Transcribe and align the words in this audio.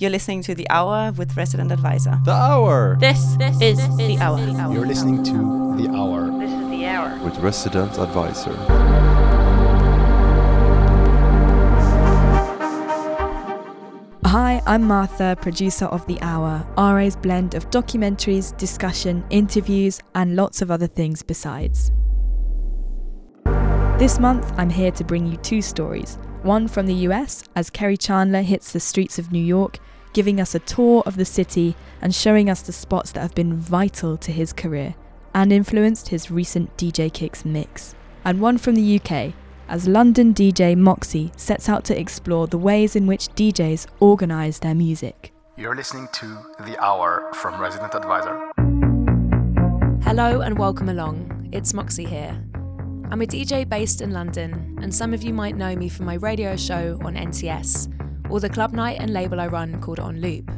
You're 0.00 0.12
listening 0.12 0.42
to 0.42 0.54
The 0.54 0.70
Hour 0.70 1.10
with 1.10 1.36
Resident 1.36 1.72
Advisor. 1.72 2.20
The 2.24 2.30
Hour! 2.30 2.96
This, 3.00 3.34
this 3.34 3.60
is, 3.60 3.80
is 3.80 3.96
The 3.96 4.16
Hour. 4.18 4.46
The 4.46 4.56
hour. 4.56 4.72
You're 4.72 4.86
listening 4.86 5.24
to 5.24 5.32
The 5.76 5.90
Hour. 5.92 6.38
This 6.38 6.52
is 6.52 6.70
The 6.70 6.86
Hour. 6.86 7.24
With 7.24 7.36
Resident 7.38 7.98
Advisor. 7.98 8.54
Hi, 14.24 14.62
I'm 14.68 14.84
Martha, 14.84 15.36
producer 15.40 15.86
of 15.86 16.06
The 16.06 16.22
Hour, 16.22 16.64
RA's 16.78 17.16
blend 17.16 17.56
of 17.56 17.68
documentaries, 17.70 18.56
discussion, 18.56 19.24
interviews, 19.30 19.98
and 20.14 20.36
lots 20.36 20.62
of 20.62 20.70
other 20.70 20.86
things 20.86 21.24
besides. 21.24 21.90
This 23.98 24.20
month, 24.20 24.52
I'm 24.56 24.70
here 24.70 24.92
to 24.92 25.02
bring 25.02 25.26
you 25.26 25.38
two 25.38 25.60
stories. 25.60 26.18
One 26.42 26.68
from 26.68 26.86
the 26.86 26.94
US, 27.08 27.42
as 27.56 27.68
Kerri 27.68 27.98
Chandler 27.98 28.42
hits 28.42 28.72
the 28.72 28.78
streets 28.78 29.18
of 29.18 29.32
New 29.32 29.42
York, 29.42 29.80
giving 30.12 30.40
us 30.40 30.54
a 30.54 30.60
tour 30.60 31.02
of 31.04 31.16
the 31.16 31.24
city 31.24 31.74
and 32.00 32.14
showing 32.14 32.48
us 32.48 32.62
the 32.62 32.72
spots 32.72 33.10
that 33.12 33.20
have 33.20 33.34
been 33.34 33.56
vital 33.56 34.16
to 34.18 34.30
his 34.30 34.52
career 34.52 34.94
and 35.34 35.52
influenced 35.52 36.08
his 36.08 36.30
recent 36.30 36.74
DJ 36.76 37.12
Kicks 37.12 37.44
mix. 37.44 37.96
And 38.24 38.40
one 38.40 38.56
from 38.56 38.76
the 38.76 39.00
UK, 39.00 39.34
as 39.68 39.88
London 39.88 40.32
DJ 40.32 40.76
Moxie 40.76 41.32
sets 41.36 41.68
out 41.68 41.84
to 41.86 42.00
explore 42.00 42.46
the 42.46 42.56
ways 42.56 42.94
in 42.94 43.06
which 43.06 43.28
DJs 43.30 43.86
organise 43.98 44.60
their 44.60 44.76
music. 44.76 45.32
You're 45.56 45.74
listening 45.74 46.08
to 46.14 46.26
The 46.60 46.78
Hour 46.80 47.32
from 47.34 47.60
Resident 47.60 47.96
Advisor. 47.96 48.52
Hello 50.02 50.40
and 50.40 50.56
welcome 50.56 50.88
along. 50.88 51.48
It's 51.52 51.74
Moxie 51.74 52.04
here. 52.06 52.47
I'm 53.10 53.22
a 53.22 53.26
DJ 53.26 53.66
based 53.66 54.02
in 54.02 54.10
London, 54.10 54.78
and 54.82 54.94
some 54.94 55.14
of 55.14 55.22
you 55.22 55.32
might 55.32 55.56
know 55.56 55.74
me 55.74 55.88
from 55.88 56.04
my 56.04 56.14
radio 56.16 56.56
show 56.56 56.98
on 57.02 57.14
NTS, 57.14 57.88
or 58.30 58.38
the 58.38 58.50
club 58.50 58.74
night 58.74 58.98
and 59.00 59.14
label 59.14 59.40
I 59.40 59.46
run 59.46 59.80
called 59.80 59.98
On 59.98 60.20
Loop. 60.20 60.50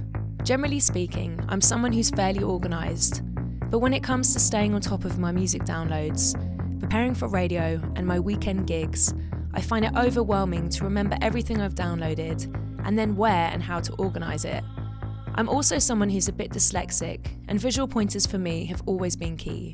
Generally 0.43 0.81
speaking, 0.81 1.39
I'm 1.49 1.61
someone 1.61 1.93
who's 1.93 2.11
fairly 2.11 2.43
organised, 2.43 3.23
but 3.71 3.79
when 3.79 3.95
it 3.95 4.03
comes 4.03 4.33
to 4.33 4.41
staying 4.41 4.75
on 4.75 4.81
top 4.81 5.05
of 5.05 5.17
my 5.17 5.31
music 5.31 5.63
downloads, 5.63 6.35
preparing 6.81 7.15
for 7.15 7.29
radio, 7.29 7.81
and 7.95 8.05
my 8.05 8.19
weekend 8.19 8.67
gigs, 8.67 9.15
I 9.55 9.61
find 9.61 9.85
it 9.85 9.95
overwhelming 9.97 10.71
to 10.71 10.83
remember 10.83 11.17
everything 11.23 11.61
I've 11.61 11.77
downloaded 11.77 12.53
and 12.85 12.99
then 12.99 13.15
where 13.15 13.49
and 13.53 13.63
how 13.63 13.79
to 13.79 13.93
organise 13.93 14.45
it. 14.45 14.65
I'm 15.37 15.49
also 15.49 15.79
someone 15.79 16.11
who's 16.11 16.27
a 16.27 16.33
bit 16.33 16.51
dyslexic, 16.51 17.29
and 17.47 17.61
visual 17.61 17.87
pointers 17.87 18.27
for 18.27 18.39
me 18.39 18.65
have 18.65 18.83
always 18.87 19.15
been 19.15 19.37
key. 19.37 19.73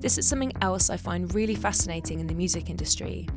This 0.00 0.16
is 0.16 0.28
something 0.28 0.52
else 0.62 0.90
I 0.90 0.96
find 0.96 1.34
really 1.34 1.56
fascinating 1.56 2.20
in 2.20 2.28
the 2.28 2.34
music 2.34 2.70
industry. 2.70 3.28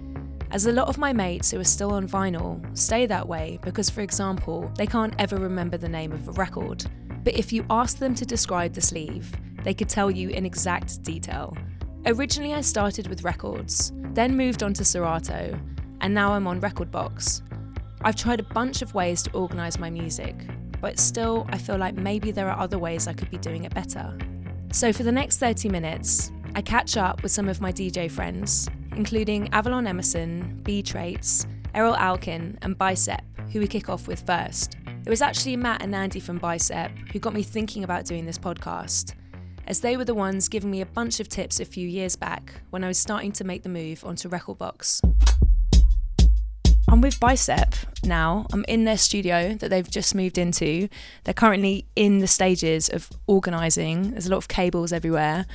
As 0.52 0.67
a 0.67 0.72
lot 0.72 0.90
of 0.90 1.00
my 1.00 1.12
mates 1.12 1.50
who 1.50 1.59
are 1.59 1.64
still 1.64 1.92
on 1.94 2.08
vinyl 2.08 2.62
stay 2.78 3.08
that 3.08 3.28
way 3.28 3.58
because, 3.64 3.90
for 3.90 4.02
example, 4.02 4.72
they 4.78 4.86
can't 4.86 5.16
ever 5.17 5.38
remember 5.38 5.78
the 5.78 5.89
name 5.89 6.12
of 6.12 6.28
a 6.28 6.34
record. 6.34 6.86
But 7.23 7.36
if 7.36 7.52
you 7.52 7.66
ask 7.72 7.98
them 7.98 8.14
to 8.14 8.26
describe 8.26 8.73
the 8.73 8.82
sleeve, 8.82 9.32
they 9.64 9.73
could 9.73 9.89
tell 9.89 10.12
you 10.12 10.30
in 10.30 10.45
exact 10.45 11.02
detail. 11.02 11.58
Originally, 12.06 12.54
I 12.54 12.62
started 12.62 13.08
with 13.08 13.23
records, 13.23 13.92
then 14.14 14.38
moved 14.38 14.62
on 14.62 14.73
to 14.73 14.86
Serato, 14.86 15.59
and 16.02 16.14
now 16.14 16.34
I'm 16.34 16.45
on 16.45 16.62
Rekordbox. 16.62 17.42
I've 18.04 18.16
tried 18.16 18.39
a 18.39 18.54
bunch 18.54 18.84
of 18.84 18.94
ways 18.94 19.23
to 19.23 19.32
organise 19.32 19.80
my 19.80 19.89
music, 19.89 20.36
but 20.80 21.00
still, 21.00 21.48
I 21.50 21.58
feel 21.58 21.78
like 21.78 21.95
maybe 21.95 22.32
there 22.32 22.50
are 22.50 22.59
other 22.59 22.78
ways 22.78 23.08
I 23.08 23.14
could 23.14 23.32
be 23.32 23.38
doing 23.38 23.64
it 23.64 23.73
better. 23.73 24.16
So, 24.72 24.94
for 24.94 25.04
the 25.04 25.12
next 25.12 25.38
30 25.38 25.70
minutes, 25.70 26.32
I 26.54 26.62
catch 26.62 26.98
up 26.98 27.24
with 27.24 27.32
some 27.32 27.48
of 27.48 27.62
my 27.62 27.72
DJ 27.72 28.12
friends, 28.12 28.70
including 28.96 29.48
Avalon 29.54 29.88
Emerson, 29.88 30.60
B 30.64 30.84
Traits, 30.84 31.48
Erol 31.74 31.98
Alkan, 31.98 32.58
and 32.62 32.78
Bicep, 32.78 33.24
who 33.52 33.60
we 33.62 33.68
kick 33.68 33.88
off 33.88 34.06
with 34.06 34.20
first. 34.26 34.76
It 35.06 35.10
was 35.10 35.22
actually 35.22 35.56
Matt 35.56 35.82
and 35.82 35.96
Andy 35.96 36.20
from 36.20 36.40
Bicep 36.40 36.92
who 37.14 37.20
got 37.20 37.34
me 37.34 37.42
thinking 37.42 37.86
about 37.86 38.06
doing 38.06 38.26
this 38.26 38.38
podcast, 38.38 39.14
as 39.68 39.80
they 39.80 39.96
were 39.96 40.04
the 40.04 40.14
ones 40.14 40.50
giving 40.50 40.70
me 40.70 40.82
a 40.82 40.86
bunch 40.86 41.22
of 41.22 41.30
tips 41.30 41.62
a 41.62 41.66
few 41.66 41.88
years 41.88 42.18
back 42.18 42.62
when 42.70 42.84
I 42.84 42.88
was 42.88 42.98
starting 42.98 43.32
to 43.34 43.46
make 43.46 43.64
the 43.64 43.70
move 43.70 44.04
onto 44.04 44.28
Rekordbox. 44.28 45.00
I'm 46.90 47.00
with 47.00 47.22
Bicep 47.22 47.73
now. 48.04 48.48
I'm 48.52 48.66
in 48.67 48.84
their 48.84 48.98
studio 48.98 49.54
that 49.54 49.70
they've 49.70 49.90
just 49.90 50.14
moved 50.14 50.38
into. 50.38 50.90
They're 51.23 51.34
currently 51.34 51.86
in 51.95 52.20
the 52.20 52.28
stages 52.28 52.90
of 52.90 53.10
organising. 53.28 54.11
There's 54.11 54.28
a 54.28 54.30
lot 54.30 54.38
of 54.38 54.50
cables 54.50 54.92
everywhere, 54.92 55.45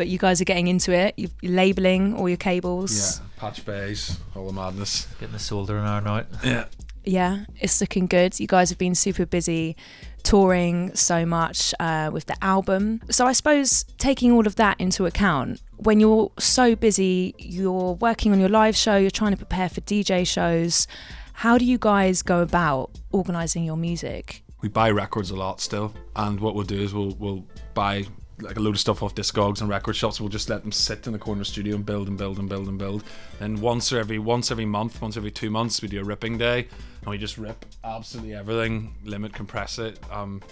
but 0.00 0.08
you 0.08 0.16
guys 0.16 0.40
are 0.40 0.46
getting 0.46 0.66
into 0.66 0.92
it. 0.92 1.12
You're 1.18 1.30
labeling 1.42 2.16
all 2.16 2.26
your 2.26 2.38
cables. 2.38 3.20
Yeah, 3.20 3.26
patch 3.36 3.66
bays, 3.66 4.18
all 4.34 4.46
the 4.46 4.52
madness. 4.54 5.06
Getting 5.20 5.34
the 5.34 5.38
solder 5.38 5.74
soldering 5.74 5.84
iron 5.84 6.06
out. 6.06 6.26
Yeah. 6.42 6.64
Yeah, 7.04 7.44
it's 7.60 7.82
looking 7.82 8.06
good. 8.06 8.40
You 8.40 8.46
guys 8.46 8.70
have 8.70 8.78
been 8.78 8.94
super 8.94 9.26
busy 9.26 9.76
touring 10.22 10.94
so 10.94 11.26
much 11.26 11.74
uh, 11.78 12.08
with 12.10 12.24
the 12.24 12.42
album. 12.42 13.02
So 13.10 13.26
I 13.26 13.32
suppose 13.32 13.84
taking 13.98 14.32
all 14.32 14.46
of 14.46 14.56
that 14.56 14.80
into 14.80 15.04
account, 15.04 15.60
when 15.76 16.00
you're 16.00 16.32
so 16.38 16.74
busy, 16.74 17.34
you're 17.38 17.92
working 17.92 18.32
on 18.32 18.40
your 18.40 18.48
live 18.48 18.76
show, 18.76 18.96
you're 18.96 19.10
trying 19.10 19.32
to 19.32 19.36
prepare 19.36 19.68
for 19.68 19.82
DJ 19.82 20.26
shows. 20.26 20.86
How 21.34 21.58
do 21.58 21.66
you 21.66 21.76
guys 21.76 22.22
go 22.22 22.40
about 22.40 22.90
organising 23.12 23.64
your 23.64 23.76
music? 23.76 24.44
We 24.62 24.70
buy 24.70 24.90
records 24.90 25.30
a 25.30 25.36
lot 25.36 25.60
still, 25.60 25.92
and 26.16 26.40
what 26.40 26.54
we'll 26.54 26.64
do 26.64 26.80
is 26.80 26.94
we'll 26.94 27.16
we'll 27.18 27.44
buy 27.74 28.06
like 28.42 28.56
a 28.56 28.60
load 28.60 28.74
of 28.74 28.80
stuff 28.80 29.02
off 29.02 29.14
Discogs 29.14 29.60
and 29.60 29.68
record 29.68 29.94
shops. 29.94 30.20
We'll 30.20 30.28
just 30.28 30.48
let 30.48 30.62
them 30.62 30.72
sit 30.72 31.06
in 31.06 31.12
the 31.12 31.18
corner 31.18 31.44
studio 31.44 31.76
and 31.76 31.84
build 31.84 32.08
and 32.08 32.16
build 32.16 32.38
and 32.38 32.48
build 32.48 32.68
and 32.68 32.78
build. 32.78 33.04
Then 33.38 33.60
once 33.60 33.92
or 33.92 33.98
every 33.98 34.18
once 34.18 34.50
every 34.50 34.66
month, 34.66 35.00
once 35.00 35.16
every 35.16 35.30
two 35.30 35.50
months, 35.50 35.82
we 35.82 35.88
do 35.88 36.00
a 36.00 36.04
ripping 36.04 36.38
day, 36.38 36.68
and 37.02 37.10
we 37.10 37.18
just 37.18 37.38
rip 37.38 37.64
absolutely 37.84 38.34
everything, 38.34 38.94
limit, 39.04 39.32
compress 39.32 39.78
it, 39.78 39.98
um, 40.10 40.42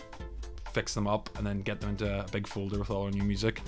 fix 0.73 0.95
them 0.95 1.07
up, 1.07 1.31
and 1.39 1.47
then 1.47 1.61
get 1.63 1.81
them 1.81 1.91
into 1.91 2.21
a 2.21 2.27
big 2.31 2.47
folder 2.47 2.79
with 2.79 2.91
all 2.91 3.05
our 3.05 3.11
new 3.11 3.23
music. 3.23 3.63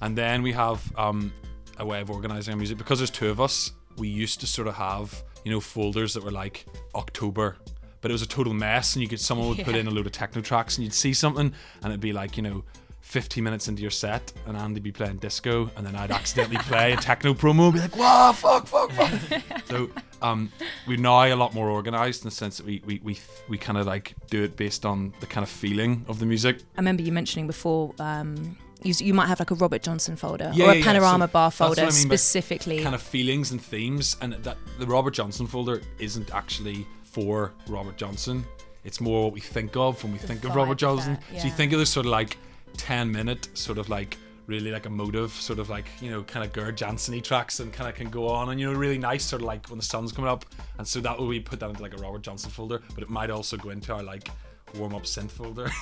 And 0.00 0.16
then 0.16 0.42
we 0.42 0.52
have 0.52 0.80
um, 0.96 1.32
a 1.78 1.86
way 1.86 2.00
of 2.00 2.10
organizing 2.10 2.52
our 2.52 2.58
music 2.58 2.78
because 2.78 2.98
there's 2.98 3.10
two 3.10 3.30
of 3.30 3.40
us. 3.40 3.72
We 3.96 4.08
used 4.08 4.40
to 4.40 4.46
sort 4.46 4.68
of 4.68 4.74
have 4.74 5.22
you 5.44 5.50
know 5.50 5.60
folders 5.60 6.14
that 6.14 6.24
were 6.24 6.30
like 6.30 6.66
October. 6.94 7.56
But 8.00 8.12
it 8.12 8.14
was 8.14 8.22
a 8.22 8.28
total 8.28 8.54
mess, 8.54 8.94
and 8.94 9.02
you 9.02 9.08
could 9.08 9.18
someone 9.18 9.48
would 9.48 9.58
put 9.64 9.74
in 9.74 9.88
a 9.88 9.90
load 9.90 10.06
of 10.06 10.12
techno 10.12 10.40
tracks, 10.40 10.76
and 10.76 10.84
you'd 10.84 10.94
see 10.94 11.12
something, 11.12 11.52
and 11.82 11.92
it'd 11.92 12.00
be 12.00 12.12
like 12.12 12.36
you 12.36 12.44
know 12.44 12.62
15 13.08 13.42
minutes 13.42 13.68
into 13.68 13.80
your 13.80 13.90
set 13.90 14.30
and 14.46 14.54
Andy'd 14.54 14.82
be 14.82 14.92
playing 14.92 15.16
disco 15.16 15.70
and 15.76 15.86
then 15.86 15.96
I'd 15.96 16.10
accidentally 16.10 16.58
play 16.58 16.92
a 16.92 16.96
techno 16.96 17.32
promo 17.32 17.64
and 17.64 17.72
be 17.72 17.80
like, 17.80 17.96
wow, 17.96 18.32
fuck, 18.32 18.66
fuck, 18.66 18.90
fuck. 18.92 19.42
so 19.66 19.88
um, 20.20 20.52
we're 20.86 20.98
now 20.98 21.24
a 21.24 21.34
lot 21.34 21.54
more 21.54 21.70
organised 21.70 22.22
in 22.22 22.26
the 22.26 22.34
sense 22.34 22.58
that 22.58 22.66
we, 22.66 22.82
we, 22.84 23.00
we, 23.02 23.18
we 23.48 23.56
kind 23.56 23.78
of 23.78 23.86
like 23.86 24.14
do 24.28 24.42
it 24.44 24.58
based 24.58 24.84
on 24.84 25.14
the 25.20 25.26
kind 25.26 25.42
of 25.42 25.48
feeling 25.48 26.04
of 26.06 26.18
the 26.18 26.26
music. 26.26 26.58
I 26.76 26.80
remember 26.80 27.02
you 27.02 27.10
mentioning 27.10 27.46
before. 27.46 27.94
Um, 27.98 28.58
you, 28.82 28.92
you 28.98 29.14
might 29.14 29.26
have 29.26 29.40
like 29.40 29.50
a 29.50 29.54
Robert 29.54 29.82
Johnson 29.82 30.14
folder 30.14 30.52
Yeah, 30.54 30.66
or 30.66 30.68
a 30.68 30.72
yeah, 30.74 30.78
yeah. 30.80 30.84
panorama 30.84 31.28
So 31.28 31.32
bar 31.32 31.50
folder 31.50 31.80
I 31.80 31.84
mean 31.86 31.92
specifically. 31.92 32.82
Kind 32.82 32.94
of 32.94 33.00
feelings 33.00 33.52
and 33.52 33.60
themes. 33.60 34.18
And 34.20 34.34
that 34.34 34.58
the 34.78 34.86
Robert 34.86 35.14
Johnson 35.14 35.46
folder 35.46 35.80
isn't 35.98 36.32
actually 36.34 36.86
for 37.04 37.54
Robert 37.68 37.96
Johnson. 37.96 38.44
It's 38.84 39.00
more 39.00 39.24
what 39.24 39.32
we 39.32 39.40
think 39.40 39.76
of 39.76 40.02
when 40.04 40.12
we 40.12 40.18
think 40.18 40.44
of 40.44 40.54
Robert 40.54 40.76
Johnson. 40.76 41.14
that, 41.32 41.40
So 41.40 41.46
you 41.46 41.52
think 41.54 41.72
of 41.72 41.78
this 41.78 41.90
sort 41.90 42.04
of 42.04 42.12
like 42.12 42.36
10 42.76 43.10
minute, 43.10 43.48
sort 43.54 43.78
of 43.78 43.88
like 43.88 44.16
really 44.46 44.70
like 44.70 44.86
emotive, 44.86 45.30
sort 45.30 45.58
of 45.58 45.68
like, 45.68 45.86
you 46.00 46.10
know, 46.10 46.22
kind 46.22 46.44
of 46.44 46.52
Gerd 46.52 46.76
Janson 46.76 47.20
tracks 47.20 47.60
and 47.60 47.72
kind 47.72 47.88
of 47.88 47.94
can 47.94 48.08
go 48.08 48.28
on 48.28 48.48
and, 48.48 48.58
you 48.58 48.70
know, 48.70 48.76
really 48.76 48.98
nice, 48.98 49.24
sort 49.24 49.42
of 49.42 49.46
like 49.46 49.68
when 49.68 49.78
the 49.78 49.84
sun's 49.84 50.10
coming 50.10 50.30
up. 50.30 50.44
And 50.78 50.86
so 50.86 51.00
that 51.00 51.18
will 51.18 51.26
we 51.26 51.38
put 51.38 51.60
that 51.60 51.68
into 51.68 51.82
like 51.82 51.94
a 51.94 51.98
Robert 51.98 52.22
Johnson 52.22 52.50
folder, 52.50 52.80
but 52.94 53.02
it 53.02 53.10
might 53.10 53.30
also 53.30 53.56
go 53.56 53.70
into 53.70 53.92
our 53.92 54.02
like 54.02 54.30
warm 54.74 54.94
up 54.94 55.02
synth 55.02 55.30
folder. 55.30 55.68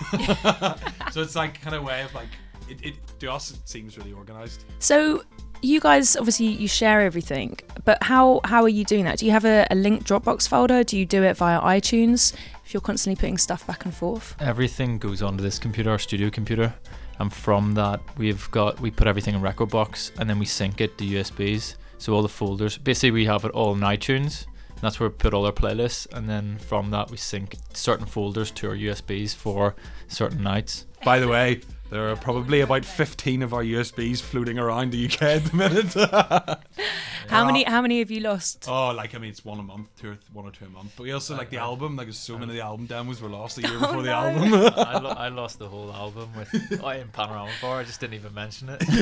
so 1.12 1.22
it's 1.22 1.36
like 1.36 1.60
kind 1.60 1.76
of 1.76 1.84
way 1.84 2.02
of 2.02 2.12
like, 2.14 2.28
it, 2.68 2.84
it 2.84 2.94
to 3.20 3.32
us 3.32 3.52
it 3.52 3.68
seems 3.68 3.96
really 3.98 4.12
organized. 4.12 4.64
So 4.78 5.22
you 5.62 5.80
guys 5.80 6.16
obviously 6.16 6.46
you 6.46 6.68
share 6.68 7.00
everything, 7.00 7.58
but 7.84 8.02
how 8.02 8.40
how 8.44 8.62
are 8.62 8.68
you 8.68 8.84
doing 8.84 9.04
that? 9.04 9.18
Do 9.18 9.26
you 9.26 9.32
have 9.32 9.44
a, 9.44 9.66
a 9.70 9.74
linked 9.74 10.06
Dropbox 10.06 10.48
folder? 10.48 10.84
Do 10.84 10.98
you 10.98 11.06
do 11.06 11.22
it 11.22 11.36
via 11.36 11.60
iTunes? 11.60 12.34
If 12.64 12.74
you're 12.74 12.80
constantly 12.80 13.18
putting 13.20 13.38
stuff 13.38 13.66
back 13.66 13.84
and 13.84 13.94
forth. 13.94 14.34
Everything 14.40 14.98
goes 14.98 15.22
onto 15.22 15.42
this 15.42 15.58
computer, 15.58 15.90
our 15.90 15.98
studio 15.98 16.30
computer, 16.30 16.74
and 17.20 17.32
from 17.32 17.74
that 17.74 18.00
we've 18.16 18.50
got 18.50 18.80
we 18.80 18.90
put 18.90 19.06
everything 19.06 19.34
in 19.34 19.40
Rekordbox 19.40 20.18
and 20.18 20.28
then 20.28 20.38
we 20.38 20.46
sync 20.46 20.80
it 20.80 20.98
to 20.98 21.04
USBs. 21.04 21.76
So 21.98 22.12
all 22.12 22.22
the 22.22 22.28
folders, 22.28 22.76
basically 22.76 23.12
we 23.12 23.24
have 23.26 23.44
it 23.44 23.52
all 23.52 23.72
in 23.74 23.80
iTunes. 23.80 24.46
And 24.76 24.82
that's 24.82 25.00
where 25.00 25.08
we 25.08 25.14
put 25.14 25.32
all 25.32 25.46
our 25.46 25.52
playlists, 25.52 26.06
and 26.12 26.28
then 26.28 26.58
from 26.58 26.90
that 26.90 27.10
we 27.10 27.16
sync 27.16 27.56
certain 27.72 28.04
folders 28.04 28.50
to 28.50 28.68
our 28.68 28.76
USBs 28.76 29.34
for 29.34 29.74
certain 30.06 30.42
nights. 30.42 30.84
By 31.02 31.18
the 31.18 31.28
way, 31.28 31.62
There 31.88 32.10
are 32.10 32.16
probably 32.16 32.60
about 32.60 32.84
15 32.84 33.42
of 33.42 33.54
our 33.54 33.62
USBs 33.62 34.20
floating 34.20 34.58
around 34.58 34.90
the 34.90 35.06
UK 35.06 35.22
at 35.22 35.44
the 35.44 35.56
minute. 35.56 36.58
How 37.28 37.44
many? 37.44 37.64
How 37.64 37.82
many 37.82 37.98
have 37.98 38.10
you 38.10 38.20
lost? 38.20 38.66
oh, 38.68 38.92
like 38.92 39.14
I 39.14 39.18
mean, 39.18 39.30
it's 39.30 39.44
one 39.44 39.58
a 39.58 39.62
month, 39.62 39.88
two 40.00 40.10
or 40.10 40.14
th- 40.14 40.26
one 40.32 40.46
or 40.46 40.50
two 40.50 40.64
a 40.66 40.68
month. 40.68 40.92
But 40.96 41.04
we 41.04 41.12
also 41.12 41.36
like 41.36 41.50
the 41.50 41.58
album. 41.58 41.96
Like, 41.96 42.12
so 42.12 42.34
oh. 42.34 42.38
many 42.38 42.52
of 42.52 42.56
the 42.56 42.62
album 42.62 42.86
demos 42.86 43.20
were 43.20 43.28
lost 43.28 43.58
a 43.58 43.62
year 43.62 43.72
oh, 43.76 43.80
before 43.80 44.02
the 44.02 44.12
album. 44.12 44.54
I, 44.76 44.98
lo- 44.98 45.10
I 45.10 45.28
lost 45.28 45.58
the 45.58 45.68
whole 45.68 45.92
album 45.92 46.30
with 46.36 46.80
oh, 46.82 46.88
in 46.88 47.08
Panorama 47.08 47.50
Bar. 47.60 47.80
I 47.80 47.84
just 47.84 48.00
didn't 48.00 48.14
even 48.14 48.32
mention 48.34 48.68
it. 48.68 48.82
it's 48.82 48.92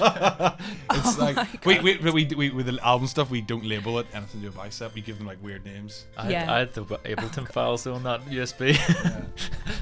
oh 0.00 1.16
like 1.18 1.64
we, 1.64 1.78
we, 1.80 1.96
we, 1.98 2.24
we, 2.24 2.50
with 2.50 2.66
the 2.66 2.78
album 2.84 3.06
stuff, 3.06 3.30
we 3.30 3.40
don't 3.40 3.64
label 3.64 3.98
it 3.98 4.06
anything 4.12 4.40
to 4.40 4.46
do 4.46 4.46
with 4.46 4.56
bicep. 4.56 4.94
We 4.94 5.00
give 5.00 5.18
them 5.18 5.26
like 5.26 5.42
weird 5.42 5.64
names. 5.64 6.06
I, 6.16 6.30
Yeah. 6.30 6.40
had, 6.40 6.48
I 6.50 6.58
had 6.58 6.74
the 6.74 6.84
Ableton 6.84 7.50
files 7.50 7.86
on 7.86 8.02
that 8.02 8.24
USB. 8.26 8.76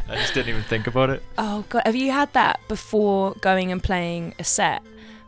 I 0.08 0.16
just 0.16 0.34
didn't 0.34 0.50
even 0.50 0.62
think 0.64 0.86
about 0.86 1.10
it. 1.10 1.22
Oh 1.38 1.64
god, 1.68 1.82
have 1.86 1.96
you 1.96 2.12
had 2.12 2.21
that 2.32 2.60
before 2.68 3.34
going 3.40 3.72
and 3.72 3.82
playing 3.82 4.34
a 4.38 4.44
set? 4.44 4.82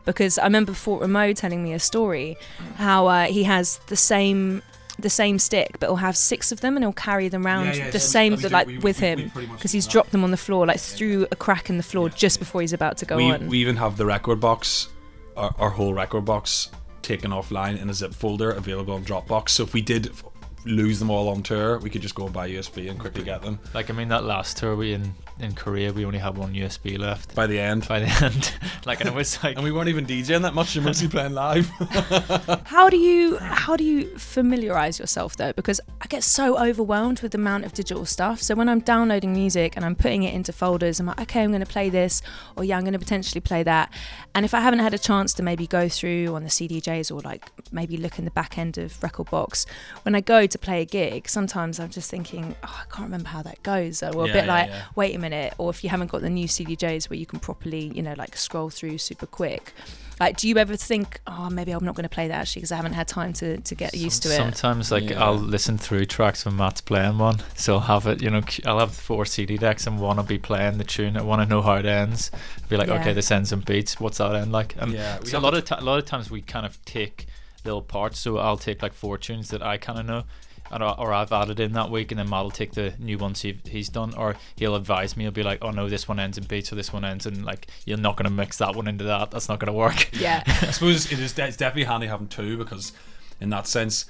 Because 0.05 0.37
I 0.37 0.43
remember 0.43 0.73
Fort 0.73 1.01
Romeau 1.01 1.33
telling 1.33 1.63
me 1.63 1.73
a 1.73 1.79
story 1.79 2.37
how 2.75 3.07
uh, 3.07 3.25
he 3.25 3.43
has 3.43 3.79
the 3.87 3.95
same 3.95 4.61
the 4.97 5.09
same 5.09 5.37
stick, 5.39 5.75
but 5.81 5.87
he'll 5.87 5.97
have 5.97 6.15
six 6.15 6.53
of 6.53 6.61
them 6.61 6.77
and 6.77 6.83
he'll 6.85 6.93
carry 6.93 7.27
them 7.27 7.45
around 7.45 7.65
Yeah, 7.65 7.73
yeah, 7.73 7.89
the 7.91 7.99
so 7.99 8.07
same 8.11 8.35
we 8.37 8.47
like 8.47 8.67
we- 8.67 8.77
with 8.77 9.01
we- 9.01 9.07
we 9.15 9.23
him 9.23 9.31
because 9.51 9.73
he's 9.73 9.85
that. 9.85 9.91
dropped 9.91 10.11
them 10.11 10.23
on 10.23 10.31
the 10.31 10.37
floor 10.37 10.65
like 10.65 10.79
through 10.79 11.27
a 11.31 11.35
crack 11.35 11.69
in 11.69 11.75
the 11.75 11.83
floor 11.83 12.07
just 12.07 12.39
before 12.39 12.61
he's 12.61 12.71
about 12.71 12.95
to 12.99 13.05
go 13.05 13.17
we, 13.17 13.29
on. 13.29 13.47
we 13.49 13.57
even 13.57 13.75
have 13.75 13.97
the 13.97 14.05
Rekordbox, 14.05 14.87
our, 15.35 15.53
our 15.57 15.69
whole 15.69 15.93
Rekordbox, 15.93 16.69
taken 17.01 17.31
offline 17.31 17.81
in 17.81 17.89
a 17.89 17.93
zip 17.93 18.13
folder 18.13 18.51
available 18.51 18.93
on 18.93 19.03
Dropbox. 19.03 19.49
So 19.49 19.63
if 19.63 19.73
we 19.73 19.81
did 19.81 20.07
f- 20.07 20.23
lose 20.65 20.99
them 20.99 21.09
all 21.09 21.29
on 21.29 21.43
tour, 21.43 21.79
we 21.79 21.89
could 21.89 22.01
just 22.01 22.15
go 22.15 22.25
and 22.25 22.33
buy 22.33 22.49
USB 22.49 22.89
and 22.89 22.99
quickly 22.99 23.23
get 23.23 23.41
them. 23.41 23.59
Like 23.73 23.89
I 23.89 23.93
mean, 23.93 24.09
that 24.09 24.23
last 24.23 24.57
tour 24.57 24.75
we 24.75 24.93
in 24.93 25.13
in 25.39 25.53
Korea, 25.53 25.91
we 25.91 26.05
only 26.05 26.19
had 26.19 26.37
one 26.37 26.53
USB 26.53 26.97
left 26.97 27.35
By 27.35 27.45
the 27.45 27.59
end, 27.59 27.87
by 27.87 27.99
the 27.99 28.25
end. 28.25 28.53
like 28.85 29.01
and 29.01 29.09
it 29.09 29.15
was 29.15 29.41
like 29.43 29.55
and 29.55 29.63
we 29.63 29.71
weren't 29.71 29.89
even 29.89 30.05
DJing 30.05 30.41
that 30.41 30.53
much. 30.53 30.75
You're 30.75 30.83
mostly 30.83 31.07
playing 31.07 31.33
live. 31.33 31.69
How 32.65 32.89
do 32.89 32.97
you 32.97 33.37
how 33.37 33.75
do 33.75 33.83
you 33.83 34.17
familiarize 34.17 34.99
yourself 34.99 35.35
though? 35.35 35.53
Because 35.53 35.81
I 36.01 36.07
get 36.07 36.23
so 36.23 36.57
overwhelmed 36.57 37.21
with 37.21 37.31
the 37.31 37.37
amount 37.37 37.65
of 37.65 37.73
digital 37.73 38.05
stuff. 38.05 38.41
So 38.41 38.55
when 38.55 38.69
I'm 38.69 38.79
downloading 38.79 39.33
music 39.33 39.75
and 39.75 39.85
I'm 39.85 39.95
putting 39.95 40.23
it 40.23 40.33
into 40.33 40.53
folders, 40.53 40.99
I'm 40.99 41.05
like, 41.05 41.21
okay, 41.21 41.43
I'm 41.43 41.51
going 41.51 41.63
to 41.63 41.71
play 41.71 41.89
this, 41.89 42.21
or 42.55 42.63
yeah, 42.63 42.77
I'm 42.77 42.83
going 42.83 42.93
to 42.93 42.99
potentially 42.99 43.41
play 43.41 43.63
that. 43.63 43.91
And 44.33 44.45
if 44.45 44.53
I 44.53 44.59
haven't 44.59 44.79
had 44.79 44.93
a 44.93 44.97
chance 44.97 45.33
to 45.35 45.43
maybe 45.43 45.67
go 45.67 45.89
through 45.89 46.35
on 46.35 46.43
the 46.43 46.49
CDJs 46.49 47.11
or 47.11 47.21
like 47.21 47.49
maybe 47.71 47.97
look 47.97 48.19
in 48.19 48.25
the 48.25 48.31
back 48.31 48.57
end 48.57 48.77
of 48.77 48.99
Rekordbox, 48.99 49.65
when 50.03 50.15
I 50.15 50.21
go 50.21 50.45
to 50.45 50.54
play 50.57 50.81
a 50.81 50.85
gig, 50.85 51.27
sometimes 51.27 51.79
I'm 51.79 51.89
just 51.89 52.09
thinking, 52.09 52.55
oh, 52.63 52.81
I 52.81 52.85
can't 52.93 53.07
remember 53.07 53.29
how 53.29 53.41
that 53.43 53.61
goes. 53.63 54.01
Or 54.03 54.23
a 54.23 54.25
bit 54.25 54.35
yeah, 54.35 54.45
like, 54.45 54.69
yeah. 54.69 54.83
wait 54.95 55.15
a 55.15 55.19
minute. 55.19 55.53
Or 55.57 55.69
if 55.69 55.83
you 55.83 55.89
haven't 55.89 56.11
got 56.11 56.21
the 56.21 56.29
new 56.29 56.47
CDJs 56.47 57.09
where 57.09 57.17
you 57.17 57.25
can 57.25 57.39
properly, 57.39 57.91
you 57.95 58.01
know, 58.01 58.13
like 58.17 58.35
scroll 58.37 58.69
through 58.69 58.97
super 58.97 59.25
quick. 59.25 59.73
Like, 60.19 60.37
do 60.37 60.47
you 60.47 60.57
ever 60.57 60.77
think, 60.77 61.19
oh, 61.27 61.49
maybe 61.49 61.71
I'm 61.71 61.83
not 61.83 61.95
going 61.95 62.07
to 62.07 62.09
play 62.09 62.29
that 62.29 62.35
actually 62.35 62.61
because 62.61 62.71
I 62.71 62.77
haven't 62.77 62.93
had 62.93 63.07
time 63.07 63.33
to, 63.33 63.59
to 63.59 63.75
get 63.75 63.93
used 63.93 64.23
to 64.23 64.29
it? 64.29 64.37
Sometimes, 64.37 64.91
like 64.91 65.09
Yeah. 65.09 65.23
I'll 65.23 65.35
listen 65.35 65.77
through 65.77 66.05
tracks 66.05 66.45
when 66.45 66.55
Matt's 66.55 66.79
playing 66.79 67.17
one, 67.17 67.41
so 67.55 67.73
I'll 67.73 67.79
have 67.81 68.07
it. 68.07 68.21
You 68.21 68.29
know, 68.29 68.41
I'll 68.65 68.79
have 68.79 68.93
four 68.93 69.25
CD 69.25 69.57
decks, 69.57 69.87
and 69.87 69.99
one 69.99 70.15
will 70.15 70.23
be 70.23 70.37
playing 70.37 70.77
the 70.77 70.85
tune. 70.85 71.17
I 71.17 71.21
want 71.21 71.41
to 71.41 71.47
know 71.47 71.61
how 71.61 71.75
it 71.75 71.85
ends. 71.85 72.31
I'll 72.33 72.69
be 72.69 72.77
like, 72.77 72.87
Yeah. 72.87 73.01
okay, 73.01 73.11
this 73.11 73.29
ends 73.29 73.51
in 73.51 73.59
beats. 73.59 73.99
What's 73.99 74.19
that 74.19 74.33
end 74.35 74.53
like? 74.53 74.75
And 74.77 74.93
Yeah, 74.93 75.19
so 75.23 75.37
a 75.37 75.41
lot 75.41 75.53
of 75.53 75.65
ti 75.65 75.75
a 75.77 75.83
lot 75.83 75.99
of 75.99 76.05
times 76.05 76.31
we 76.31 76.41
kind 76.41 76.65
of 76.65 76.83
take 76.85 77.27
little 77.65 77.81
parts. 77.81 78.19
So 78.19 78.37
I'll 78.37 78.57
take 78.57 78.81
like 78.81 78.93
four 78.93 79.17
tunes 79.17 79.49
that 79.49 79.61
I 79.61 79.77
kind 79.77 79.99
of 79.99 80.05
know. 80.05 80.23
And, 80.71 80.81
or 80.81 80.99
or 80.99 81.13
I've 81.13 81.31
added 81.31 81.59
in 81.59 81.73
that 81.73 81.91
week, 81.91 82.11
and 82.11 82.17
then 82.17 82.27
Matt 82.27 82.43
will 82.43 82.49
take 82.49 82.71
the 82.71 82.95
new 82.97 83.19
ones 83.19 83.43
he, 83.43 83.59
he's 83.65 83.87
done, 83.87 84.15
or 84.15 84.35
he'll 84.55 84.73
advise 84.75 85.15
me. 85.15 85.25
He'll 85.25 85.31
be 85.31 85.43
like, 85.43 85.59
"Oh 85.61 85.69
no, 85.69 85.87
this 85.87 86.07
one 86.07 86.19
ends 86.19 86.39
in 86.39 86.45
beats, 86.45 86.69
so 86.69 86.75
this 86.75 86.91
one 86.91 87.05
ends 87.05 87.27
in 87.27 87.43
like 87.43 87.67
you're 87.85 87.99
not 87.99 88.17
gonna 88.17 88.31
mix 88.31 88.57
that 88.57 88.75
one 88.75 88.87
into 88.87 89.03
that. 89.03 89.29
That's 89.29 89.47
not 89.47 89.59
gonna 89.59 89.73
work." 89.73 90.09
yeah. 90.19 90.41
I 90.47 90.71
suppose 90.71 91.11
it 91.11 91.19
is. 91.19 91.37
It's 91.37 91.57
definitely 91.57 91.83
handy 91.83 92.07
having 92.07 92.27
two 92.29 92.57
because, 92.57 92.93
in 93.39 93.51
that 93.51 93.67
sense, 93.67 94.05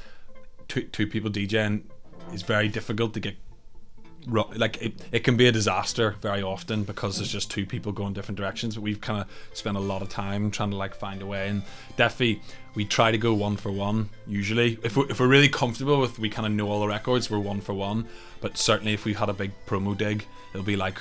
two 0.69 0.83
two 0.83 1.07
people 1.07 1.29
DJing 1.29 1.83
is 2.33 2.41
very 2.41 2.69
difficult 2.69 3.13
to 3.15 3.19
get. 3.19 3.35
Like 4.27 4.81
it, 4.81 4.93
it 5.11 5.19
can 5.23 5.37
be 5.37 5.47
a 5.47 5.51
disaster 5.51 6.15
very 6.21 6.41
often 6.41 6.83
because 6.83 7.17
there's 7.17 7.31
just 7.31 7.51
two 7.51 7.65
people 7.65 7.91
going 7.91 8.13
different 8.13 8.37
directions. 8.37 8.75
But 8.75 8.81
we've 8.81 9.01
kind 9.01 9.21
of 9.21 9.27
spent 9.53 9.77
a 9.77 9.79
lot 9.79 10.01
of 10.01 10.09
time 10.09 10.51
trying 10.51 10.71
to 10.71 10.77
like 10.77 10.95
find 10.95 11.21
a 11.21 11.25
way, 11.25 11.49
and 11.49 11.63
definitely 11.97 12.41
we 12.75 12.85
try 12.85 13.11
to 13.11 13.17
go 13.17 13.33
one 13.33 13.57
for 13.57 13.71
one. 13.71 14.09
Usually, 14.27 14.79
if 14.83 14.97
we're, 14.97 15.09
if 15.09 15.19
we're 15.19 15.27
really 15.27 15.49
comfortable 15.49 15.99
with, 15.99 16.19
we 16.19 16.29
kind 16.29 16.45
of 16.45 16.51
know 16.51 16.69
all 16.69 16.81
the 16.81 16.87
records, 16.87 17.29
we're 17.29 17.39
one 17.39 17.61
for 17.61 17.73
one. 17.73 18.07
But 18.41 18.57
certainly, 18.57 18.93
if 18.93 19.05
we 19.05 19.13
had 19.13 19.29
a 19.29 19.33
big 19.33 19.51
promo 19.65 19.97
dig, 19.97 20.25
it'll 20.53 20.65
be 20.65 20.75
like 20.75 20.99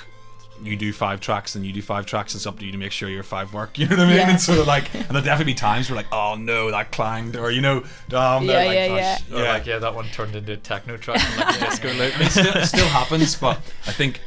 you 0.63 0.75
do 0.77 0.93
five 0.93 1.19
tracks 1.19 1.55
and 1.55 1.65
you 1.65 1.73
do 1.73 1.81
five 1.81 2.05
tracks. 2.05 2.33
It's 2.35 2.45
up 2.47 2.57
to 2.59 2.65
you 2.65 2.71
to 2.71 2.77
make 2.77 2.91
sure 2.91 3.09
your 3.09 3.23
five 3.23 3.53
work. 3.53 3.77
You 3.77 3.87
know 3.87 3.97
what 3.97 4.05
I 4.05 4.07
mean? 4.07 4.15
Yeah. 4.17 4.33
It's 4.33 4.45
sort 4.45 4.59
of 4.59 4.67
like, 4.67 4.93
and 4.93 5.05
there'll 5.09 5.21
definitely 5.23 5.53
be 5.53 5.57
times 5.57 5.89
where 5.89 5.97
like, 5.97 6.11
oh 6.11 6.35
no, 6.35 6.71
that 6.71 6.91
clanged, 6.91 7.35
or 7.35 7.51
you 7.51 7.61
know, 7.61 7.77
um, 7.77 7.83
Yeah, 8.11 8.17
like, 8.17 8.45
yeah, 8.45 8.87
oh, 8.89 8.95
yeah. 8.95 9.17
sh- 9.17 9.31
Or 9.31 9.43
like, 9.43 9.65
yeah, 9.65 9.79
that 9.79 9.93
one 9.93 10.07
turned 10.09 10.35
into 10.35 10.53
a 10.53 10.57
techno 10.57 10.97
track, 10.97 11.19
and, 11.23 11.37
like 11.39 11.55
a 11.57 11.59
disco 11.65 11.93
loop. 11.93 12.19
it 12.21 12.31
still, 12.31 12.53
it 12.55 12.65
still 12.67 12.87
happens, 12.87 13.35
but 13.35 13.57
I 13.85 13.91
think 13.91 14.21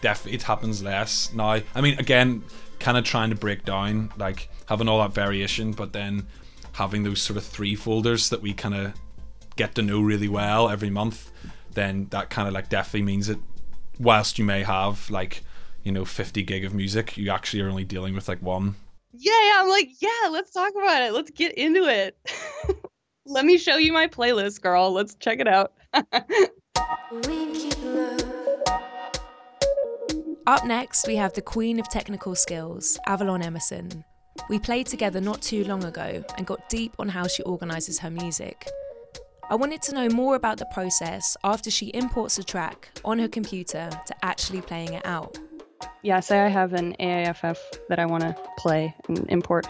definitely 0.00 0.36
it 0.36 0.42
happens 0.42 0.82
less 0.82 1.32
now. 1.32 1.60
I 1.74 1.80
mean, 1.80 1.98
again, 1.98 2.42
kind 2.80 2.96
of 2.98 3.04
trying 3.04 3.30
to 3.30 3.36
break 3.36 3.64
down 3.64 4.12
like 4.16 4.48
having 4.66 4.88
all 4.88 5.00
that 5.00 5.12
variation, 5.12 5.72
but 5.72 5.92
then 5.92 6.26
having 6.72 7.02
those 7.04 7.20
sort 7.22 7.36
of 7.36 7.44
three 7.44 7.74
folders 7.76 8.30
that 8.30 8.40
we 8.42 8.52
kind 8.52 8.74
of 8.74 8.94
get 9.56 9.74
to 9.76 9.82
know 9.82 10.00
really 10.00 10.28
well 10.28 10.68
every 10.68 10.90
month. 10.90 11.30
Then 11.72 12.06
that 12.10 12.30
kind 12.30 12.48
of 12.48 12.54
like 12.54 12.68
definitely 12.68 13.02
means 13.02 13.26
that 13.28 13.38
whilst 13.98 14.38
you 14.38 14.44
may 14.44 14.62
have 14.64 15.08
like 15.10 15.42
you 15.84 15.92
know 15.92 16.04
50 16.04 16.42
gig 16.42 16.64
of 16.64 16.74
music, 16.74 17.16
you 17.16 17.30
actually 17.30 17.62
are 17.62 17.68
only 17.68 17.84
dealing 17.84 18.14
with 18.14 18.28
like 18.28 18.42
one. 18.42 18.74
Yeah, 19.12 19.32
yeah, 19.44 19.52
I'm 19.58 19.68
like, 19.68 19.90
yeah, 20.00 20.28
let's 20.30 20.50
talk 20.50 20.72
about 20.74 21.02
it. 21.02 21.12
Let's 21.12 21.30
get 21.30 21.52
into 21.52 21.84
it. 21.84 22.18
Let 23.26 23.44
me 23.44 23.56
show 23.58 23.76
you 23.76 23.92
my 23.92 24.08
playlist, 24.08 24.60
girl. 24.60 24.92
Let's 24.92 25.14
check 25.14 25.38
it 25.38 25.46
out. 25.46 25.72
Up 30.46 30.66
next, 30.66 31.06
we 31.06 31.16
have 31.16 31.32
the 31.32 31.40
queen 31.40 31.80
of 31.80 31.88
technical 31.88 32.34
skills, 32.34 32.98
Avalon 33.06 33.40
Emerson. 33.40 34.04
We 34.50 34.58
played 34.58 34.86
together 34.86 35.20
not 35.20 35.40
too 35.40 35.64
long 35.64 35.84
ago 35.84 36.22
and 36.36 36.46
got 36.46 36.68
deep 36.68 36.94
on 36.98 37.08
how 37.08 37.26
she 37.26 37.42
organises 37.44 37.98
her 38.00 38.10
music. 38.10 38.68
I 39.48 39.54
wanted 39.54 39.80
to 39.82 39.94
know 39.94 40.08
more 40.08 40.36
about 40.36 40.58
the 40.58 40.66
process 40.66 41.36
after 41.44 41.70
she 41.70 41.86
imports 41.88 42.38
a 42.38 42.44
track 42.44 42.88
on 43.04 43.18
her 43.18 43.28
computer 43.28 43.88
to 44.06 44.14
actually 44.22 44.60
playing 44.60 44.94
it 44.94 45.06
out. 45.06 45.38
Yeah, 46.02 46.20
say 46.20 46.40
I 46.40 46.48
have 46.48 46.72
an 46.72 46.94
AIFF 46.98 47.58
that 47.88 47.98
I 47.98 48.06
want 48.06 48.22
to 48.22 48.36
play 48.58 48.94
and 49.08 49.24
import. 49.30 49.66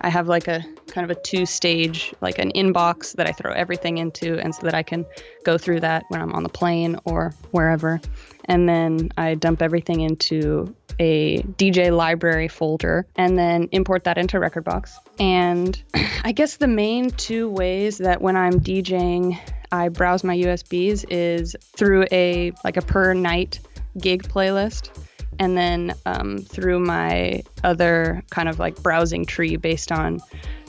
I 0.00 0.08
have 0.08 0.28
like 0.28 0.48
a 0.48 0.64
kind 0.88 1.10
of 1.10 1.16
a 1.16 1.20
two 1.20 1.46
stage, 1.46 2.14
like 2.20 2.38
an 2.38 2.52
inbox 2.52 3.12
that 3.14 3.28
I 3.28 3.32
throw 3.32 3.52
everything 3.52 3.98
into, 3.98 4.38
and 4.38 4.54
so 4.54 4.62
that 4.62 4.74
I 4.74 4.82
can 4.82 5.04
go 5.44 5.58
through 5.58 5.80
that 5.80 6.04
when 6.08 6.20
I'm 6.20 6.32
on 6.32 6.42
the 6.42 6.48
plane 6.48 6.98
or 7.04 7.34
wherever. 7.50 8.00
And 8.46 8.68
then 8.68 9.10
I 9.16 9.34
dump 9.34 9.62
everything 9.62 10.00
into 10.00 10.74
a 10.98 11.42
DJ 11.42 11.94
library 11.94 12.48
folder 12.48 13.06
and 13.16 13.38
then 13.38 13.68
import 13.72 14.04
that 14.04 14.18
into 14.18 14.38
Rekordbox. 14.38 14.92
And 15.18 15.80
I 16.24 16.32
guess 16.32 16.56
the 16.56 16.68
main 16.68 17.10
two 17.10 17.48
ways 17.48 17.98
that 17.98 18.20
when 18.20 18.36
I'm 18.36 18.60
DJing, 18.60 19.38
I 19.72 19.88
browse 19.88 20.24
my 20.24 20.36
USBs 20.36 21.04
is 21.10 21.56
through 21.76 22.06
a 22.12 22.52
like 22.64 22.76
a 22.76 22.82
per 22.82 23.14
night 23.14 23.60
gig 23.98 24.24
playlist 24.24 24.90
and 25.38 25.56
then 25.56 25.94
um, 26.06 26.38
through 26.38 26.80
my 26.80 27.42
other 27.64 28.22
kind 28.30 28.48
of 28.48 28.58
like 28.58 28.82
browsing 28.82 29.24
tree 29.24 29.56
based 29.56 29.92
on 29.92 30.20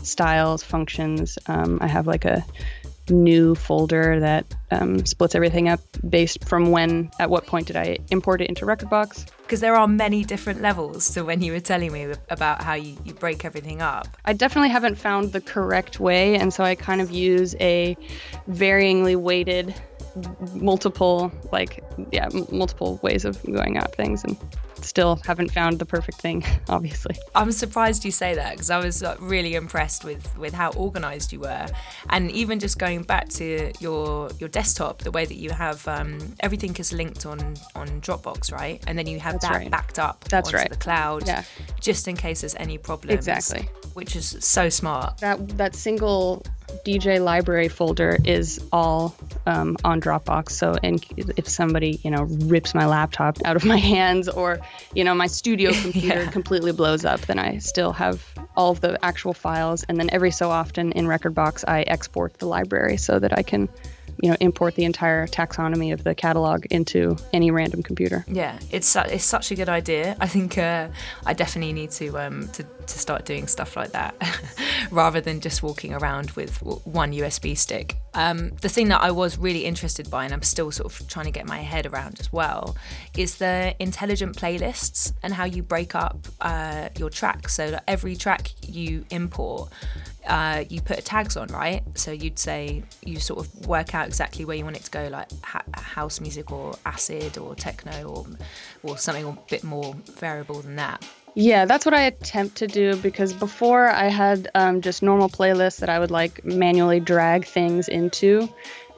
styles, 0.04 0.64
functions, 0.64 1.38
um, 1.48 1.80
I 1.82 1.88
have 1.88 2.08
like 2.08 2.26
a 2.26 2.46
new 3.10 3.56
folder 3.56 4.20
that 4.20 4.46
um, 4.72 5.06
splits 5.06 5.36
everything 5.36 5.70
up 5.70 5.80
based 6.10 6.44
from 6.46 6.72
when, 6.72 7.10
at 7.20 7.30
what 7.30 7.46
point 7.46 7.68
did 7.68 7.76
I 7.76 7.98
import 8.12 8.42
it 8.42 8.50
into 8.50 8.66
Rekordbox. 8.66 9.28
Because 9.44 9.62
there 9.62 9.76
are 9.76 9.88
many 9.88 10.24
different 10.26 10.62
levels 10.62 11.10
to 11.12 11.24
when 11.24 11.42
you 11.42 11.54
were 11.54 11.62
telling 11.62 11.94
me 11.94 12.14
about 12.30 12.62
how 12.62 12.74
you, 12.74 12.98
you 13.06 13.14
break 13.14 13.46
everything 13.46 13.82
up. 13.82 14.08
I 14.26 14.34
definitely 14.34 14.70
haven't 14.70 14.96
found 14.96 15.32
the 15.32 15.42
correct 15.42 16.00
way, 16.00 16.36
and 16.36 16.54
so 16.54 16.64
I 16.64 16.76
kind 16.76 17.00
of 17.00 17.12
use 17.12 17.56
a 17.62 17.96
varyingly 18.50 19.16
weighted 19.16 19.74
multiple 20.54 21.32
like 21.52 21.84
yeah 22.12 22.30
multiple 22.52 23.00
ways 23.02 23.26
of 23.26 23.42
going 23.44 23.78
at 23.78 23.96
things 23.96 24.24
and 24.24 24.38
still 24.82 25.20
haven't 25.26 25.52
found 25.52 25.80
the 25.80 25.86
perfect 25.86 26.20
thing 26.22 26.44
obviously 26.70 27.16
I'm 27.36 27.52
surprised 27.52 28.04
you 28.06 28.12
say 28.12 28.36
that 28.36 28.52
because 28.52 28.70
I 28.70 28.80
was 28.80 29.04
uh, 29.04 29.16
really 29.20 29.56
impressed 29.56 30.04
with 30.04 30.36
with 30.38 30.54
how 30.54 30.72
organized 30.72 31.32
you 31.32 31.40
were, 31.42 31.68
and 32.10 32.32
even 32.32 32.60
just 32.60 32.80
going 32.80 33.04
back 33.04 33.30
to 33.30 33.72
your 33.80 34.30
your 34.40 34.50
desktop, 34.50 35.00
the 35.00 35.12
way 35.12 35.26
that 35.26 35.36
you 35.36 35.52
have 35.52 35.88
um, 35.88 36.18
everything 36.40 36.76
is 36.78 36.92
linked 36.92 37.26
on 37.26 37.40
on 37.76 37.88
Dropbox, 38.02 38.52
right? 38.52 38.84
And 38.88 38.98
then 38.98 39.08
you 39.08 39.20
have 39.20 39.34
That's 39.34 39.48
that 39.48 39.54
right. 39.58 39.72
backed 39.72 40.00
up 40.00 40.24
That's 40.26 40.50
onto 40.50 40.58
right. 40.58 40.70
the 40.70 40.78
cloud, 40.78 41.28
Yeah. 41.28 41.44
just 41.80 42.08
in 42.08 42.16
case 42.18 42.42
there's 42.42 42.56
any 42.56 42.78
problems. 42.78 43.14
Exactly. 43.28 43.70
Which 43.94 44.16
is 44.16 44.36
so 44.40 44.70
smart. 44.70 45.18
that 45.20 45.58
that 45.58 45.76
single 45.76 46.44
DJ 46.86 47.24
library 47.24 47.70
folder 47.70 48.18
is 48.26 48.60
all 48.72 49.16
um, 49.46 49.78
on 49.84 50.02
Dropbox. 50.02 50.52
So, 50.52 50.76
and 50.84 51.04
if 51.38 51.48
somebody, 51.48 52.00
you 52.04 52.12
know, 52.12 52.24
rips 52.24 52.74
my 52.76 52.86
laptop 52.86 53.38
out 53.46 53.56
of 53.56 53.66
my 53.66 53.78
hands 53.96 54.28
or, 54.30 54.60
you 54.94 55.04
know, 55.04 55.14
my 55.14 55.28
studio 55.28 55.72
computer 55.82 56.24
Yeah. 56.24 56.30
completely 56.32 56.72
blows 56.72 57.06
up, 57.06 57.22
then 57.22 57.40
I 57.40 57.58
still 57.60 57.92
have 57.94 58.24
all 58.56 58.72
of 58.72 58.82
the 58.82 58.98
actual 59.06 59.34
files. 59.34 59.84
And 59.88 60.00
then 60.00 60.10
every 60.12 60.32
so 60.32 60.50
often 60.50 60.92
in 60.94 61.06
Rekordbox, 61.06 61.64
I 61.68 61.82
export 61.84 62.40
the 62.40 62.48
library 62.48 62.98
so 62.98 63.20
that 63.20 63.38
I 63.38 63.44
can, 63.44 63.70
you 64.24 64.32
know, 64.32 64.38
import 64.40 64.76
the 64.76 64.84
entire 64.86 65.28
taxonomy 65.28 65.94
of 65.94 66.04
the 66.04 66.16
catalog 66.16 66.66
into 66.72 67.16
any 67.34 67.52
random 67.52 67.84
computer. 67.84 68.26
Yeah, 68.28 68.58
it's 68.72 68.88
su- 68.88 69.02
it's 69.12 69.24
such 69.26 69.52
a 69.52 69.56
good 69.56 69.70
idea. 69.70 70.18
I 70.20 70.28
think 70.28 70.58
uh, 70.58 70.88
I 71.26 71.34
definitely 71.34 71.74
need 71.74 71.92
to 71.92 72.18
um 72.18 72.48
to, 72.54 72.66
to 72.88 73.00
start 73.00 73.26
doing 73.26 73.48
stuff 73.48 73.76
like 73.76 73.92
that 73.92 74.16
rather 74.92 75.22
than 75.22 75.40
just 75.40 75.64
walking 75.64 75.94
around 75.94 76.32
with 76.32 76.62
one 76.86 77.12
USB 77.12 77.58
stick. 77.58 77.96
Um, 78.14 78.52
the 78.62 78.70
thing 78.70 78.88
that 78.88 79.02
I 79.02 79.12
was 79.12 79.38
really 79.38 79.66
interested 79.66 80.10
by, 80.10 80.26
and 80.26 80.34
I'm 80.34 80.42
still 80.42 80.72
sort 80.72 80.92
of 80.92 81.08
trying 81.08 81.26
to 81.26 81.32
get 81.32 81.48
my 81.48 81.60
head 81.60 81.86
around 81.86 82.20
as 82.20 82.34
well, 82.34 82.76
is 83.16 83.38
the 83.38 83.76
intelligent 83.80 84.36
playlists 84.36 85.14
and 85.22 85.34
how 85.34 85.46
you 85.46 85.62
break 85.62 85.94
up 85.94 86.28
uh, 86.42 86.90
your 86.98 87.10
tracks. 87.10 87.54
So 87.54 87.72
that 87.72 87.84
every 87.88 88.16
track 88.16 88.52
you 88.68 89.06
import. 89.10 89.70
Uh, 90.26 90.66
you 90.68 90.82
put 90.82 91.04
tags 91.06 91.38
on, 91.38 91.48
right? 91.48 91.84
So 91.94 92.12
you'd 92.12 92.38
say 92.38 92.84
you 93.02 93.18
sort 93.18 93.46
of 93.46 93.68
work 93.68 93.96
out 93.96 94.08
exactly 94.08 94.44
where 94.44 94.58
you 94.58 94.66
want 94.66 94.76
it 94.76 94.84
to 94.84 94.92
go, 94.92 95.08
like 95.08 95.30
ha- 95.42 95.64
house 95.74 96.20
music 96.20 96.52
or 96.52 96.76
acid 96.86 97.38
or 97.38 97.56
techno 97.56 98.10
or 98.10 98.26
or 98.84 98.98
something 98.98 99.26
a 99.26 99.38
bit 99.50 99.64
more 99.64 99.96
variable 100.18 100.62
than 100.62 100.76
that. 100.76 101.06
Yeah, 101.40 101.66
that's 101.66 101.86
what 101.86 101.94
I 101.94 102.02
attempt 102.02 102.56
to 102.58 102.68
do 102.68 102.96
because 102.96 103.32
before 103.32 103.88
I 103.88 104.08
had 104.08 104.50
um, 104.56 104.82
just 104.82 105.04
normal 105.04 105.30
playlists 105.30 105.82
that 105.82 105.88
I 105.88 106.00
would 106.00 106.10
like 106.10 106.44
manually 106.44 107.00
drag 107.00 107.46
things 107.46 107.88
into. 107.88 108.50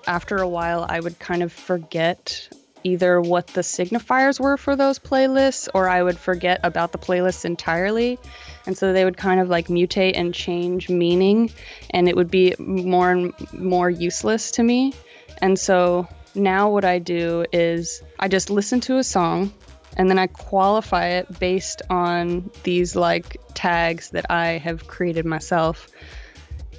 After 0.07 0.37
a 0.37 0.47
while, 0.47 0.85
I 0.87 1.01
would 1.01 1.19
kind 1.19 1.43
of 1.43 1.51
forget 1.51 2.47
either 2.85 3.19
what 3.19 3.47
the 3.47 3.59
signifiers 3.59 4.39
were 4.39 4.55
for 4.55 4.77
those 4.77 4.99
playlists 4.99 5.67
or 5.73 5.89
I 5.89 6.01
would 6.01 6.17
forget 6.17 6.61
about 6.63 6.93
the 6.93 6.97
playlists 6.97 7.43
entirely. 7.43 8.17
And 8.65 8.77
so 8.77 8.93
they 8.93 9.03
would 9.03 9.17
kind 9.17 9.41
of 9.41 9.49
like 9.49 9.67
mutate 9.67 10.13
and 10.15 10.33
change 10.33 10.87
meaning, 10.87 11.51
and 11.89 12.07
it 12.07 12.15
would 12.15 12.31
be 12.31 12.55
more 12.57 13.11
and 13.11 13.33
more 13.51 13.89
useless 13.89 14.51
to 14.51 14.63
me. 14.63 14.93
And 15.41 15.59
so 15.59 16.07
now 16.35 16.69
what 16.69 16.85
I 16.85 16.99
do 16.99 17.45
is 17.51 18.01
I 18.17 18.29
just 18.29 18.49
listen 18.49 18.79
to 18.81 18.97
a 18.97 19.03
song 19.03 19.53
and 19.99 20.09
then 20.09 20.17
I 20.17 20.27
qualify 20.27 21.07
it 21.07 21.39
based 21.39 21.81
on 21.89 22.49
these 22.63 22.95
like 22.95 23.35
tags 23.53 24.11
that 24.11 24.31
I 24.31 24.51
have 24.51 24.87
created 24.87 25.25
myself. 25.25 25.89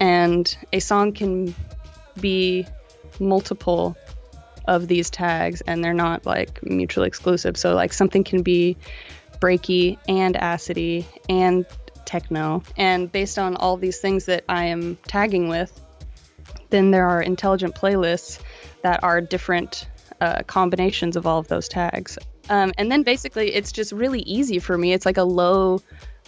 And 0.00 0.57
a 0.73 0.81
song 0.81 1.12
can 1.12 1.55
be 2.19 2.67
multiple 3.21 3.95
of 4.67 4.89
these 4.89 5.11
tags 5.11 5.61
and 5.61 5.85
they're 5.85 5.93
not 5.93 6.25
like 6.25 6.62
mutually 6.62 7.09
exclusive. 7.09 7.59
So 7.59 7.75
like 7.75 7.93
something 7.93 8.25
can 8.25 8.43
be 8.43 8.79
breaky 9.39 9.99
and 10.09 10.35
acidy 10.35 11.05
and 11.29 11.67
techno. 12.07 12.62
And 12.79 13.12
based 13.12 13.39
on 13.39 13.55
all 13.55 13.77
these 13.77 13.99
things 13.99 14.25
that 14.25 14.45
I 14.49 14.65
am 14.65 14.97
tagging 15.07 15.49
with, 15.49 15.79
then 16.71 16.91
there 16.91 17.07
are 17.07 17.21
intelligent 17.21 17.75
playlists 17.75 18.41
that 18.81 19.05
are 19.05 19.21
different 19.21 19.87
uh, 20.23 20.43
combinations 20.47 21.17
of 21.17 21.27
all 21.27 21.39
of 21.39 21.49
those 21.49 21.69
tags. 21.69 22.17
Um, 22.50 22.73
and 22.76 22.90
then 22.92 23.04
basically, 23.04 23.54
it's 23.54 23.73
just 23.73 23.92
really 23.92 24.21
easy 24.21 24.59
for 24.59 24.76
me. 24.76 24.92
It's 24.92 25.07
like 25.07 25.16
a 25.16 25.25
low 25.25 25.80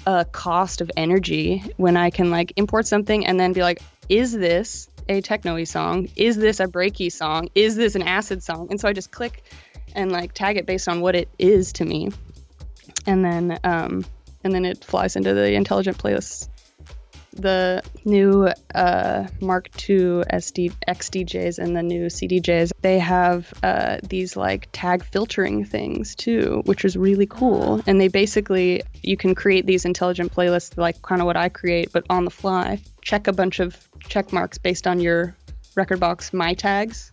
uh, 0.07 0.25
cost 0.33 0.81
of 0.81 0.91
energy 0.97 1.63
when 1.77 1.97
I 1.97 2.11
can 2.11 2.31
like 2.31 2.53
import 2.57 2.87
something 2.87 3.27
and 3.27 3.39
then 3.39 3.53
be 3.53 3.61
like, 3.61 3.83
is 4.09 4.33
this 4.33 4.89
a 5.09 5.21
techno 5.21 5.63
song? 5.65 6.09
Is 6.17 6.37
this 6.37 6.61
a 6.61 6.67
breaky 6.67 7.11
song? 7.11 7.49
Is 7.55 7.77
this 7.77 7.97
an 7.97 8.03
acid 8.03 8.43
song? 8.43 8.69
And 8.71 8.81
so 8.81 8.89
I 8.89 8.93
just 8.93 9.11
click 9.11 9.43
and 9.95 10.13
like 10.13 10.33
tag 10.33 10.57
it 10.57 10.65
based 10.65 10.89
on 10.89 11.01
what 11.01 11.15
it 11.15 11.29
is 11.39 11.73
to 11.75 11.85
me, 11.85 12.11
and 13.07 13.25
then 13.25 13.59
um, 13.65 14.05
and 14.45 14.55
then 14.55 14.65
it 14.65 14.85
flies 14.85 15.17
into 15.17 15.35
the 15.35 15.53
intelligent 15.53 15.99
playlists. 15.99 16.49
The 17.35 17.83
new 18.05 18.51
uh, 18.75 19.27
Mark 19.41 19.69
II 19.89 20.23
SD 20.33 20.73
XDJs 20.87 21.59
and 21.59 21.77
the 21.77 21.83
new 21.83 22.07
CDJs, 22.07 22.73
they 22.83 22.99
have 22.99 23.53
uh, 23.63 23.99
these 24.03 24.37
like 24.37 24.69
tag 24.73 25.05
filtering 25.05 25.65
things 25.65 26.15
too, 26.15 26.63
which 26.67 26.85
is 26.85 26.97
really 26.97 27.27
cool. 27.27 27.81
And 27.87 28.01
they 28.01 28.09
basically 28.09 28.83
you 29.03 29.17
can 29.17 29.35
create 29.35 29.67
these 29.67 29.85
intelligent 29.85 30.35
playlists 30.35 30.77
like 30.77 31.01
kind 31.03 31.21
of 31.21 31.27
what 31.27 31.37
I 31.37 31.49
create, 31.49 31.91
but 31.93 32.05
on 32.11 32.25
the 32.25 32.31
fly. 32.31 32.81
Check 33.01 33.27
a 33.27 33.33
bunch 33.33 33.61
of 33.61 33.89
check 34.09 34.33
marks 34.33 34.59
based 34.59 34.87
on 34.87 35.01
your 35.01 35.35
Rekordbox 35.77 36.33
my 36.35 36.53
tags, 36.55 37.13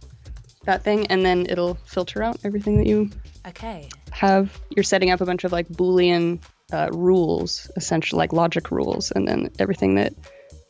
that 0.65 0.83
thing, 0.83 1.07
and 1.07 1.25
then 1.25 1.45
it'll 1.49 1.75
filter 1.85 2.21
out 2.21 2.37
everything 2.43 2.77
that 2.77 2.87
you 2.87 3.09
Okay. 3.47 3.87
have 4.11 4.59
you're 4.69 4.83
setting 4.83 5.11
up 5.11 5.21
a 5.21 5.25
bunch 5.25 5.45
of 5.45 5.51
like 5.51 5.67
boolean 5.69 6.39
uh, 6.71 6.89
rules 6.91 7.69
essentially 7.75 8.17
like 8.17 8.33
logic 8.33 8.71
rules 8.71 9.11
and 9.11 9.27
then 9.27 9.49
everything 9.59 9.95
that 9.95 10.13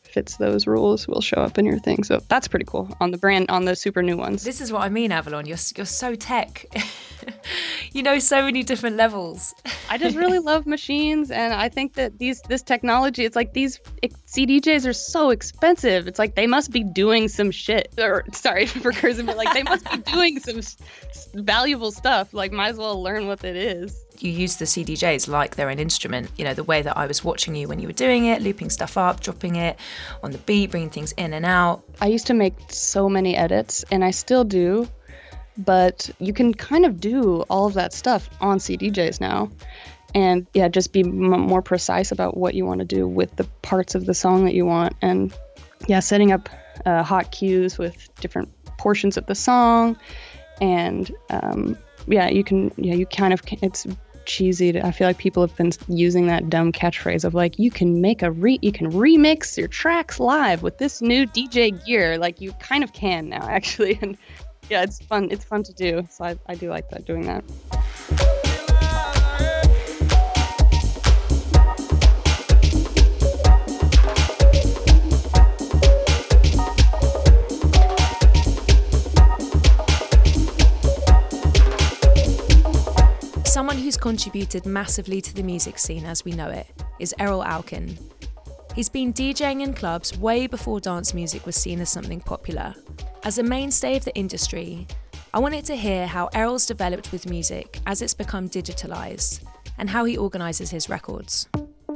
fits 0.02 0.38
those 0.38 0.66
rules 0.66 1.06
will 1.06 1.20
show 1.20 1.36
up 1.36 1.56
in 1.56 1.64
your 1.64 1.78
thing 1.78 2.02
so 2.02 2.20
that's 2.28 2.48
pretty 2.48 2.64
cool 2.64 2.88
on 3.00 3.10
the 3.12 3.18
brand 3.18 3.48
on 3.48 3.64
the 3.64 3.76
super 3.76 4.02
new 4.02 4.16
ones 4.16 4.42
This 4.42 4.60
is 4.60 4.72
what 4.72 4.82
I 4.82 4.88
mean, 4.88 5.12
Avalon. 5.12 5.46
You're 5.46 5.58
you're 5.76 5.86
so 5.86 6.14
tech. 6.16 6.66
you 7.92 8.02
know 8.02 8.18
so 8.18 8.42
many 8.42 8.62
different 8.62 8.96
levels. 8.96 9.54
i 9.88 9.98
just 9.98 10.16
really 10.16 10.38
love 10.50 10.66
machines 10.66 11.30
and 11.30 11.54
i 11.54 11.68
think 11.68 11.94
that 11.94 12.18
these 12.18 12.40
this 12.42 12.62
technology 12.62 13.24
it's 13.24 13.36
like 13.36 13.52
these 13.52 13.80
cdjs 14.02 14.86
are 14.86 14.92
so 14.92 15.30
expensive 15.30 16.06
it's 16.06 16.18
like 16.18 16.34
they 16.34 16.46
must 16.46 16.70
be 16.70 16.82
doing 16.82 17.28
some 17.28 17.50
shit 17.50 17.92
or 17.98 18.24
sorry 18.32 18.66
for 18.84 18.92
cursing 18.92 19.26
but 19.26 19.36
like 19.36 19.52
they 19.54 19.62
must 19.62 19.88
be 19.90 19.98
doing 20.12 20.38
some 20.38 20.60
valuable 21.34 21.90
stuff 21.92 22.32
like 22.32 22.52
might 22.52 22.70
as 22.70 22.76
well 22.76 23.02
learn 23.02 23.26
what 23.26 23.42
it 23.44 23.56
is 23.56 24.04
You 24.20 24.30
use 24.30 24.56
the 24.56 24.66
CDJs 24.66 25.28
like 25.28 25.56
they're 25.56 25.70
an 25.70 25.78
instrument. 25.78 26.30
You 26.36 26.44
know 26.44 26.52
the 26.52 26.64
way 26.64 26.82
that 26.82 26.94
I 26.96 27.06
was 27.06 27.24
watching 27.24 27.54
you 27.54 27.68
when 27.68 27.78
you 27.80 27.88
were 27.88 27.94
doing 28.06 28.26
it, 28.26 28.42
looping 28.42 28.68
stuff 28.68 28.98
up, 28.98 29.20
dropping 29.20 29.56
it 29.56 29.78
on 30.22 30.30
the 30.32 30.38
beat, 30.38 30.70
bringing 30.72 30.90
things 30.90 31.12
in 31.12 31.32
and 31.32 31.46
out. 31.46 31.82
I 32.02 32.08
used 32.08 32.26
to 32.26 32.34
make 32.34 32.54
so 32.68 33.08
many 33.08 33.34
edits, 33.34 33.82
and 33.90 34.04
I 34.04 34.10
still 34.10 34.44
do, 34.44 34.86
but 35.64 36.10
you 36.18 36.32
can 36.32 36.54
kind 36.54 36.84
of 36.84 37.00
do 37.00 37.42
all 37.50 37.66
of 37.66 37.74
that 37.74 37.92
stuff 37.92 38.28
on 38.40 38.58
CDJs 38.58 39.20
now. 39.20 39.50
And 40.14 40.46
yeah, 40.54 40.68
just 40.68 40.92
be 40.92 41.00
m- 41.00 41.28
more 41.40 41.62
precise 41.62 42.10
about 42.10 42.36
what 42.36 42.54
you 42.54 42.66
want 42.66 42.80
to 42.80 42.84
do 42.84 43.06
with 43.06 43.36
the 43.36 43.44
parts 43.62 43.94
of 43.94 44.06
the 44.06 44.14
song 44.14 44.44
that 44.44 44.54
you 44.54 44.66
want. 44.66 44.94
And 45.02 45.32
yeah, 45.86 46.00
setting 46.00 46.32
up 46.32 46.48
uh, 46.84 47.02
hot 47.02 47.30
cues 47.30 47.78
with 47.78 48.08
different 48.20 48.48
portions 48.78 49.16
of 49.16 49.26
the 49.26 49.34
song. 49.34 49.96
And 50.60 51.14
um, 51.30 51.78
yeah, 52.06 52.28
you 52.28 52.42
can, 52.42 52.72
yeah, 52.76 52.94
you 52.94 53.06
kind 53.06 53.32
of, 53.32 53.44
ca- 53.44 53.58
it's 53.62 53.86
cheesy. 54.24 54.72
To, 54.72 54.84
I 54.84 54.90
feel 54.90 55.06
like 55.06 55.18
people 55.18 55.46
have 55.46 55.56
been 55.56 55.70
using 55.88 56.26
that 56.26 56.50
dumb 56.50 56.72
catchphrase 56.72 57.24
of 57.24 57.34
like, 57.34 57.58
you 57.58 57.70
can 57.70 58.00
make 58.00 58.22
a 58.22 58.32
re, 58.32 58.58
you 58.62 58.72
can 58.72 58.90
remix 58.90 59.56
your 59.56 59.68
tracks 59.68 60.18
live 60.18 60.62
with 60.62 60.78
this 60.78 61.00
new 61.00 61.26
DJ 61.26 61.84
gear. 61.84 62.18
Like 62.18 62.40
you 62.40 62.52
kind 62.54 62.82
of 62.82 62.92
can 62.92 63.28
now, 63.28 63.46
actually. 63.48 63.98
And 64.02 64.16
yeah, 64.70 64.82
it's 64.82 65.00
fun. 65.00 65.28
It's 65.30 65.44
fun 65.44 65.64
to 65.64 65.72
do. 65.72 66.06
So 66.08 66.24
I, 66.24 66.36
I 66.46 66.54
do 66.54 66.70
like 66.70 66.88
that 66.90 67.04
doing 67.04 67.26
that. 67.26 67.44
Someone 83.44 83.76
who's 83.76 83.96
contributed 83.96 84.64
massively 84.64 85.20
to 85.20 85.34
the 85.34 85.42
music 85.42 85.78
scene 85.78 86.06
as 86.06 86.24
we 86.24 86.32
know 86.32 86.48
it 86.48 86.68
is 87.00 87.12
Erol 87.18 87.44
Alkan. 87.44 87.98
He's 88.74 88.88
been 88.88 89.12
DJing 89.12 89.62
in 89.62 89.74
clubs 89.74 90.16
way 90.16 90.46
before 90.46 90.78
dance 90.78 91.12
music 91.12 91.44
was 91.44 91.56
seen 91.56 91.80
as 91.80 91.90
something 91.90 92.20
popular. 92.20 92.72
As 93.24 93.38
a 93.38 93.42
mainstay 93.42 93.96
of 93.96 94.04
the 94.04 94.14
industry, 94.14 94.86
I 95.34 95.40
wanted 95.40 95.64
to 95.66 95.76
hear 95.76 96.06
how 96.06 96.28
Erol's 96.28 96.66
developed 96.66 97.10
with 97.10 97.28
music 97.28 97.80
as 97.86 98.00
it's 98.00 98.14
become 98.14 98.48
digitalized 98.48 99.42
and 99.78 99.90
how 99.90 100.04
he 100.04 100.16
organizes 100.16 100.70
his 100.70 100.88
records. 100.88 101.48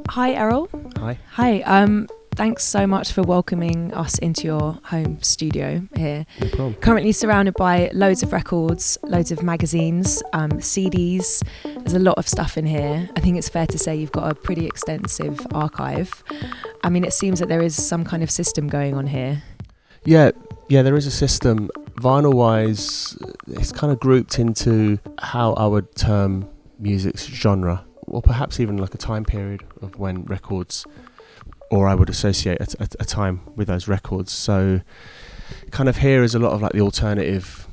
Hi, 0.09 0.33
Erol. 0.33 0.69
Hi. 0.99 1.17
Hi. 1.31 1.61
Um, 1.61 2.07
thanks 2.35 2.63
so 2.63 2.85
much 2.85 3.11
for 3.11 3.21
welcoming 3.23 3.93
us 3.93 4.17
into 4.19 4.43
your 4.43 4.79
home 4.85 5.21
studio 5.21 5.87
here. 5.95 6.25
No 6.39 6.47
problem. 6.49 6.73
Currently 6.75 7.11
surrounded 7.11 7.53
by 7.55 7.89
loads 7.93 8.23
of 8.23 8.31
records, 8.31 8.97
loads 9.03 9.31
of 9.31 9.43
magazines, 9.43 10.21
um, 10.33 10.51
CDs. 10.51 11.43
There's 11.63 11.93
a 11.93 11.99
lot 11.99 12.17
of 12.17 12.27
stuff 12.27 12.57
in 12.57 12.65
here. 12.65 13.09
I 13.15 13.19
think 13.19 13.37
it's 13.37 13.49
fair 13.49 13.67
to 13.67 13.77
say 13.77 13.95
you've 13.95 14.11
got 14.11 14.31
a 14.31 14.35
pretty 14.35 14.65
extensive 14.65 15.45
archive. 15.53 16.23
I 16.83 16.89
mean, 16.89 17.03
it 17.03 17.13
seems 17.13 17.39
that 17.39 17.49
there 17.49 17.61
is 17.61 17.75
some 17.75 18.03
kind 18.03 18.23
of 18.23 18.31
system 18.31 18.67
going 18.67 18.95
on 18.95 19.07
here. 19.07 19.43
Yeah, 20.05 20.31
yeah, 20.69 20.81
there 20.81 20.95
is 20.95 21.07
a 21.07 21.11
system. 21.11 21.69
Vinyl 21.95 22.33
wise, 22.33 23.17
it's 23.47 23.71
kind 23.71 23.91
of 23.91 23.99
grouped 23.99 24.39
into 24.39 24.99
how 25.19 25.53
I 25.53 25.65
would 25.65 25.95
term 25.95 26.47
music's 26.79 27.25
genre, 27.25 27.83
or 28.15 28.21
perhaps 28.21 28.61
even 28.61 28.77
like 28.77 28.95
a 28.95 28.97
time 28.97 29.25
period 29.25 29.61
of 29.81 29.99
when 29.99 30.23
records, 30.23 30.85
or 31.69 31.85
I 31.89 31.95
would 31.95 32.09
associate 32.09 32.59
a, 32.61 32.67
a, 32.79 32.87
a 33.01 33.05
time 33.05 33.41
with 33.57 33.67
those 33.67 33.89
records. 33.89 34.31
So 34.31 34.79
kind 35.71 35.89
of 35.89 35.97
here 35.97 36.23
is 36.23 36.33
a 36.33 36.39
lot 36.39 36.53
of 36.53 36.61
like 36.61 36.71
the 36.71 36.79
alternative 36.79 37.67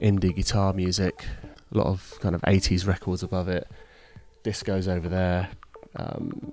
indie 0.00 0.34
guitar 0.34 0.72
music, 0.72 1.24
a 1.72 1.78
lot 1.78 1.88
of 1.88 2.14
kind 2.20 2.36
of 2.36 2.42
80s 2.42 2.86
records 2.86 3.24
above 3.24 3.48
it, 3.48 3.66
discos 4.44 4.86
over 4.86 5.08
there. 5.08 5.48
Um, 5.96 6.52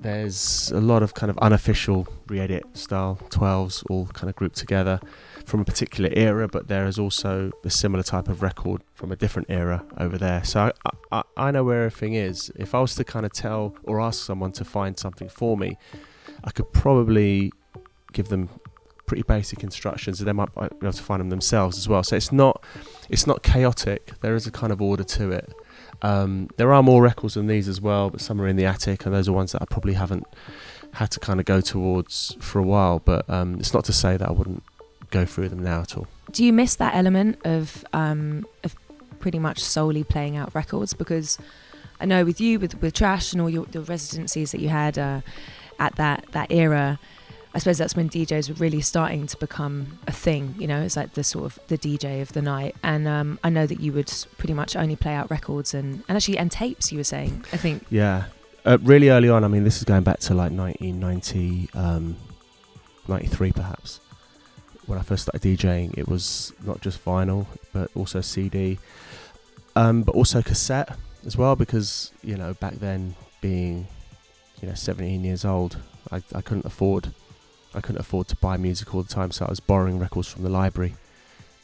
there's 0.00 0.72
a 0.72 0.80
lot 0.80 1.04
of 1.04 1.14
kind 1.14 1.30
of 1.30 1.38
unofficial 1.38 2.08
re-edit 2.26 2.64
style 2.76 3.20
12s 3.30 3.84
all 3.88 4.06
kind 4.08 4.28
of 4.28 4.34
grouped 4.34 4.56
together 4.56 5.00
from 5.46 5.60
a 5.60 5.64
particular 5.64 6.10
era, 6.12 6.48
but 6.48 6.66
there 6.66 6.86
is 6.86 6.98
also 6.98 7.52
a 7.64 7.70
similar 7.70 8.02
type 8.02 8.26
of 8.28 8.42
record 8.42 8.82
from 8.94 9.12
a 9.12 9.16
different 9.16 9.48
era 9.48 9.84
over 9.96 10.18
there. 10.18 10.42
So 10.42 10.72
I, 10.84 10.90
I, 11.12 11.22
I 11.36 11.50
know 11.52 11.62
where 11.62 11.84
everything 11.84 12.14
is. 12.14 12.50
If 12.56 12.74
I 12.74 12.80
was 12.80 12.96
to 12.96 13.04
kind 13.04 13.24
of 13.24 13.32
tell 13.32 13.76
or 13.84 14.00
ask 14.00 14.24
someone 14.24 14.50
to 14.52 14.64
find 14.64 14.98
something 14.98 15.28
for 15.28 15.56
me, 15.56 15.78
I 16.42 16.50
could 16.50 16.72
probably 16.72 17.52
give 18.12 18.28
them 18.28 18.50
pretty 19.06 19.22
basic 19.22 19.62
instructions, 19.62 20.20
and 20.20 20.26
they 20.26 20.32
might 20.32 20.52
be 20.52 20.62
able 20.82 20.92
to 20.92 21.02
find 21.02 21.20
them 21.20 21.30
themselves 21.30 21.78
as 21.78 21.88
well. 21.88 22.02
So 22.02 22.16
it's 22.16 22.32
not 22.32 22.64
it's 23.08 23.26
not 23.26 23.44
chaotic. 23.44 24.14
There 24.20 24.34
is 24.34 24.48
a 24.48 24.50
kind 24.50 24.72
of 24.72 24.82
order 24.82 25.04
to 25.04 25.30
it. 25.30 25.54
Um, 26.02 26.48
there 26.56 26.72
are 26.72 26.82
more 26.82 27.00
records 27.02 27.34
than 27.34 27.46
these 27.46 27.68
as 27.68 27.80
well, 27.80 28.10
but 28.10 28.20
some 28.20 28.40
are 28.40 28.48
in 28.48 28.56
the 28.56 28.66
attic, 28.66 29.06
and 29.06 29.14
those 29.14 29.28
are 29.28 29.32
ones 29.32 29.52
that 29.52 29.62
I 29.62 29.66
probably 29.66 29.94
haven't 29.94 30.26
had 30.94 31.12
to 31.12 31.20
kind 31.20 31.38
of 31.38 31.46
go 31.46 31.60
towards 31.60 32.36
for 32.40 32.58
a 32.58 32.64
while. 32.64 32.98
But 32.98 33.30
um, 33.30 33.60
it's 33.60 33.72
not 33.72 33.84
to 33.84 33.92
say 33.92 34.16
that 34.16 34.28
I 34.28 34.32
wouldn't 34.32 34.64
go 35.10 35.24
through 35.24 35.48
them 35.48 35.62
now 35.62 35.80
at 35.80 35.96
all. 35.96 36.06
Do 36.30 36.44
you 36.44 36.52
miss 36.52 36.74
that 36.76 36.94
element 36.94 37.38
of 37.44 37.84
um, 37.92 38.46
of 38.64 38.74
pretty 39.20 39.38
much 39.38 39.60
solely 39.60 40.04
playing 40.04 40.36
out 40.36 40.54
records? 40.54 40.92
Because 40.92 41.38
I 42.00 42.06
know 42.06 42.24
with 42.24 42.40
you, 42.40 42.58
with 42.58 42.80
with 42.80 42.94
Trash 42.94 43.32
and 43.32 43.40
all 43.40 43.50
your, 43.50 43.66
your 43.72 43.82
residencies 43.84 44.52
that 44.52 44.60
you 44.60 44.68
had 44.68 44.98
uh, 44.98 45.20
at 45.78 45.96
that 45.96 46.26
that 46.32 46.50
era, 46.50 46.98
I 47.56 47.58
suppose 47.58 47.78
that's 47.78 47.96
when 47.96 48.10
DJs 48.10 48.50
were 48.50 48.56
really 48.56 48.82
starting 48.82 49.26
to 49.28 49.36
become 49.38 49.98
a 50.06 50.12
thing. 50.12 50.54
You 50.58 50.66
know, 50.66 50.82
it's 50.82 50.94
like 50.94 51.14
the 51.14 51.24
sort 51.24 51.46
of 51.46 51.58
the 51.68 51.78
DJ 51.78 52.20
of 52.20 52.34
the 52.34 52.42
night. 52.42 52.76
And 52.82 53.08
um, 53.08 53.38
I 53.42 53.48
know 53.48 53.66
that 53.66 53.80
you 53.80 53.94
would 53.94 54.12
pretty 54.36 54.52
much 54.52 54.76
only 54.76 54.94
play 54.94 55.14
out 55.14 55.30
records 55.30 55.72
and, 55.72 56.04
and 56.06 56.16
actually 56.16 56.36
and 56.36 56.52
tapes. 56.52 56.92
You 56.92 56.98
were 56.98 57.04
saying, 57.04 57.46
I 57.54 57.56
think. 57.56 57.86
Yeah, 57.88 58.24
uh, 58.66 58.76
really 58.82 59.08
early 59.08 59.30
on. 59.30 59.42
I 59.42 59.48
mean, 59.48 59.64
this 59.64 59.78
is 59.78 59.84
going 59.84 60.02
back 60.02 60.18
to 60.20 60.34
like 60.34 60.52
1990, 60.52 61.70
um, 61.72 62.16
93 63.08 63.52
perhaps. 63.52 64.00
When 64.86 64.98
I 64.98 65.02
first 65.02 65.22
started 65.24 65.42
DJing, 65.42 65.96
it 65.98 66.08
was 66.08 66.52
not 66.64 66.80
just 66.80 67.04
vinyl, 67.04 67.46
but 67.72 67.90
also 67.94 68.20
CD, 68.20 68.78
um, 69.74 70.02
but 70.02 70.14
also 70.14 70.42
cassette 70.42 70.96
as 71.26 71.36
well. 71.36 71.56
Because 71.56 72.12
you 72.22 72.36
know, 72.36 72.54
back 72.54 72.74
then, 72.74 73.16
being 73.40 73.86
you 74.62 74.68
know 74.68 74.74
17 74.74 75.24
years 75.24 75.44
old, 75.44 75.78
I, 76.12 76.22
I 76.34 76.40
couldn't 76.40 76.64
afford 76.64 77.12
I 77.74 77.80
couldn't 77.80 78.00
afford 78.00 78.28
to 78.28 78.36
buy 78.36 78.56
music 78.56 78.94
all 78.94 79.02
the 79.02 79.12
time, 79.12 79.30
so 79.30 79.44
I 79.44 79.50
was 79.50 79.60
borrowing 79.60 79.98
records 79.98 80.28
from 80.28 80.44
the 80.44 80.48
library 80.48 80.94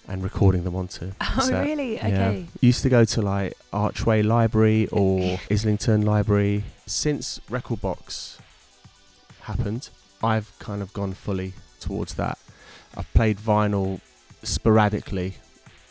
and 0.07 0.23
recording 0.23 0.65
them 0.65 0.77
onto. 0.77 1.13
Oh, 1.21 1.33
cassette. 1.37 1.65
really? 1.65 1.95
Yeah. 1.95 2.07
Okay. 2.09 2.47
Used 2.61 2.83
to 2.83 2.89
go 2.91 3.05
to 3.05 3.23
like 3.23 3.55
Archway 3.73 4.23
Library 4.23 4.89
or 4.89 5.41
Islington 5.51 6.03
Library. 6.03 6.65
Since 6.87 7.41
Rekordbox 7.51 8.39
happened, 9.43 9.89
I've 10.23 10.53
kind 10.59 10.83
of 10.83 10.93
gone 10.93 11.15
fully 11.15 11.55
towards 11.81 12.15
that. 12.15 12.39
I've 12.97 13.13
played 13.15 13.39
vinyl 13.39 14.01
sporadically, 14.43 15.35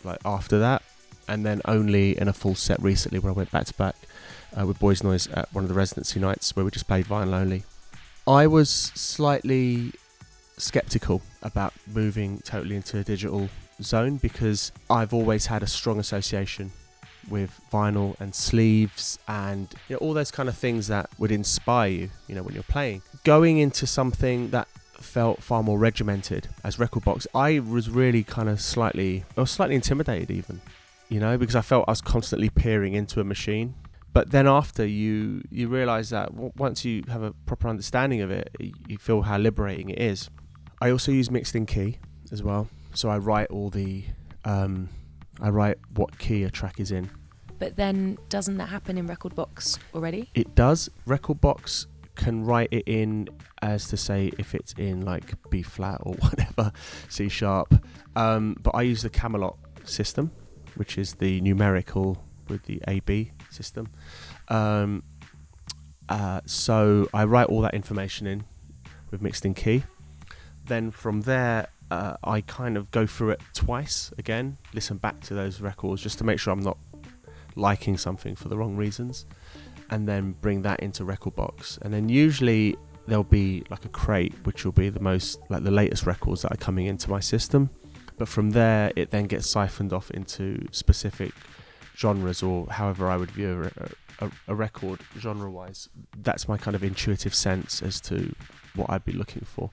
like 0.04 0.20
after 0.26 0.60
that, 0.60 0.84
and 1.28 1.46
then 1.46 1.62
only 1.66 2.18
in 2.18 2.28
a 2.28 2.34
full 2.34 2.56
set 2.56 2.82
recently 2.82 3.20
when 3.20 3.32
I 3.32 3.36
went 3.36 3.52
back 3.52 3.66
to 3.66 3.74
back 3.76 3.96
uh, 4.60 4.66
with 4.66 4.80
Boys 4.80 5.02
Noize 5.02 5.36
at 5.36 5.54
one 5.54 5.64
of 5.64 5.70
the 5.70 5.74
residency 5.76 6.20
nights 6.20 6.56
where 6.56 6.66
we 6.66 6.72
just 6.72 6.88
played 6.88 7.06
vinyl 7.06 7.34
only. 7.34 7.64
I 8.28 8.48
was 8.48 8.70
slightly 8.70 9.94
skeptical 10.58 11.22
about 11.42 11.74
moving 11.88 12.40
totally 12.40 12.76
into 12.76 13.00
a 13.00 13.04
digital 13.04 13.50
zone 13.82 14.18
because 14.18 14.72
I've 14.90 15.14
always 15.14 15.48
had 15.48 15.64
a 15.64 15.68
strong 15.68 16.00
association 16.00 16.72
with 17.30 17.60
vinyl 17.72 18.20
and 18.20 18.34
sleeves 18.34 19.20
and 19.28 19.68
you 19.88 19.96
know, 19.96 20.00
all 20.00 20.14
those 20.14 20.32
kind 20.32 20.50
of 20.50 20.58
things 20.58 20.88
that 20.88 21.10
would 21.18 21.32
inspire 21.32 21.90
you, 21.90 22.10
you 22.28 22.36
know, 22.36 22.44
when 22.44 22.54
you're 22.54 22.64
playing. 22.64 23.02
Going 23.24 23.58
into 23.58 23.88
something 23.88 24.50
that 24.52 24.68
felt 25.04 25.44
far 25.44 25.64
more 25.64 25.78
regimented 25.78 26.48
as 26.64 26.78
Rekordbox, 26.78 27.28
I 27.34 27.60
was 27.60 27.90
really 27.90 28.24
kind 28.24 28.50
of 28.50 28.62
slightly, 28.62 29.24
I 29.38 29.42
was 29.42 29.52
slightly 29.52 29.76
intimidated 29.76 30.32
even, 30.32 30.62
you 31.10 31.20
know, 31.20 31.38
because 31.38 31.56
I 31.56 31.62
felt 31.62 31.86
I 31.88 31.92
was 31.92 32.02
constantly 32.02 32.50
peering 32.50 32.94
into 32.94 33.20
a 33.20 33.24
machine. 33.24 33.76
But 34.14 34.32
then 34.32 34.48
after 34.48 34.86
you, 34.86 35.42
you 35.50 35.70
realize 35.70 36.10
that 36.10 36.32
w- 36.32 36.52
once 36.58 36.84
you 36.84 37.04
have 37.08 37.24
a 37.24 37.32
proper 37.46 37.70
understanding 37.70 38.22
of 38.22 38.30
it, 38.30 38.56
you 38.60 38.98
feel 38.98 39.22
how 39.22 39.38
liberating 39.38 39.90
it 39.90 40.00
is. 40.00 40.30
I 40.82 40.90
also 40.92 41.12
use 41.12 41.32
mixed 41.32 41.56
in 41.56 41.66
key 41.66 42.00
as 42.32 42.44
well, 42.44 42.68
so 42.94 43.10
I 43.10 43.18
write 43.18 43.50
all 43.50 43.70
the, 43.70 44.04
um, 44.44 44.90
I 45.40 45.50
write 45.50 45.78
what 45.96 46.18
key 46.20 46.44
a 46.44 46.50
track 46.50 46.80
is 46.80 46.92
in. 46.92 47.10
But 47.58 47.76
then 47.76 48.18
doesn't 48.28 48.58
that 48.58 48.70
happen 48.70 48.98
in 48.98 49.08
Rekordbox 49.08 49.78
already? 49.94 50.30
It 50.34 50.56
does. 50.56 50.90
Rekordbox 51.08 51.86
can 52.22 52.44
write 52.46 52.70
it 52.72 52.84
in 52.86 53.28
as 53.62 53.88
to 53.88 53.98
say 53.98 54.32
if 54.38 54.54
it's 54.54 54.74
in 54.74 55.02
like 55.02 55.34
B 55.50 55.62
flat 55.64 56.00
or 56.02 56.14
whatever, 56.20 56.72
C 57.10 57.30
sharp. 57.30 57.74
Um, 58.16 58.56
but 58.62 58.76
I 58.76 58.84
use 58.84 59.02
the 59.02 59.10
Camelot 59.10 59.58
system, 59.84 60.32
which 60.76 60.98
is 60.98 61.16
the 61.16 61.42
numerical 61.42 62.24
with 62.48 62.64
the 62.64 62.82
AB 62.88 63.32
system. 63.50 63.90
Um, 64.50 65.04
uh, 66.10 66.42
so 66.46 67.10
I 67.14 67.24
write 67.24 67.48
all 67.48 67.62
that 67.62 67.74
information 67.74 68.28
in 68.28 68.44
with 69.10 69.22
mixed 69.22 69.46
in 69.46 69.54
key. 69.54 69.84
Then 70.66 70.92
from 70.92 71.22
there, 71.22 71.68
uh, 71.90 72.18
I 72.24 72.42
kind 72.42 72.78
of 72.78 72.92
go 72.92 73.06
through 73.06 73.32
it 73.32 73.42
twice 73.54 74.14
again, 74.18 74.58
listen 74.74 74.98
back 74.98 75.20
to 75.22 75.34
those 75.34 75.60
records 75.60 76.02
just 76.02 76.18
to 76.20 76.24
make 76.24 76.40
sure 76.40 76.54
I'm 76.54 76.62
not 76.62 76.78
liking 77.56 77.98
something 77.98 78.36
for 78.36 78.48
the 78.48 78.58
wrong 78.58 78.78
reasons, 78.78 79.26
and 79.92 80.08
then 80.08 80.32
bring 80.42 80.62
that 80.64 80.80
into 80.80 81.04
Rekordbox. 81.04 81.80
And 81.82 81.94
then 81.94 82.10
usually 82.10 82.78
there'll 83.08 83.24
be 83.24 83.64
like 83.70 83.86
a 83.86 83.90
crate, 83.90 84.34
which 84.44 84.66
will 84.66 84.72
be 84.72 84.90
the 84.90 85.00
most 85.00 85.40
like 85.50 85.64
the 85.64 85.72
latest 85.72 86.06
records 86.06 86.42
that 86.42 86.54
are 86.54 86.58
coming 86.58 86.88
into 86.88 87.10
my 87.10 87.20
system. 87.20 87.70
But 88.18 88.28
from 88.28 88.52
there, 88.52 88.92
it 88.96 89.12
then 89.12 89.26
gets 89.26 89.50
siphoned 89.50 89.94
off 89.94 90.12
into 90.12 90.68
specific 90.72 91.34
genres 91.98 92.42
or 92.42 92.68
however 92.68 93.10
I 93.10 93.18
would 93.18 93.32
view 93.32 93.70
a, 93.78 94.26
a, 94.26 94.32
a 94.48 94.56
record 94.56 95.02
genre 95.20 95.50
wise. 95.50 95.90
That's 96.18 96.48
my 96.48 96.58
kind 96.58 96.76
of 96.76 96.84
intuitive 96.84 97.36
sense 97.36 97.82
as 97.82 98.00
to 98.02 98.34
what 98.76 98.90
I'd 98.90 99.06
be 99.06 99.12
looking 99.12 99.46
for. 99.46 99.72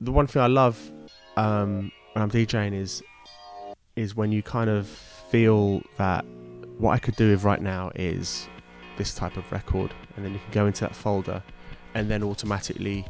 The 0.00 0.12
one 0.12 0.26
thing 0.26 0.42
I 0.42 0.48
love 0.48 0.90
um, 1.36 1.92
when 2.12 2.22
I'm 2.22 2.30
DJing 2.30 2.74
is 2.74 3.02
is 3.94 4.14
when 4.16 4.32
you 4.32 4.42
kind 4.42 4.70
of 4.70 4.86
feel 4.86 5.82
that 5.98 6.24
what 6.82 6.92
I 6.94 6.98
could 6.98 7.14
do 7.14 7.30
with 7.30 7.44
right 7.44 7.62
now 7.62 7.92
is 7.94 8.48
this 8.98 9.14
type 9.14 9.36
of 9.36 9.50
record, 9.52 9.94
and 10.16 10.24
then 10.24 10.32
you 10.34 10.40
can 10.40 10.52
go 10.52 10.66
into 10.66 10.80
that 10.80 10.96
folder 10.96 11.40
and 11.94 12.10
then 12.10 12.24
automatically 12.24 13.06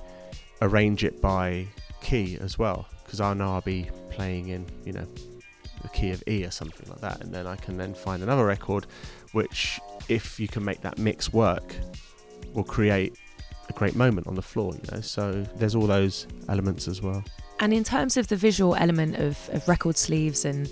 arrange 0.60 1.04
it 1.04 1.22
by 1.22 1.66
key 2.02 2.36
as 2.40 2.58
well, 2.58 2.86
because 3.02 3.20
I 3.20 3.32
know 3.32 3.54
I'll 3.54 3.62
be 3.62 3.88
playing 4.10 4.48
in, 4.48 4.66
you 4.84 4.92
know, 4.92 5.06
the 5.80 5.88
key 5.88 6.10
of 6.10 6.22
E 6.28 6.44
or 6.44 6.50
something 6.50 6.86
like 6.90 7.00
that, 7.00 7.22
and 7.22 7.32
then 7.32 7.46
I 7.46 7.56
can 7.56 7.78
then 7.78 7.94
find 7.94 8.22
another 8.22 8.44
record, 8.44 8.86
which, 9.32 9.80
if 10.08 10.38
you 10.38 10.48
can 10.48 10.64
make 10.64 10.82
that 10.82 10.98
mix 10.98 11.32
work, 11.32 11.74
will 12.52 12.64
create 12.64 13.18
a 13.70 13.72
great 13.72 13.96
moment 13.96 14.26
on 14.26 14.34
the 14.34 14.42
floor, 14.42 14.74
you 14.74 14.82
know. 14.92 15.00
So 15.00 15.46
there's 15.56 15.74
all 15.74 15.86
those 15.86 16.26
elements 16.50 16.88
as 16.88 17.00
well. 17.00 17.24
And 17.58 17.72
in 17.72 17.84
terms 17.84 18.18
of 18.18 18.28
the 18.28 18.36
visual 18.36 18.74
element 18.74 19.16
of, 19.16 19.48
of 19.52 19.66
record 19.66 19.96
sleeves 19.96 20.44
and 20.44 20.70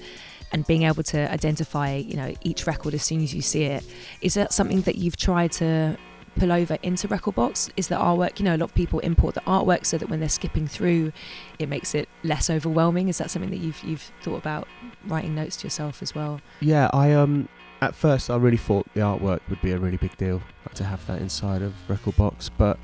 and 0.52 0.66
being 0.66 0.82
able 0.82 1.02
to 1.04 1.30
identify, 1.30 1.94
you 1.94 2.16
know, 2.16 2.34
each 2.42 2.66
record 2.66 2.94
as 2.94 3.02
soon 3.02 3.22
as 3.22 3.34
you 3.34 3.42
see 3.42 3.64
it, 3.64 3.84
is 4.20 4.34
that 4.34 4.52
something 4.52 4.82
that 4.82 4.96
you've 4.96 5.16
tried 5.16 5.52
to 5.52 5.96
pull 6.36 6.52
over 6.52 6.78
into 6.82 7.08
Rekordbox? 7.08 7.70
Is 7.76 7.88
the 7.88 7.96
artwork, 7.96 8.38
you 8.38 8.44
know, 8.44 8.56
a 8.56 8.58
lot 8.58 8.70
of 8.70 8.74
people 8.74 8.98
import 9.00 9.34
the 9.34 9.40
artwork 9.42 9.84
so 9.86 9.98
that 9.98 10.08
when 10.08 10.20
they're 10.20 10.28
skipping 10.28 10.66
through, 10.66 11.12
it 11.58 11.68
makes 11.68 11.94
it 11.94 12.08
less 12.22 12.50
overwhelming. 12.50 13.08
Is 13.08 13.18
that 13.18 13.30
something 13.30 13.50
that 13.50 13.58
you've 13.58 13.82
you've 13.84 14.10
thought 14.22 14.36
about 14.36 14.68
writing 15.06 15.34
notes 15.34 15.56
to 15.58 15.66
yourself 15.66 16.02
as 16.02 16.14
well? 16.14 16.40
Yeah, 16.60 16.90
I 16.92 17.12
um 17.12 17.48
at 17.80 17.94
first 17.94 18.30
I 18.30 18.36
really 18.36 18.56
thought 18.56 18.86
the 18.94 19.00
artwork 19.00 19.40
would 19.48 19.60
be 19.62 19.72
a 19.72 19.78
really 19.78 19.96
big 19.96 20.16
deal 20.16 20.42
to 20.74 20.84
have 20.84 21.04
that 21.06 21.20
inside 21.20 21.62
of 21.62 21.74
Rekordbox, 21.88 22.50
but 22.56 22.78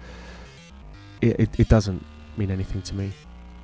it, 1.20 1.40
it, 1.40 1.60
it 1.60 1.68
doesn't 1.68 2.04
mean 2.36 2.50
anything 2.50 2.82
to 2.82 2.94
me 2.94 3.12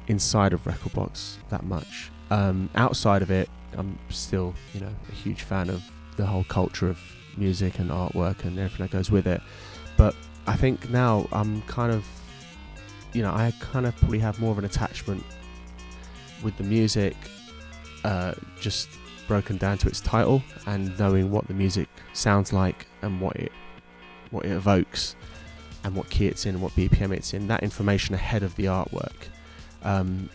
inside 0.07 0.53
of 0.53 0.63
Rekordbox 0.65 1.37
that 1.49 1.65
much. 1.65 2.12
Um, 2.33 2.71
outside 2.77 3.21
of 3.21 3.31
it, 3.31 3.51
I'm 3.77 3.99
still 4.09 4.55
you 4.73 4.81
know 4.81 4.95
a 5.11 5.13
huge 5.13 5.43
fan 5.43 5.69
of 5.69 5.83
the 6.17 6.25
whole 6.25 6.45
culture 6.45 6.89
of 6.89 6.99
music 7.37 7.79
and 7.79 7.91
artwork 7.91 8.45
and 8.45 8.59
everything 8.59 8.87
that 8.87 8.91
goes 8.91 9.11
with 9.11 9.27
it. 9.27 9.43
But 9.99 10.15
I 10.47 10.57
think 10.57 10.89
now 10.89 11.29
I'm 11.31 11.61
kind 11.63 11.93
of 11.93 12.07
you 13.13 13.21
know 13.21 13.33
I 13.33 13.53
kind 13.61 13.85
of 13.85 13.95
probably 13.97 14.19
have 14.21 14.41
more 14.41 14.51
of 14.51 14.59
an 14.59 14.65
attachment 14.65 15.23
with 16.43 16.57
the 16.57 16.65
music, 16.65 17.17
uh, 18.03 18.33
just 18.59 18.89
broken 19.29 19.59
down 19.59 19.77
to 19.79 19.89
its 19.89 20.01
title 20.01 20.43
and 20.67 20.99
knowing 20.99 21.31
what 21.31 21.47
the 21.49 21.55
music 21.55 21.89
sounds 22.15 22.51
like 22.51 22.87
and 23.03 23.21
what 23.21 23.37
it 23.37 23.53
what 24.31 24.47
it 24.47 24.53
evokes 24.53 25.17
and 25.85 25.95
what 25.95 26.09
key 26.09 26.29
it's 26.29 26.47
in 26.47 26.55
and 26.55 26.63
what 26.63 26.73
BPM 26.73 27.15
it's 27.15 27.35
in, 27.35 27.47
that 27.49 27.63
information 27.63 28.15
ahead 28.15 28.43
of 28.43 28.57
the 28.57 28.65
artwork. 28.65 29.29
Um, 29.83 30.31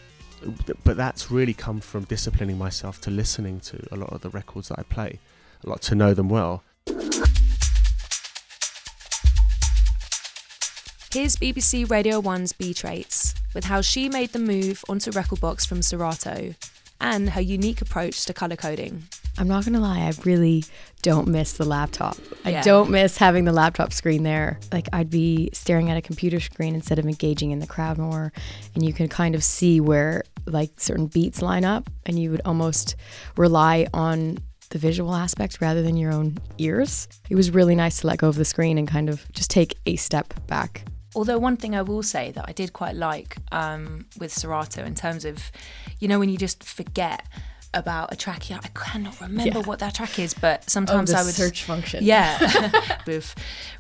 but 0.84 0.98
that's 0.98 1.32
really 1.32 1.54
come 1.54 1.80
from 1.80 2.06
disciplining 2.06 2.58
myself 2.58 3.02
to 3.02 3.12
listening 3.12 3.60
to 3.62 3.86
a 3.92 3.96
lot 3.96 4.12
of 4.14 4.22
the 4.22 4.30
records 4.30 4.70
that 4.70 4.80
I 4.80 4.84
play, 4.84 5.20
a 5.64 5.70
lot 5.70 5.82
to 5.84 5.96
know 5.96 6.14
them 6.14 6.30
well. 6.30 6.64
Here's 11.12 11.36
BBC 11.36 11.90
Radio 11.90 12.22
1's 12.22 12.54
B 12.54 12.74
Traits 12.74 13.34
with 13.54 13.64
how 13.64 13.82
she 13.82 14.10
made 14.10 14.34
the 14.34 14.40
move 14.40 14.84
onto 14.88 15.12
Rekordbox 15.12 15.66
from 15.66 15.82
Serato 15.82 16.54
and 17.00 17.32
her 17.32 17.42
unique 17.42 17.82
approach 17.82 18.26
to 18.26 18.34
colour 18.34 18.56
coding. 18.56 19.04
I'm 19.38 19.48
not 19.48 19.66
gonna 19.66 19.80
lie, 19.80 20.00
I 20.00 20.14
really 20.26 20.64
don't 21.02 21.28
miss 21.28 21.54
the 21.54 21.66
laptop. 21.66 22.18
I 22.44 22.62
don't 22.62 22.90
miss 22.90 23.18
having 23.18 23.46
the 23.46 23.52
laptop 23.52 23.94
screen 23.94 24.24
there. 24.24 24.60
Like 24.72 24.88
I'd 24.94 25.10
be 25.10 25.50
staring 25.54 25.92
at 25.92 25.98
a 25.98 26.02
computer 26.02 26.40
screen 26.40 26.74
instead 26.74 26.98
of 26.98 27.06
engaging 27.06 27.52
in 27.52 27.60
the 27.60 27.68
crowd 27.68 27.98
more, 27.98 28.34
and 28.74 28.84
you 28.86 28.94
can 28.94 29.08
kind 29.08 29.36
of 29.36 29.44
see 29.44 29.80
where 29.80 30.24
like 30.46 30.80
certain 30.80 31.08
beats 31.08 31.42
line 31.42 31.66
up, 31.66 31.90
and 32.06 32.18
you 32.18 32.32
would 32.32 32.42
almost 32.46 32.96
rely 33.36 33.88
on 33.94 34.40
the 34.70 34.78
visual 34.78 35.14
aspect 35.14 35.62
rather 35.62 35.82
than 35.82 35.98
your 35.98 36.12
own 36.12 36.38
ears. 36.58 37.08
It 37.30 37.36
was 37.36 37.52
really 37.52 37.76
nice 37.76 38.02
to 38.02 38.08
let 38.08 38.20
go 38.20 38.28
of 38.28 38.36
the 38.36 38.46
screen 38.46 38.78
and 38.78 38.88
kind 38.88 39.10
of 39.10 39.32
just 39.34 39.50
take 39.50 39.78
a 39.86 39.96
step 39.96 40.34
back. 40.48 40.84
Although 41.16 41.38
one 41.38 41.58
thing 41.58 41.76
I 41.76 41.82
will 41.82 42.04
say 42.04 42.32
that 42.32 42.46
I 42.48 42.52
did 42.52 42.74
quite 42.74 42.96
like 42.96 43.38
um, 43.52 44.06
with 44.20 44.32
Serato 44.32 44.84
in 44.84 44.94
terms 44.94 45.26
of, 45.26 45.52
you 46.00 46.08
know, 46.08 46.20
when 46.20 46.30
you 46.30 46.38
just 46.38 46.64
forget 46.64 47.26
about 47.78 48.12
a 48.12 48.16
track, 48.16 48.50
yeah, 48.50 48.60
I 48.64 48.68
cannot 48.70 49.20
remember 49.22 49.60
Yeah. 49.60 49.66
what 49.66 49.80
that 49.80 49.94
track 49.96 50.18
is, 50.20 50.34
but 50.34 50.70
sometimes 50.70 51.12
the 51.12 51.18
I 51.18 51.24
would 51.24 51.34
search 51.34 51.64
function. 51.64 52.04
Yeah, 52.04 52.38
with 53.08 53.34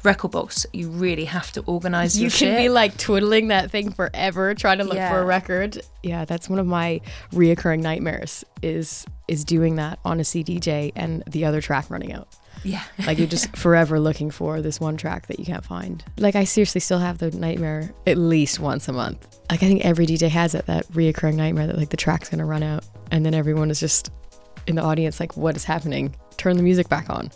Rekordbox, 0.03 0.65
you 0.73 0.89
really 0.89 1.25
have 1.25 1.51
to 1.53 1.61
organize 1.61 2.15
you 2.17 2.23
your 2.23 2.29
can 2.31 2.37
shit. 2.37 2.57
be 2.57 2.69
like 2.69 2.97
twiddling 2.97 3.49
that 3.49 3.71
thing 3.71 3.91
forever 3.91 4.53
trying 4.53 4.77
to 4.77 4.83
look 4.83 4.97
for 4.97 5.19
a 5.19 5.25
record 5.25 5.79
yeah 6.03 6.23
that's 6.25 6.47
one 6.49 6.59
of 6.59 6.65
my 6.67 7.01
reoccurring 7.33 7.81
nightmares 7.81 8.45
is 8.61 9.05
is 9.27 9.43
doing 9.43 9.75
that 9.75 9.99
on 10.05 10.19
a 10.19 10.23
cdj 10.23 10.91
and 10.95 11.23
the 11.27 11.43
other 11.45 11.59
track 11.61 11.89
running 11.89 12.13
out 12.13 12.27
yeah, 12.63 12.83
like 13.07 13.17
you're 13.17 13.27
just 13.27 13.55
forever 13.55 13.99
looking 13.99 14.31
for 14.31 14.61
this 14.61 14.79
one 14.79 14.97
track 14.97 15.27
that 15.27 15.39
you 15.39 15.45
can't 15.45 15.63
find 15.65 16.03
like 16.17 16.35
i 16.35 16.43
seriously 16.43 16.81
still 16.81 16.99
have 16.99 17.17
the 17.19 17.31
nightmare 17.31 17.91
at 18.05 18.17
least 18.17 18.59
once 18.59 18.87
a 18.87 18.93
month 18.93 19.37
like 19.49 19.63
i 19.63 19.67
think 19.67 19.83
every 19.85 20.05
dj 20.05 20.27
has 20.27 20.55
it 20.55 20.65
that 20.65 20.87
reoccurring 20.89 21.35
nightmare 21.35 21.67
that 21.67 21.77
like 21.77 21.89
the 21.89 21.97
track's 21.97 22.29
gonna 22.29 22.45
run 22.45 22.63
out 22.63 22.83
and 23.11 23.25
then 23.25 23.33
everyone 23.33 23.69
is 23.71 23.79
just 23.79 24.11
in 24.67 24.75
the 24.75 24.81
audience 24.81 25.19
like 25.19 25.35
what 25.37 25.55
is 25.55 25.63
happening 25.63 26.13
turn 26.37 26.57
the 26.57 26.63
music 26.63 26.89
back 26.89 27.09
on 27.09 27.29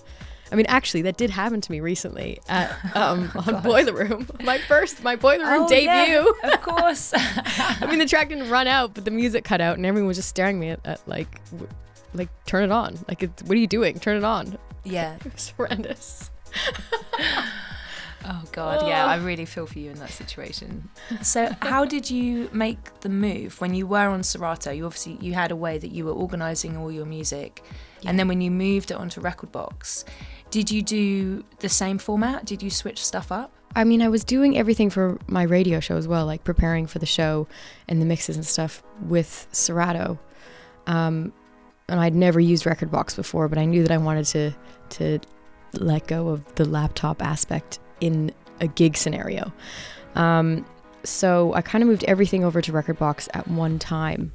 I 0.52 0.56
mean, 0.58 0.66
actually, 0.68 1.04
that 1.04 1.16
did 1.16 1.30
happen 1.30 1.62
to 1.62 1.72
me 1.72 1.80
recently 1.80 2.38
at 2.50 2.78
um, 2.98 3.32
on 3.48 3.62
Boiler 3.64 3.94
Room. 3.94 4.28
My 4.44 4.58
first, 4.58 5.02
my 5.02 5.16
Boiler 5.16 5.46
Room 5.46 5.64
Oh, 5.64 5.70
debut. 5.70 6.36
yeah, 6.44 6.50
of 6.52 6.62
course. 6.62 7.14
I 7.16 7.86
mean, 7.90 8.00
the 8.00 8.06
track 8.06 8.28
didn't 8.28 8.50
run 8.50 8.68
out, 8.68 8.94
but 8.94 9.06
the 9.06 9.12
music 9.12 9.46
cut 9.46 9.62
out, 9.62 9.78
and 9.78 9.86
everyone 9.86 10.10
was 10.10 10.18
just 10.18 10.28
staring 10.28 10.58
at 10.58 10.60
me 10.60 10.70
at, 10.72 10.86
at 10.86 11.08
like, 11.08 11.42
w- 11.52 11.70
like 12.14 12.28
turn 12.48 12.66
it 12.66 12.72
on. 12.74 13.00
Like, 13.08 13.24
it's, 13.24 13.42
what 13.44 13.54
are 13.54 13.62
you 13.62 13.66
doing? 13.68 13.98
Turn 13.98 14.18
it 14.18 14.26
on. 14.26 14.58
Yeah. 14.84 15.18
It 15.26 15.34
was 15.34 15.54
horrendous. 15.58 16.30
Oh 18.24 18.44
God, 18.52 18.88
yeah, 18.88 19.06
I 19.06 19.16
really 19.16 19.46
feel 19.46 19.66
for 19.66 19.80
you 19.80 19.90
in 19.90 19.98
that 20.00 20.12
situation. 20.12 20.90
So, 21.24 21.56
how 21.62 21.86
did 21.86 22.10
you 22.10 22.50
make 22.54 23.00
the 23.02 23.10
move 23.10 23.60
when 23.60 23.74
you 23.74 23.88
were 23.88 24.10
on 24.10 24.22
Serato? 24.24 24.72
You 24.72 24.86
obviously 24.86 25.18
you 25.22 25.34
had 25.34 25.52
a 25.52 25.56
way 25.56 25.78
that 25.80 25.92
you 25.92 26.06
were 26.06 26.12
organizing 26.12 26.78
all 26.78 26.92
your 26.92 27.06
music, 27.06 27.64
and 28.06 28.20
then 28.20 28.28
when 28.28 28.40
you 28.42 28.52
moved 28.52 28.92
it 28.92 28.98
onto 28.98 29.22
Rekordbox, 29.22 30.04
did 30.52 30.70
you 30.70 30.82
do 30.84 31.44
the 31.60 31.70
same 31.70 31.98
format? 31.98 32.46
Did 32.46 32.62
you 32.62 32.70
switch 32.70 33.04
stuff 33.04 33.32
up? 33.32 33.52
I 33.76 33.86
mean, 33.86 34.02
I 34.02 34.10
was 34.10 34.24
doing 34.24 34.58
everything 34.58 34.90
for 34.90 35.18
my 35.28 35.44
radio 35.44 35.80
show 35.80 35.96
as 35.98 36.08
well, 36.08 36.26
like 36.26 36.44
preparing 36.44 36.88
for 36.88 37.00
the 37.00 37.06
show 37.06 37.48
and 37.88 38.02
the 38.02 38.06
mixes 38.06 38.36
and 38.36 38.46
stuff 38.46 38.84
with 39.02 39.48
Serato. 39.52 40.20
Um, 40.88 41.34
and 41.92 42.00
I'd 42.00 42.16
never 42.16 42.40
used 42.40 42.64
Rekordbox 42.64 43.16
before, 43.16 43.48
but 43.48 43.58
I 43.58 43.66
knew 43.66 43.84
that 43.84 43.92
I 43.92 43.98
wanted 43.98 44.26
to 44.28 44.52
to 44.92 45.20
let 45.74 46.08
go 46.08 46.30
of 46.30 46.56
the 46.56 46.66
laptop 46.66 47.22
aspect 47.22 47.80
in 48.00 48.32
a 48.60 48.68
gig 48.68 48.98
scenario. 48.98 49.54
Um, 50.16 50.66
so 51.04 51.54
I 51.54 51.62
kind 51.62 51.82
of 51.82 51.88
moved 51.88 52.04
everything 52.06 52.44
over 52.44 52.62
to 52.62 52.72
Rekordbox 52.72 53.30
at 53.34 53.48
one 53.48 53.80
time. 53.80 54.32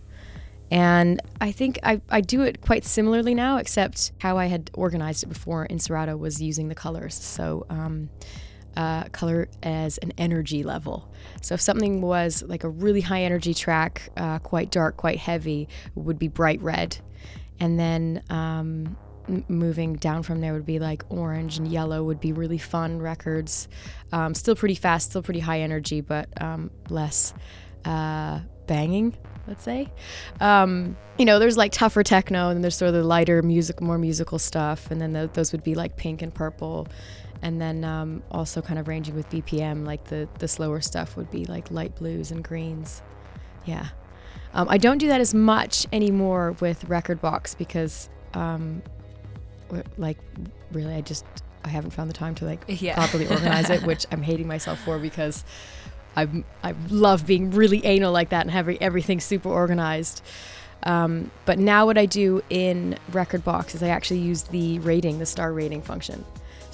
And 0.71 1.21
I 1.41 1.53
think 1.53 1.79
I, 1.83 2.01
I 2.11 2.21
do 2.21 2.43
it 2.43 2.61
quite 2.61 2.85
similarly 2.85 3.35
now, 3.35 3.59
except 3.59 4.13
how 4.19 4.37
I 4.37 4.47
had 4.47 4.71
organized 4.75 5.23
it 5.23 5.29
before 5.29 5.65
in 5.67 5.79
Serato 5.79 6.17
was 6.17 6.43
using 6.43 6.69
the 6.69 6.75
colors. 6.75 7.15
So 7.15 7.67
um, 7.71 8.09
uh, 8.77 9.05
color 9.05 9.49
as 9.63 9.99
an 9.99 10.13
energy 10.19 10.63
level. 10.63 11.13
So 11.41 11.55
if 11.55 11.61
something 11.61 12.01
was 12.01 12.43
like 12.43 12.65
a 12.65 12.69
really 12.69 13.01
high 13.01 13.23
energy 13.23 13.55
track, 13.55 14.11
uh, 14.17 14.39
quite 14.41 14.71
dark, 14.71 14.97
quite 14.97 15.19
heavy, 15.19 15.69
would 15.95 16.19
be 16.19 16.29
bright 16.29 16.61
red. 16.61 16.99
And 17.61 17.79
then 17.79 18.23
um, 18.31 18.97
moving 19.49 19.95
down 19.95 20.23
from 20.23 20.41
there 20.41 20.53
would 20.53 20.67
be 20.67 20.79
like 20.79 21.05
orange 21.09 21.59
and 21.59 21.69
yellow 21.69 22.03
would 22.05 22.21
be 22.21 22.33
really 22.33 22.59
fun 22.59 23.01
records. 23.01 23.69
Um, 24.13 24.35
still 24.35 24.55
pretty 24.55 24.75
fast, 24.75 25.11
still 25.11 25.23
pretty 25.23 25.41
high 25.41 25.61
energy, 25.61 26.01
but 26.01 26.29
um, 26.41 26.71
less 26.89 27.35
uh, 27.85 28.41
banging, 28.67 29.17
let's 29.47 29.65
say. 29.65 29.91
Um, 30.41 30.97
you 31.19 31.25
know, 31.25 31.39
there's 31.39 31.57
like 31.57 31.73
tougher 31.73 32.03
techno, 32.03 32.49
and 32.49 32.57
then 32.57 32.63
there's 32.63 32.77
sort 32.77 32.89
of 32.89 32.95
the 32.95 33.03
lighter 33.03 33.43
music, 33.43 33.81
more 33.81 33.99
musical 33.99 34.39
stuff, 34.39 34.91
and 34.91 35.01
then 35.01 35.13
tho- 35.13 35.29
those 35.29 35.53
would 35.53 35.65
be 35.65 35.75
like 35.75 35.97
pink 35.97 36.23
and 36.23 36.35
purple. 36.35 36.87
And 37.43 37.61
then 37.61 37.85
um, 37.85 38.23
also 38.31 38.63
kind 38.63 38.79
of 38.79 38.89
ranging 38.89 39.15
with 39.15 39.29
BPM, 39.29 39.87
like 39.87 40.05
the 40.05 40.29
the 40.39 40.49
slower 40.49 40.81
stuff 40.81 41.17
would 41.17 41.31
be 41.31 41.45
like 41.45 41.71
light 41.71 41.95
blues 41.95 42.31
and 42.31 42.43
greens. 42.43 43.03
Yeah. 43.67 43.89
Um, 44.55 44.69
I 44.71 44.79
don't 44.79 44.99
do 44.99 45.09
that 45.09 45.21
as 45.21 45.35
much 45.35 45.87
anymore 45.93 46.57
with 46.61 46.87
Rekordbox 46.89 47.59
because, 47.59 48.09
um, 48.35 48.83
like, 49.99 50.19
really, 50.73 50.95
I 50.95 51.01
just 51.03 51.25
I 51.65 51.69
haven't 51.69 51.91
found 51.91 52.09
the 52.09 52.15
time 52.15 52.35
to 52.37 52.45
like 52.45 52.61
Yeah. 52.69 52.95
properly 52.95 53.27
organize 53.29 53.69
it, 53.71 53.83
which 53.87 54.07
I'm 54.13 54.23
hating 54.23 54.47
myself 54.47 54.79
for 54.81 54.99
because 54.99 55.45
I 56.17 56.29
I 56.63 56.75
love 56.89 57.27
being 57.27 57.51
really 57.51 57.85
anal 57.85 58.13
like 58.13 58.31
that 58.31 58.43
and 58.43 58.51
having 58.51 58.81
everything 58.81 59.21
super 59.21 59.49
organized. 59.49 60.23
Um, 60.85 61.31
but 61.45 61.59
now 61.59 61.85
what 61.87 61.99
I 61.99 62.07
do 62.07 62.43
in 62.49 62.97
Rekordbox 63.11 63.75
is 63.75 63.83
I 63.83 63.89
actually 63.89 64.21
use 64.21 64.45
the 64.45 64.79
rating, 64.81 65.19
the 65.19 65.27
star 65.27 65.53
rating 65.53 65.83
function. 65.83 66.25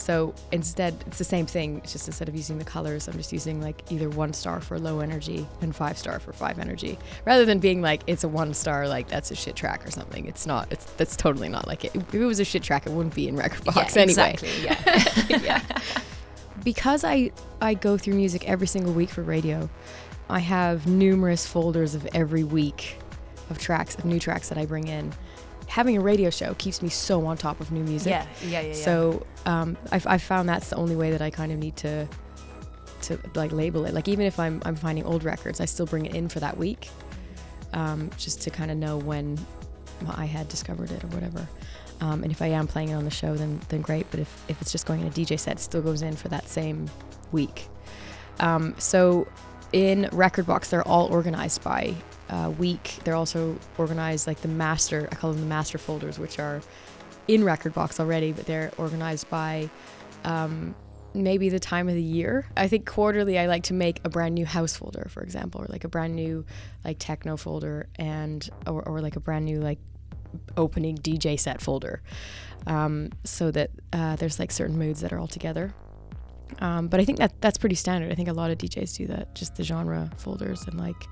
So 0.03 0.35
instead, 0.51 0.97
it's 1.07 1.19
the 1.19 1.25
same 1.25 1.47
thing. 1.47 1.79
It's 1.79 1.93
just 1.93 2.09
instead 2.09 2.29
of 2.29 2.35
using 2.35 2.59
the 2.59 2.65
colors, 2.65 3.07
I'm 3.07 3.17
just 3.17 3.33
using 3.33 3.63
like 3.63 3.85
either 3.89 4.11
one 4.11 4.33
star 4.33 4.61
for 4.61 4.77
low 4.77 4.99
energy 4.99 5.47
and 5.61 5.75
five 5.75 5.97
star 5.97 6.19
for 6.19 6.33
five 6.33 6.59
energy, 6.59 6.99
rather 7.25 7.45
than 7.45 7.61
being 7.61 7.83
like 7.83 8.03
it's 8.09 8.25
a 8.25 8.29
one 8.29 8.53
star, 8.53 8.89
like 8.89 9.07
that's 9.07 9.31
a 9.31 9.37
shit 9.37 9.55
track 9.55 9.87
or 9.87 9.93
something. 9.93 10.27
It's 10.27 10.45
not. 10.45 10.67
It's 10.73 10.87
that's 10.95 11.15
totally 11.15 11.49
not 11.49 11.69
like 11.69 11.85
it. 11.85 11.95
If 11.95 12.13
it 12.13 12.25
was 12.25 12.41
a 12.41 12.45
shit 12.45 12.65
track, 12.65 12.85
it 12.85 12.91
wouldn't 12.91 13.15
be 13.15 13.29
in 13.29 13.37
Rekordbox 13.37 13.95
yeah, 13.95 14.03
anyway 14.03 14.33
exactly. 14.33 14.51
Yeah. 14.65 15.39
yeah. 15.43 15.79
Because 16.65 17.03
I 17.03 17.33
I 17.61 17.75
go 17.75 17.97
through 17.97 18.15
music 18.15 18.49
every 18.49 18.69
single 18.69 18.93
week 18.93 19.11
for 19.11 19.23
radio, 19.23 19.69
I 20.29 20.39
have 20.39 20.87
numerous 20.87 21.45
folders 21.45 21.97
of 21.97 22.07
every 22.15 22.45
week 22.45 22.99
of 23.51 23.59
tracks 23.59 23.97
of 23.97 24.05
new 24.05 24.21
tracks 24.21 24.49
that 24.49 24.59
I 24.59 24.67
bring 24.67 24.87
in. 24.87 25.13
Having 25.73 25.97
a 25.97 26.01
radio 26.01 26.29
show 26.29 26.53
keeps 26.55 26.83
me 26.83 26.91
so 26.91 27.25
on 27.25 27.39
top 27.39 27.59
of 27.59 27.73
new 27.73 27.83
music. 27.83 28.11
yeah, 28.11 28.27
yeah, 28.43 28.61
yeah, 28.61 28.61
yeah. 28.69 28.75
So 28.75 29.27
um, 29.47 29.79
I've, 29.91 30.07
I've 30.07 30.23
found 30.23 30.47
that's 30.47 30.69
the 30.69 30.77
only 30.77 30.97
way 30.97 31.13
that 31.13 31.23
I 31.23 31.31
kind 31.31 31.51
of 31.51 31.59
need 31.59 31.77
to 31.77 32.07
to 33.03 33.19
like 33.35 33.53
label 33.53 33.87
it. 33.87 33.95
Like 33.95 34.07
even 34.07 34.27
if 34.27 34.39
I'm 34.39 34.61
I'm 34.67 34.77
finding 34.77 35.07
old 35.07 35.25
records, 35.25 35.63
I 35.63 35.65
still 35.65 35.87
bring 35.87 36.05
it 36.05 36.15
in 36.15 36.29
for 36.29 36.41
that 36.41 36.59
week, 36.59 36.91
um, 37.73 38.11
just 38.19 38.43
to 38.43 38.51
kind 38.51 38.71
of 38.71 38.77
know 38.77 38.99
when 38.99 39.39
I 40.07 40.27
had 40.27 40.47
discovered 40.49 40.91
it 40.91 41.03
or 41.05 41.07
whatever. 41.07 41.49
Um, 42.03 42.23
and 42.23 42.31
if 42.31 42.43
I 42.43 42.49
am 42.49 42.67
playing 42.67 42.91
it 42.91 42.95
on 42.95 43.05
the 43.05 43.11
show, 43.11 43.35
then 43.35 43.59
then 43.71 43.81
great. 43.81 44.07
But 44.11 44.21
if, 44.21 44.45
if 44.49 44.61
it's 44.61 44.73
just 44.73 44.85
going 44.85 45.01
in 45.01 45.07
a 45.07 45.11
DJ 45.11 45.41
set, 45.41 45.57
it 45.57 45.61
still 45.61 45.81
goes 45.81 46.03
in 46.03 46.17
for 46.17 46.29
that 46.29 46.51
same 46.51 46.91
week. 47.33 47.67
Um, 48.41 48.75
so 48.77 49.27
in 49.73 50.05
Rekordbox, 50.13 50.69
they're 50.69 50.87
all 50.87 51.07
organized 51.07 51.65
by 51.65 51.95
uh, 52.33 52.51
week. 52.51 52.99
They're 53.05 53.15
also 53.15 53.59
organized 53.77 54.27
like 54.27 54.41
the 54.41 54.49
master. 54.49 55.09
I 55.13 55.15
call 55.15 55.33
them 55.33 55.41
the 55.41 55.47
master 55.47 55.79
folders, 55.79 56.19
which 56.19 56.39
are 56.39 56.63
in 57.29 57.43
Rekordbox 57.43 58.01
already, 58.01 58.33
but 58.33 58.47
they're 58.47 58.73
organized 58.79 59.29
by 59.29 59.69
um, 60.25 60.75
maybe 61.15 61.51
the 61.51 61.61
time 61.61 61.89
of 61.89 61.95
the 61.95 62.03
year. 62.03 62.47
I 62.57 62.69
think 62.69 62.87
quarterly 62.87 63.39
I 63.39 63.47
like 63.47 63.65
to 63.65 63.75
make 63.75 64.01
a 64.05 64.09
brand 64.09 64.35
new 64.35 64.47
house 64.47 64.75
folder, 64.75 65.09
for 65.11 65.23
example, 65.23 65.61
or 65.61 65.67
like 65.69 65.85
a 65.85 65.89
brand 65.89 66.17
new 66.17 66.45
like 66.85 66.97
techno 66.99 67.37
folder 67.37 67.89
and 67.97 68.49
or, 68.67 68.83
or 68.89 69.01
like 69.03 69.17
a 69.17 69.21
brand 69.21 69.45
new 69.45 69.61
like 69.61 69.79
opening 70.57 70.97
DJ 70.97 71.39
set 71.39 71.61
folder, 71.61 72.03
um, 72.67 73.11
so 73.25 73.51
that 73.51 73.71
uh, 73.93 74.17
there's 74.17 74.39
like 74.39 74.51
certain 74.51 74.79
moods 74.79 75.03
that 75.03 75.13
are 75.13 75.19
all 75.19 75.29
together. 75.29 75.75
Um, 76.61 76.89
but 76.89 77.01
I 77.01 77.05
think 77.05 77.19
that 77.19 77.41
that's 77.41 77.59
pretty 77.59 77.75
standard. 77.75 78.11
I 78.11 78.15
think 78.15 78.29
a 78.29 78.33
lot 78.33 78.51
of 78.51 78.59
DJs 78.59 78.97
do 78.97 79.07
that, 79.09 79.35
just 79.35 79.57
the 79.57 79.65
genre 79.65 80.11
folders 80.17 80.65
and 80.67 80.79
like 80.79 81.07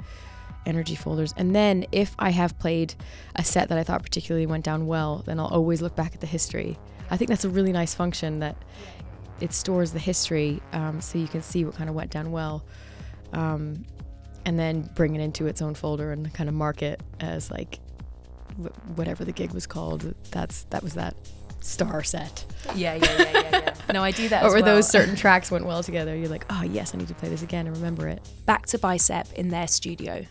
energy 0.66 0.94
folders. 0.94 1.33
And 1.37 1.55
then 1.55 1.87
if 1.92 2.14
I 2.18 2.31
have 2.31 2.59
played 2.59 2.94
a 3.37 3.44
set 3.44 3.68
that 3.70 3.79
I 3.79 3.83
thought 3.83 4.03
particularly 4.03 4.46
went 4.46 4.64
down 4.64 4.87
well, 4.87 5.23
then 5.27 5.40
I'll 5.40 5.46
always 5.46 5.81
look 5.83 5.96
back 5.96 6.14
at 6.14 6.20
the 6.20 6.27
history. 6.27 6.79
I 7.11 7.16
think 7.16 7.29
that's 7.29 7.44
a 7.44 7.49
really 7.49 7.73
nice 7.73 7.94
function 7.94 8.40
that 8.40 8.57
it 9.40 9.53
stores 9.53 9.92
the 9.92 9.99
history, 9.99 10.61
um, 10.73 11.01
so 11.01 11.18
you 11.18 11.27
can 11.27 11.42
see 11.42 11.64
what 11.64 11.75
kind 11.75 11.88
of 11.88 11.96
went 11.96 12.11
down 12.11 12.31
well, 12.31 12.62
um, 13.33 13.85
and 14.44 14.59
then 14.59 14.83
bring 14.94 15.14
it 15.16 15.20
into 15.20 15.46
its 15.46 15.62
own 15.62 15.75
folder 15.75 16.12
and 16.12 16.33
kind 16.35 16.49
of 16.49 16.55
mark 16.55 16.83
it 16.83 17.03
as 17.20 17.51
like 17.51 17.79
wh- 18.62 18.99
whatever 18.99 19.25
the 19.25 19.33
gig 19.33 19.53
was 19.53 19.66
called. 19.66 20.14
That's 20.31 20.64
that 20.64 20.83
was 20.83 20.94
that 20.94 21.14
star 21.61 22.03
set. 22.03 22.44
Yeah, 22.75 22.94
yeah, 22.96 23.16
yeah, 23.18 23.31
yeah, 23.33 23.51
yeah. 23.53 23.75
No, 23.92 24.05
I 24.05 24.12
do 24.12 24.29
that. 24.29 24.44
or 24.44 24.49
as 24.49 24.62
well. 24.62 24.77
those 24.77 24.88
certain 24.88 25.16
tracks 25.16 25.51
went 25.51 25.64
well 25.66 25.83
together. 25.83 26.14
You're 26.14 26.29
like, 26.29 26.44
oh 26.51 26.62
yes, 26.62 26.94
I 26.94 26.99
need 26.99 27.09
to 27.09 27.14
play 27.14 27.29
this 27.29 27.42
again 27.42 27.66
and 27.66 27.75
remember 27.77 28.07
it. 28.09 28.20
Back 28.46 28.66
to 28.66 28.79
Bicep 28.79 29.33
in 29.33 29.49
their 29.49 29.66
studio. 29.66 30.27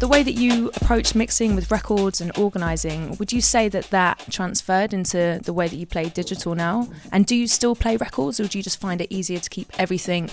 The 0.00 0.08
way 0.08 0.22
that 0.22 0.32
you 0.32 0.68
approach 0.68 1.14
mixing 1.14 1.54
with 1.54 1.70
records 1.70 2.22
and 2.22 2.34
organising, 2.38 3.16
would 3.18 3.34
you 3.34 3.42
say 3.42 3.68
that 3.68 3.90
that 3.90 4.18
transferred 4.30 4.94
into 4.94 5.40
the 5.44 5.52
way 5.52 5.68
that 5.68 5.76
you 5.76 5.84
play 5.84 6.08
digital 6.08 6.54
now? 6.54 6.88
And 7.12 7.26
do 7.26 7.36
you 7.36 7.46
still 7.46 7.76
play 7.76 7.98
records, 7.98 8.40
or 8.40 8.48
do 8.48 8.56
you 8.56 8.64
just 8.64 8.80
find 8.80 9.02
it 9.02 9.12
easier 9.12 9.38
to 9.40 9.50
keep 9.50 9.70
everything 9.78 10.30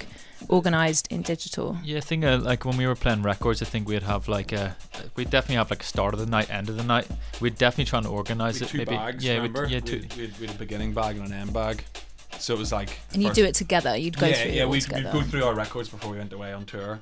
organised 0.50 1.08
in 1.08 1.22
digital? 1.22 1.78
Yeah, 1.84 1.98
I 1.98 2.00
think 2.00 2.24
uh, 2.24 2.38
like 2.38 2.64
when 2.64 2.78
we 2.78 2.88
were 2.88 2.96
playing 2.96 3.24
records, 3.24 3.62
I 3.62 3.66
think 3.66 3.90
we'd 3.90 4.04
have 4.04 4.30
like 4.30 4.54
a, 4.54 4.78
we'd 5.18 5.30
definitely 5.30 5.58
have 5.58 5.70
like 5.70 5.84
a 5.84 5.86
start 5.86 6.14
of 6.14 6.22
the 6.22 6.28
night, 6.28 6.50
end 6.50 6.70
of 6.70 6.78
the 6.78 6.86
night. 6.86 7.10
We'd 7.42 7.58
definitely 7.58 7.90
try 7.90 8.00
and 8.00 8.08
organise 8.08 8.62
it. 8.62 8.70
two 8.70 8.78
maybe 8.78 8.96
bags, 8.96 9.22
yeah, 9.22 9.34
remember? 9.34 9.64
we'd, 9.64 9.72
yeah, 9.72 9.80
we, 9.80 9.86
two, 9.86 10.00
had, 10.00 10.16
we, 10.16 10.22
had, 10.28 10.40
we 10.40 10.48
had 10.48 10.56
a 10.56 10.60
beginning 10.60 10.94
bag 10.94 11.18
and 11.18 11.28
an 11.28 11.34
end 11.34 11.52
bag. 11.52 11.84
So 12.40 12.54
it 12.54 12.58
was 12.58 12.72
like. 12.72 12.98
And 13.12 13.22
you 13.22 13.34
do 13.34 13.44
it 13.44 13.56
together. 13.56 13.98
You'd 13.98 14.18
go 14.18 14.28
yeah, 14.28 14.34
through 14.36 14.52
yeah, 14.52 14.62
it 14.62 14.66
all 14.66 14.72
we'd, 14.72 14.84
together. 14.84 15.12
we'd 15.12 15.12
go 15.12 15.22
through 15.24 15.44
our 15.44 15.54
records 15.54 15.90
before 15.90 16.12
we 16.12 16.20
went 16.20 16.32
away 16.32 16.54
on 16.54 16.66
tour. 16.66 17.02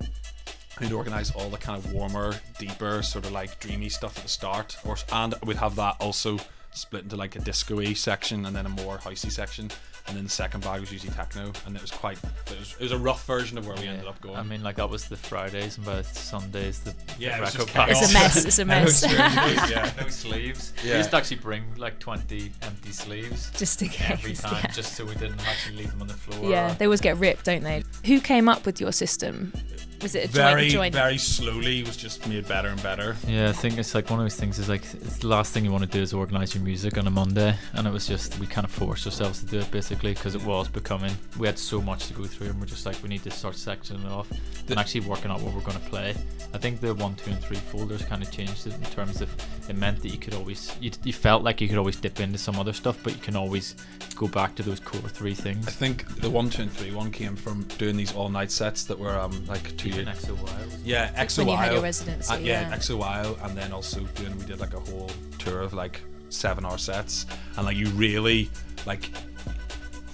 We'd 0.80 0.92
organise 0.92 1.32
all 1.32 1.50
the 1.50 1.58
kind 1.58 1.78
of 1.78 1.92
warmer, 1.94 2.34
deeper, 2.60 3.02
sort 3.02 3.26
of 3.26 3.32
like 3.32 3.60
dreamy 3.60 3.90
stuff 3.90 4.18
at 4.18 4.24
the 4.24 4.30
start, 4.30 4.78
or 4.86 4.98
and 5.12 5.34
we'd 5.46 5.58
have 5.58 5.76
that 5.78 5.96
also 6.00 6.38
split 6.72 7.04
into 7.04 7.16
like 7.16 7.36
a 7.38 7.40
disco-y 7.40 7.94
section 7.94 8.46
and 8.46 8.54
then 8.54 8.66
a 8.66 8.70
more 8.70 8.98
housey 8.98 9.32
section, 9.32 9.72
and 10.08 10.18
then 10.18 10.26
the 10.26 10.30
second 10.30 10.62
bag 10.66 10.82
was 10.82 10.92
usually 10.92 11.14
techno, 11.14 11.54
and 11.66 11.76
it 11.78 11.82
was 11.82 11.92
quite. 11.92 12.18
It 12.52 12.60
was, 12.60 12.74
it 12.78 12.84
was 12.84 12.92
a 12.92 12.98
rough 12.98 13.26
version 13.26 13.58
of 13.58 13.66
where 13.66 13.78
we 13.78 13.88
ended 13.88 14.06
up 14.06 14.20
going. 14.20 14.36
I 14.36 14.44
mean, 14.44 14.62
like 14.64 14.76
that 14.76 14.90
was 14.90 15.08
the 15.08 15.16
Fridays, 15.16 15.78
and 15.78 15.86
by 15.86 16.02
Sundays 16.02 16.82
the 16.82 16.94
Yeah, 17.18 17.30
the 17.30 17.38
it 17.38 17.40
was 17.42 17.54
record 17.56 17.68
just 17.68 17.74
pack. 17.74 17.90
It's 17.92 18.10
a 18.10 18.14
mess, 18.14 18.46
it's 18.46 18.60
a 18.60 18.66
mess. 18.74 19.00
sleeves, 19.00 19.16
yeah. 19.72 19.94
no 20.00 20.08
sleeves. 20.10 20.74
We 20.84 20.92
used 20.92 21.12
to 21.12 21.16
actually 21.16 21.38
bring 21.38 21.64
like 21.78 22.00
twenty 22.00 22.52
empty 22.64 22.92
sleeves 22.92 23.50
Just 23.52 23.82
in 23.82 23.90
every 24.10 24.34
time, 24.34 24.60
yeah. 24.66 24.72
just 24.72 24.94
so 24.96 25.06
we 25.06 25.16
didn't 25.16 25.40
actually 25.48 25.78
leave 25.78 25.92
them 25.92 26.02
on 26.02 26.08
the 26.08 26.14
floor. 26.14 26.52
Yeah, 26.52 26.74
they 26.74 26.84
always 26.86 27.02
get 27.02 27.16
ripped, 27.18 27.46
don't 27.46 27.64
they? 27.64 27.86
Who 28.06 28.20
came 28.20 28.50
up 28.50 28.66
with 28.66 28.82
your 28.82 28.92
system? 28.92 29.54
Was 30.02 30.16
it 30.16 30.26
a 30.26 30.28
very, 30.28 30.70
joint? 30.70 30.94
joint? 30.94 30.94
very 30.94 31.18
slowly 31.18 31.84
was 31.84 31.98
just 31.98 32.28
made 32.28 32.48
better 32.48 32.70
and 32.70 32.82
better. 32.84 33.16
Yeah, 33.28 33.50
I 33.50 33.54
think 33.54 33.78
it's 33.78 33.96
like 33.96 34.10
one 34.10 34.20
of 34.20 34.26
those 34.26 34.36
things 34.36 34.60
is 34.60 34.70
like 34.70 34.84
it's 34.94 35.18
the 35.18 35.28
last 35.28 35.54
thing 35.54 35.66
you 35.66 35.72
want 35.72 35.84
to 35.84 35.90
do 35.90 36.02
is 36.02 36.14
organize 36.14 36.54
your 36.54 36.64
music 36.64 36.98
on 36.98 37.08
a 37.08 37.12
Monday, 37.12 37.56
and 37.74 37.88
it 37.88 37.92
was 37.92 38.08
just 38.08 38.38
we 38.40 38.48
kind 38.48 38.66
of 38.66 38.72
forced 38.72 39.06
ourselves 39.06 39.40
to 39.40 39.46
do 39.46 39.60
it 39.60 39.72
basically 39.72 40.14
because 40.14 40.36
it 40.36 40.44
was 40.44 40.68
becoming 40.68 41.12
we 41.40 41.48
had 41.48 41.58
so 41.58 41.82
much 41.82 42.08
to 42.08 42.14
go 42.14 42.26
through, 42.26 42.48
and 42.48 42.60
we're 42.60 42.66
just 42.66 42.86
like 42.86 43.02
we 43.02 43.10
need 43.10 43.24
to 43.24 43.32
start 43.32 43.56
sectioning 43.56 44.06
it 44.06 44.12
off 44.12 44.28
and 44.70 44.80
actually 44.80 45.02
working 45.02 45.32
out 45.32 45.42
what 45.42 45.54
we're 45.54 45.62
going 45.62 45.80
to 45.80 45.90
play. 45.90 46.16
I 46.54 46.58
think 46.58 46.80
the 46.80 46.94
one, 46.94 47.16
two, 47.16 47.32
and 47.32 47.42
three 47.42 47.58
folders 47.58 48.02
kind 48.04 48.22
of 48.22 48.32
changed 48.32 48.68
it 48.68 48.74
in 48.76 48.82
terms 48.84 49.22
of 49.22 49.30
it 49.70 49.76
meant 49.76 50.02
that 50.02 50.10
you 50.10 50.18
could 50.18 50.34
always 50.34 50.76
you, 50.80 50.92
you 51.04 51.14
felt 51.14 51.44
like 51.44 51.62
you 51.62 51.68
could 51.68 51.78
always 51.78 51.98
dip 51.98 52.20
into 52.20 52.38
some 52.38 52.58
other 52.60 52.74
stuff, 52.74 52.98
but 53.04 53.14
you 53.14 53.20
can 53.20 53.36
always 53.36 53.76
go 54.16 54.28
back 54.28 54.56
to 54.56 54.64
those 54.64 54.80
core 54.80 55.02
three 55.10 55.34
things. 55.34 55.68
I 55.68 55.72
think 55.72 56.08
the 56.22 56.30
one, 56.30 56.50
two, 56.50 56.64
and 56.64 56.72
three 56.72 56.94
one 56.94 57.12
came 57.12 57.36
from 57.36 57.64
doing 57.78 57.98
these 57.98 58.14
all 58.14 58.30
night 58.30 58.52
sets 58.52 58.84
that 58.86 58.98
were 58.98 59.18
um 59.18 59.46
like 59.48 59.76
two 59.78 59.85
Even 59.86 60.06
years. 60.08 60.18
XOYO 60.26 60.66
was- 60.66 60.84
Yeah, 60.84 61.12
XOYO. 61.24 61.38
When 61.40 61.48
you 61.50 61.56
had 61.58 61.72
your 61.74 61.82
residency, 61.82 62.34
uh, 62.34 62.38
yeah, 62.38 62.70
yeah. 62.70 62.76
XOYO, 62.76 63.46
and 63.46 63.58
then 63.58 63.72
also 63.72 64.02
doing 64.16 64.38
we 64.38 64.46
did 64.46 64.60
like 64.60 64.74
a 64.74 64.80
whole 64.80 65.10
tour 65.40 65.62
of 65.62 65.74
like 65.74 66.02
seven 66.30 66.66
hour 66.66 66.78
sets, 66.78 67.26
and 67.58 67.66
like 67.66 67.78
you 67.78 67.88
really 67.90 68.50
like 68.86 69.10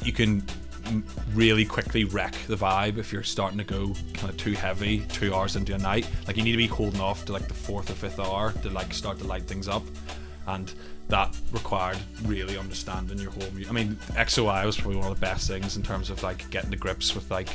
you 0.03 0.12
can 0.12 0.43
really 1.34 1.63
quickly 1.63 2.03
wreck 2.03 2.34
the 2.47 2.55
vibe 2.55 2.97
if 2.97 3.13
you're 3.13 3.23
starting 3.23 3.57
to 3.57 3.63
go 3.63 3.93
kind 4.13 4.29
of 4.29 4.36
too 4.38 4.51
heavy 4.53 4.99
two 5.10 5.34
hours 5.34 5.55
into 5.55 5.73
a 5.73 5.77
night. 5.77 6.07
Like 6.27 6.38
you 6.38 6.43
need 6.43 6.51
to 6.51 6.57
be 6.57 6.67
holding 6.67 6.99
off 6.99 7.23
to 7.25 7.31
like 7.34 7.47
the 7.47 7.53
fourth 7.53 7.89
or 7.89 7.93
fifth 7.93 8.19
hour 8.19 8.51
to 8.63 8.69
like 8.69 8.93
start 8.93 9.19
to 9.19 9.25
light 9.25 9.43
things 9.43 9.67
up, 9.67 9.84
and 10.47 10.73
that 11.07 11.36
required 11.51 11.97
really 12.23 12.57
understanding 12.57 13.17
your 13.19 13.31
whole. 13.31 13.49
Mu- 13.53 13.65
I 13.69 13.71
mean, 13.73 13.95
XOYO 14.12 14.65
was 14.65 14.77
probably 14.77 14.97
one 14.97 15.12
of 15.12 15.15
the 15.19 15.21
best 15.25 15.47
things 15.47 15.75
in 15.77 15.84
terms 15.84 16.10
of 16.10 16.23
like 16.23 16.49
getting 16.51 16.71
to 16.71 16.77
grips 16.77 17.13
with 17.15 17.29
like 17.29 17.49
u- 17.49 17.53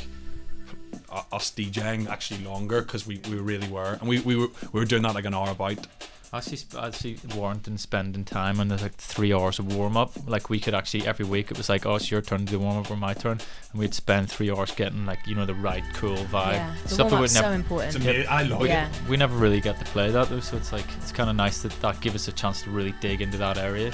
us 1.33 1.51
DJing 1.51 2.09
actually 2.09 2.45
longer 2.45 2.83
because 2.83 3.07
we, 3.07 3.21
we 3.29 3.37
really 3.37 3.69
were, 3.69 3.95
and 4.01 4.09
we, 4.09 4.21
we 4.21 4.37
were 4.37 4.49
we 4.73 4.81
were 4.81 4.87
doing 4.87 5.03
that 5.03 5.15
like 5.15 5.25
an 5.25 5.35
hour 5.35 5.51
about. 5.51 5.87
Actually, 6.35 6.57
sp- 6.59 6.77
actually 6.83 7.19
warranting 7.37 7.79
spending 7.79 8.25
time 8.25 8.59
on 8.59 8.67
the 8.69 8.77
like 8.79 8.95
three 8.97 9.33
hours 9.33 9.61
of 9.61 9.75
warm 9.75 9.97
up. 9.97 10.11
Like 10.29 10.51
we 10.51 10.59
could 10.59 10.75
actually 10.75 11.07
every 11.07 11.25
week 11.25 11.53
it 11.53 11.57
was 11.57 11.69
like, 11.69 11.87
oh, 11.87 11.95
it's 11.95 12.11
your 12.11 12.21
turn 12.21 12.41
to 12.41 12.45
do 12.53 12.59
warm 12.59 12.79
up 12.79 12.91
or 12.91 12.97
my 12.97 13.15
turn, 13.15 13.39
and 13.71 13.81
we'd 13.81 13.95
spend 13.95 14.29
three 14.31 14.51
hours 14.51 14.73
getting 14.73 15.07
like 15.07 15.21
you 15.27 15.37
know 15.37 15.47
the 15.47 15.55
right 15.55 15.85
cool 15.95 16.17
vibe. 16.17 16.55
Yeah, 16.55 16.75
the 16.83 16.89
Stuff 16.89 17.11
that 17.11 17.15
warm-up's 17.15 17.33
we'd 17.35 17.39
so 17.39 17.43
never. 17.43 17.55
important. 17.55 17.95
It's 17.97 18.05
amazing. 18.05 18.27
I 18.29 18.43
love 18.43 18.67
Yeah. 18.67 18.89
it. 18.91 19.09
We 19.09 19.17
never 19.17 19.37
really 19.37 19.61
get 19.61 19.79
to 19.79 19.85
play 19.87 20.11
that 20.11 20.29
though, 20.29 20.41
so 20.41 20.57
it's 20.57 20.73
like 20.73 20.85
it's 20.99 21.13
kind 21.13 21.31
of 21.31 21.37
nice 21.37 21.63
that 21.63 21.81
that 21.81 22.01
gives 22.01 22.17
us 22.17 22.29
a 22.29 22.33
chance 22.33 22.61
to 22.63 22.71
really 22.71 22.93
dig 23.01 23.21
into 23.23 23.39
that 23.39 23.57
area. 23.57 23.93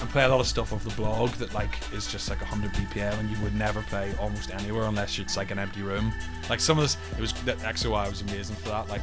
And 0.00 0.10
play 0.10 0.24
a 0.24 0.28
lot 0.28 0.40
of 0.40 0.46
stuff 0.46 0.72
off 0.74 0.84
the 0.84 0.90
blog 0.90 1.30
that 1.32 1.54
like 1.54 1.70
is 1.92 2.06
just 2.10 2.28
like 2.28 2.40
100 2.42 2.70
BPM 2.74 3.18
and 3.18 3.30
you 3.30 3.36
would 3.42 3.54
never 3.54 3.80
play 3.82 4.12
almost 4.20 4.50
anywhere 4.52 4.84
unless 4.84 5.18
it's 5.18 5.36
like 5.38 5.50
an 5.50 5.58
empty 5.58 5.80
room. 5.82 6.12
Like 6.50 6.60
some 6.60 6.76
of 6.78 6.84
this, 6.84 6.96
it 7.16 7.20
was 7.20 7.32
that 7.44 7.58
XOYO 7.60 8.10
was 8.10 8.20
amazing 8.20 8.56
for 8.56 8.68
that. 8.68 8.88
Like 8.88 9.02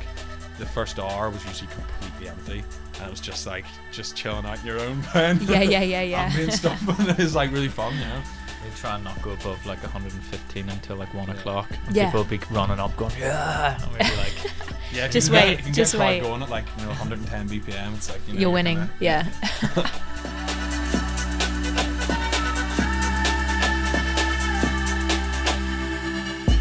the 0.59 0.65
first 0.67 0.99
hour 0.99 1.31
was 1.31 1.43
usually 1.45 1.67
completely 1.71 2.29
empty 2.29 2.63
and 2.99 3.07
it 3.07 3.09
was 3.09 3.19
just 3.19 3.47
like 3.47 3.65
just 3.91 4.15
chilling 4.15 4.45
out 4.45 4.59
in 4.59 4.65
your 4.67 4.79
own 4.79 5.01
playing. 5.11 5.41
Yeah, 5.41 5.63
yeah, 5.63 5.81
yeah, 5.81 6.01
yeah. 6.03 6.21
ambient 6.25 6.53
stuff. 6.53 6.99
and 6.99 7.09
it 7.09 7.17
was 7.17 7.33
like 7.35 7.51
really 7.51 7.69
fun, 7.69 7.93
you 7.95 8.01
know. 8.01 8.21
We 8.63 8.69
try 8.77 8.95
and 8.95 9.03
not 9.03 9.19
go 9.23 9.31
above 9.31 9.65
like 9.65 9.81
115 9.81 10.69
until 10.69 10.95
like 10.95 11.11
one 11.15 11.29
o'clock. 11.31 11.69
And 11.87 11.95
Yeah. 11.95 12.05
people 12.05 12.21
will 12.21 12.29
be 12.29 12.39
running 12.51 12.79
up 12.79 12.95
going, 12.95 13.11
yeah. 13.19 13.81
And 13.81 13.91
we'd 13.93 13.97
be 13.99 14.15
like, 14.15 14.33
Yeah, 14.93 15.05
if 15.05 15.11
Just 15.11 15.31
wait, 15.31 15.39
Get, 15.41 15.53
if 15.53 15.57
you 15.59 15.63
can 15.65 15.73
just 15.73 15.93
get 15.93 15.97
a 15.97 16.01
crowd 16.03 16.07
wait. 16.09 16.21
going 16.21 16.43
at 16.43 16.49
like 16.49 16.65
you 16.77 16.83
know 16.83 16.89
110 16.89 17.49
BPM. 17.49 17.95
It's 17.95 18.11
like 18.11 18.21
you 18.27 18.35
know, 18.35 18.39
You're 18.41 18.49
winning. 18.51 18.77
kinda- 18.77 18.93
Yeah. 18.99 19.27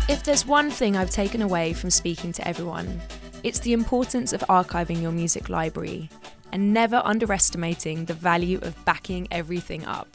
If 0.09 0.25
there's 0.25 0.45
one 0.45 0.71
thing 0.71 0.97
I've 0.97 1.11
taken 1.11 1.43
away 1.43 1.73
from 1.73 1.91
speaking 1.91 2.33
to 2.33 2.47
everyone, 2.47 3.01
it's 3.45 3.61
the 3.61 3.73
importance 3.73 4.33
of 4.33 4.41
archiving 4.43 5.01
your 5.01 5.13
music 5.13 5.49
library 5.49 6.11
and 6.53 6.75
never 6.75 7.01
underestimating 7.05 8.05
the 8.05 8.15
value 8.15 8.59
of 8.63 8.85
backing 8.85 9.29
everything 9.31 9.85
up. 9.85 10.09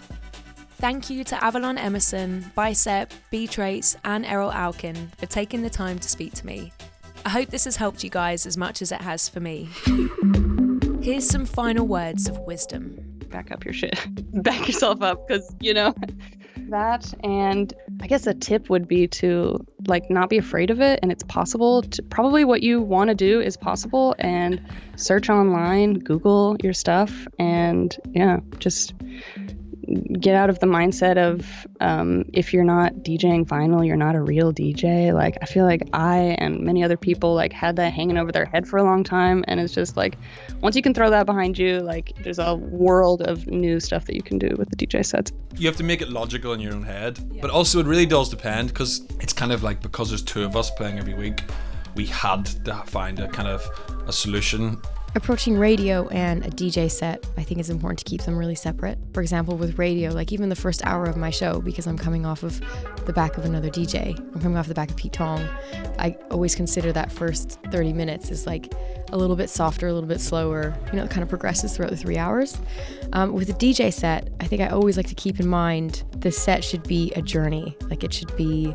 Thank 0.75 1.09
you 1.09 1.23
to 1.23 1.43
Avalon 1.43 1.77
Emerson, 1.77 2.51
Bicep, 2.53 3.13
B 3.31 3.47
Traits, 3.47 3.95
and 4.03 4.25
Erol 4.25 4.53
Alkan 4.53 5.09
for 5.17 5.25
taking 5.25 5.63
the 5.63 5.69
time 5.69 5.97
to 5.99 6.09
speak 6.09 6.33
to 6.33 6.45
me. 6.45 6.71
I 7.25 7.29
hope 7.29 7.49
this 7.49 7.65
has 7.65 7.77
helped 7.77 8.03
you 8.03 8.09
guys 8.09 8.45
as 8.45 8.57
much 8.57 8.81
as 8.81 8.91
it 8.91 9.01
has 9.01 9.27
for 9.27 9.39
me. 9.39 9.69
Here's 11.01 11.27
some 11.27 11.45
final 11.45 11.87
words 11.87 12.27
of 12.27 12.37
wisdom. 12.39 12.95
back 13.29 13.51
up 13.51 13.65
your 13.65 13.73
shit. 13.73 13.97
back 14.43 14.67
yourself 14.67 15.01
up 15.01 15.27
because, 15.27 15.55
you 15.59 15.73
know, 15.73 15.95
that. 16.69 17.13
And 17.23 17.73
I 18.01 18.07
guess 18.07 18.27
a 18.27 18.33
tip 18.33 18.69
would 18.69 18.87
be 18.87 19.07
to 19.07 19.65
like 19.87 20.09
not 20.09 20.29
be 20.29 20.37
afraid 20.37 20.69
of 20.69 20.81
it 20.81 20.99
and 21.01 21.11
it's 21.11 21.23
possible. 21.23 21.81
To, 21.81 22.03
probably 22.03 22.45
what 22.45 22.61
you 22.61 22.81
want 22.81 23.09
to 23.09 23.15
do 23.15 23.41
is 23.41 23.57
possible 23.57 24.15
and 24.19 24.61
search 24.95 25.29
online, 25.29 25.95
Google 25.95 26.57
your 26.61 26.73
stuff, 26.73 27.27
and 27.39 27.95
yeah, 28.11 28.39
just 28.59 28.93
get 30.19 30.35
out 30.35 30.49
of 30.49 30.59
the 30.59 30.65
mindset 30.65 31.17
of 31.17 31.67
um, 31.79 32.25
if 32.33 32.53
you're 32.53 32.63
not 32.63 32.93
DJing 32.95 33.45
vinyl, 33.45 33.85
you're 33.85 33.95
not 33.95 34.15
a 34.15 34.21
real 34.21 34.51
DJ. 34.53 35.13
Like 35.13 35.37
I 35.41 35.45
feel 35.45 35.65
like 35.65 35.87
I 35.93 36.35
and 36.39 36.61
many 36.61 36.83
other 36.83 36.97
people 36.97 37.33
like 37.33 37.53
had 37.53 37.75
that 37.77 37.93
hanging 37.93 38.17
over 38.17 38.31
their 38.31 38.45
head 38.45 38.67
for 38.67 38.77
a 38.77 38.83
long 38.83 39.03
time, 39.03 39.43
and 39.47 39.59
it's 39.59 39.73
just 39.73 39.95
like 39.95 40.17
once 40.61 40.75
you 40.75 40.81
can 40.81 40.93
throw 40.93 41.09
that 41.09 41.25
behind 41.25 41.57
you, 41.57 41.79
like 41.79 42.13
there's 42.23 42.39
a 42.39 42.55
world 42.55 43.21
of 43.21 43.47
new 43.47 43.79
stuff 43.79 44.05
that 44.05 44.15
you 44.15 44.23
can 44.23 44.37
do 44.37 44.55
with 44.57 44.69
the 44.69 44.75
DJ 44.75 45.05
sets. 45.05 45.31
you 45.55 45.67
have 45.67 45.77
to 45.77 45.83
make 45.83 46.01
it 46.01 46.09
logical 46.09 46.53
in 46.53 46.59
your 46.59 46.73
own 46.73 46.83
head. 46.83 47.19
But 47.41 47.51
also, 47.51 47.79
it 47.79 47.85
really 47.85 48.05
does 48.05 48.29
depend 48.29 48.69
because 48.69 49.01
it's 49.19 49.33
kind 49.33 49.51
of 49.51 49.63
like 49.63 49.81
because 49.81 50.09
there's 50.09 50.23
two 50.23 50.43
of 50.43 50.55
us 50.55 50.69
playing 50.71 50.99
every 50.99 51.13
week, 51.13 51.43
we 51.95 52.05
had 52.05 52.45
to 52.65 52.73
find 52.85 53.19
a 53.19 53.27
kind 53.27 53.47
of 53.47 53.67
a 54.07 54.11
solution. 54.11 54.81
Approaching 55.17 55.57
radio 55.57 56.07
and 56.09 56.45
a 56.45 56.49
DJ 56.51 56.91
set, 56.91 57.25
I 57.37 57.43
think 57.43 57.59
it's 57.59 57.69
important 57.69 57.97
to 57.97 58.05
keep 58.05 58.21
them 58.21 58.37
really 58.37 58.53
separate. 58.53 58.99
For 59.15 59.21
example, 59.21 59.57
with 59.57 59.79
radio, 59.79 60.11
like 60.11 60.31
even 60.31 60.47
the 60.47 60.55
first 60.55 60.85
hour 60.85 61.05
of 61.05 61.17
my 61.17 61.31
show, 61.31 61.59
because 61.59 61.87
I'm 61.87 61.97
coming 61.97 62.23
off 62.23 62.43
of 62.43 62.61
the 63.07 63.13
back 63.13 63.35
of 63.35 63.43
another 63.43 63.71
DJ, 63.71 64.15
I'm 64.15 64.39
coming 64.39 64.57
off 64.59 64.67
the 64.67 64.75
back 64.75 64.91
of 64.91 64.95
Pete 64.95 65.13
Tong, 65.13 65.41
I 65.97 66.15
always 66.29 66.53
consider 66.53 66.91
that 66.91 67.11
first 67.11 67.57
30 67.71 67.93
minutes 67.93 68.29
is 68.29 68.45
like 68.45 68.71
a 69.11 69.17
little 69.17 69.35
bit 69.35 69.49
softer, 69.49 69.87
a 69.87 69.93
little 69.93 70.07
bit 70.07 70.21
slower, 70.21 70.77
you 70.91 70.97
know, 70.97 71.05
it 71.05 71.09
kind 71.09 71.23
of 71.23 71.29
progresses 71.29 71.75
throughout 71.75 71.89
the 71.89 71.97
three 71.97 72.19
hours. 72.19 72.59
Um, 73.13 73.33
with 73.33 73.49
a 73.49 73.53
DJ 73.53 73.91
set, 73.91 74.29
I 74.39 74.45
think 74.45 74.61
I 74.61 74.67
always 74.67 74.97
like 74.97 75.07
to 75.07 75.15
keep 75.15 75.39
in 75.39 75.47
mind 75.47 76.03
the 76.17 76.31
set 76.31 76.63
should 76.63 76.83
be 76.83 77.11
a 77.15 77.23
journey. 77.23 77.75
Like 77.89 78.03
it 78.03 78.13
should 78.13 78.37
be 78.37 78.71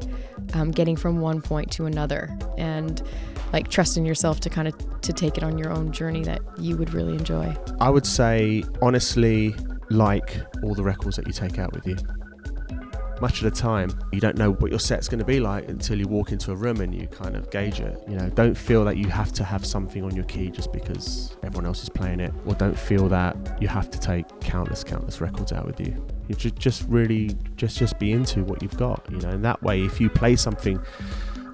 um, 0.54 0.72
getting 0.72 0.96
from 0.96 1.20
one 1.20 1.40
point 1.40 1.70
to 1.72 1.86
another. 1.86 2.36
And 2.58 3.00
like 3.52 3.68
trusting 3.68 4.04
yourself 4.04 4.40
to 4.40 4.50
kind 4.50 4.68
of 4.68 4.74
to 5.02 5.12
take 5.12 5.36
it 5.36 5.42
on 5.42 5.58
your 5.58 5.70
own 5.70 5.92
journey 5.92 6.22
that 6.24 6.40
you 6.58 6.76
would 6.76 6.94
really 6.94 7.14
enjoy. 7.14 7.54
I 7.80 7.90
would 7.90 8.06
say, 8.06 8.64
honestly, 8.80 9.54
like 9.90 10.40
all 10.62 10.74
the 10.74 10.82
records 10.82 11.16
that 11.16 11.26
you 11.26 11.32
take 11.32 11.58
out 11.58 11.72
with 11.72 11.86
you. 11.86 11.96
much 13.22 13.40
of 13.40 13.44
the 13.44 13.56
time, 13.56 13.88
you 14.10 14.20
don't 14.20 14.36
know 14.36 14.52
what 14.54 14.70
your 14.70 14.80
set's 14.80 15.06
going 15.08 15.20
to 15.20 15.24
be 15.24 15.38
like 15.38 15.68
until 15.68 15.96
you 15.96 16.08
walk 16.08 16.32
into 16.32 16.50
a 16.50 16.56
room 16.56 16.80
and 16.80 16.92
you 16.92 17.06
kind 17.06 17.36
of 17.36 17.48
gauge 17.50 17.78
it. 17.80 18.02
You 18.08 18.16
know, 18.16 18.28
don't 18.30 18.56
feel 18.56 18.84
that 18.84 18.96
you 18.96 19.08
have 19.08 19.32
to 19.34 19.44
have 19.44 19.64
something 19.64 20.02
on 20.02 20.16
your 20.16 20.24
key 20.24 20.50
just 20.50 20.72
because 20.72 21.36
everyone 21.44 21.66
else 21.66 21.84
is 21.84 21.88
playing 21.88 22.18
it, 22.18 22.34
or 22.44 22.54
don't 22.54 22.76
feel 22.76 23.08
that 23.10 23.36
you 23.62 23.68
have 23.68 23.90
to 23.90 24.00
take 24.00 24.26
countless, 24.40 24.82
countless 24.82 25.20
records 25.20 25.52
out 25.52 25.66
with 25.66 25.78
you. 25.78 25.94
You 26.28 26.34
just, 26.34 26.56
just 26.56 26.84
really, 26.88 27.36
just, 27.56 27.78
just 27.78 27.96
be 28.00 28.10
into 28.10 28.42
what 28.42 28.60
you've 28.60 28.76
got. 28.76 29.06
You 29.08 29.18
know, 29.18 29.28
and 29.28 29.44
that 29.44 29.62
way, 29.62 29.82
if 29.82 30.00
you 30.00 30.10
play 30.10 30.34
something 30.34 30.80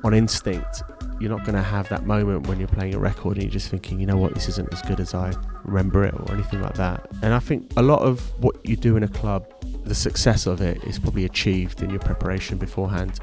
on 0.05 0.15
instinct, 0.15 0.83
you're 1.20 1.31
not 1.31 1.44
going 1.44 1.54
to 1.54 1.62
have 1.62 1.88
that 1.88 2.07
moment 2.07 2.46
when 2.46 2.59
you're 2.59 2.68
playing 2.68 2.94
a 2.94 2.98
record 2.98 3.37
and 3.37 3.44
you're 3.44 3.52
just 3.52 3.68
thinking, 3.68 3.98
you 4.00 4.07
know 4.07 4.16
what, 4.16 4.35
this 4.35 4.48
isn't 4.48 4.72
as 4.72 4.83
good 4.83 5.00
as 5.00 5.14
I 5.14 5.33
remember 5.64 6.04
it 6.04 6.14
or 6.14 6.33
anything 6.33 6.62
like 6.62 6.74
that. 6.74 7.09
And 7.22 7.35
I 7.35 7.38
think 7.38 7.72
a 7.76 7.83
lot 7.83 8.00
of 8.00 8.20
what 8.42 8.57
you 8.64 8.76
do 8.76 8.96
in 8.96 9.02
a 9.02 9.09
club, 9.09 9.46
the 9.85 9.94
success 9.94 10.46
of 10.46 10.61
it 10.61 10.83
is 10.85 10.98
probably 10.98 11.24
achieved 11.24 11.83
in 11.83 11.90
your 11.90 12.00
preparation 12.00 12.59
beforehand. 12.59 13.20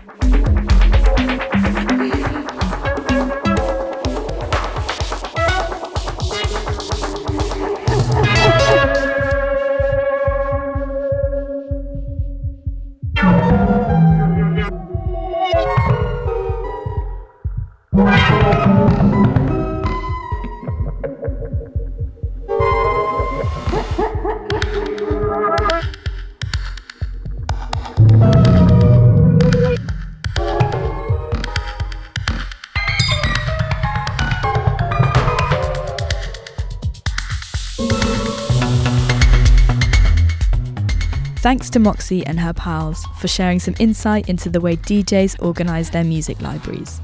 Thanks 41.46 41.70
to 41.70 41.80
Moxie 41.80 42.26
and 42.26 42.40
her 42.40 42.54
pals 42.54 43.06
for 43.20 43.28
sharing 43.28 43.60
some 43.60 43.76
insight 43.78 44.30
into 44.30 44.50
the 44.50 44.60
way 44.60 44.78
DJs 44.78 45.44
organise 45.44 45.92
their 45.92 46.04
music 46.04 46.42
libraries. 46.42 47.00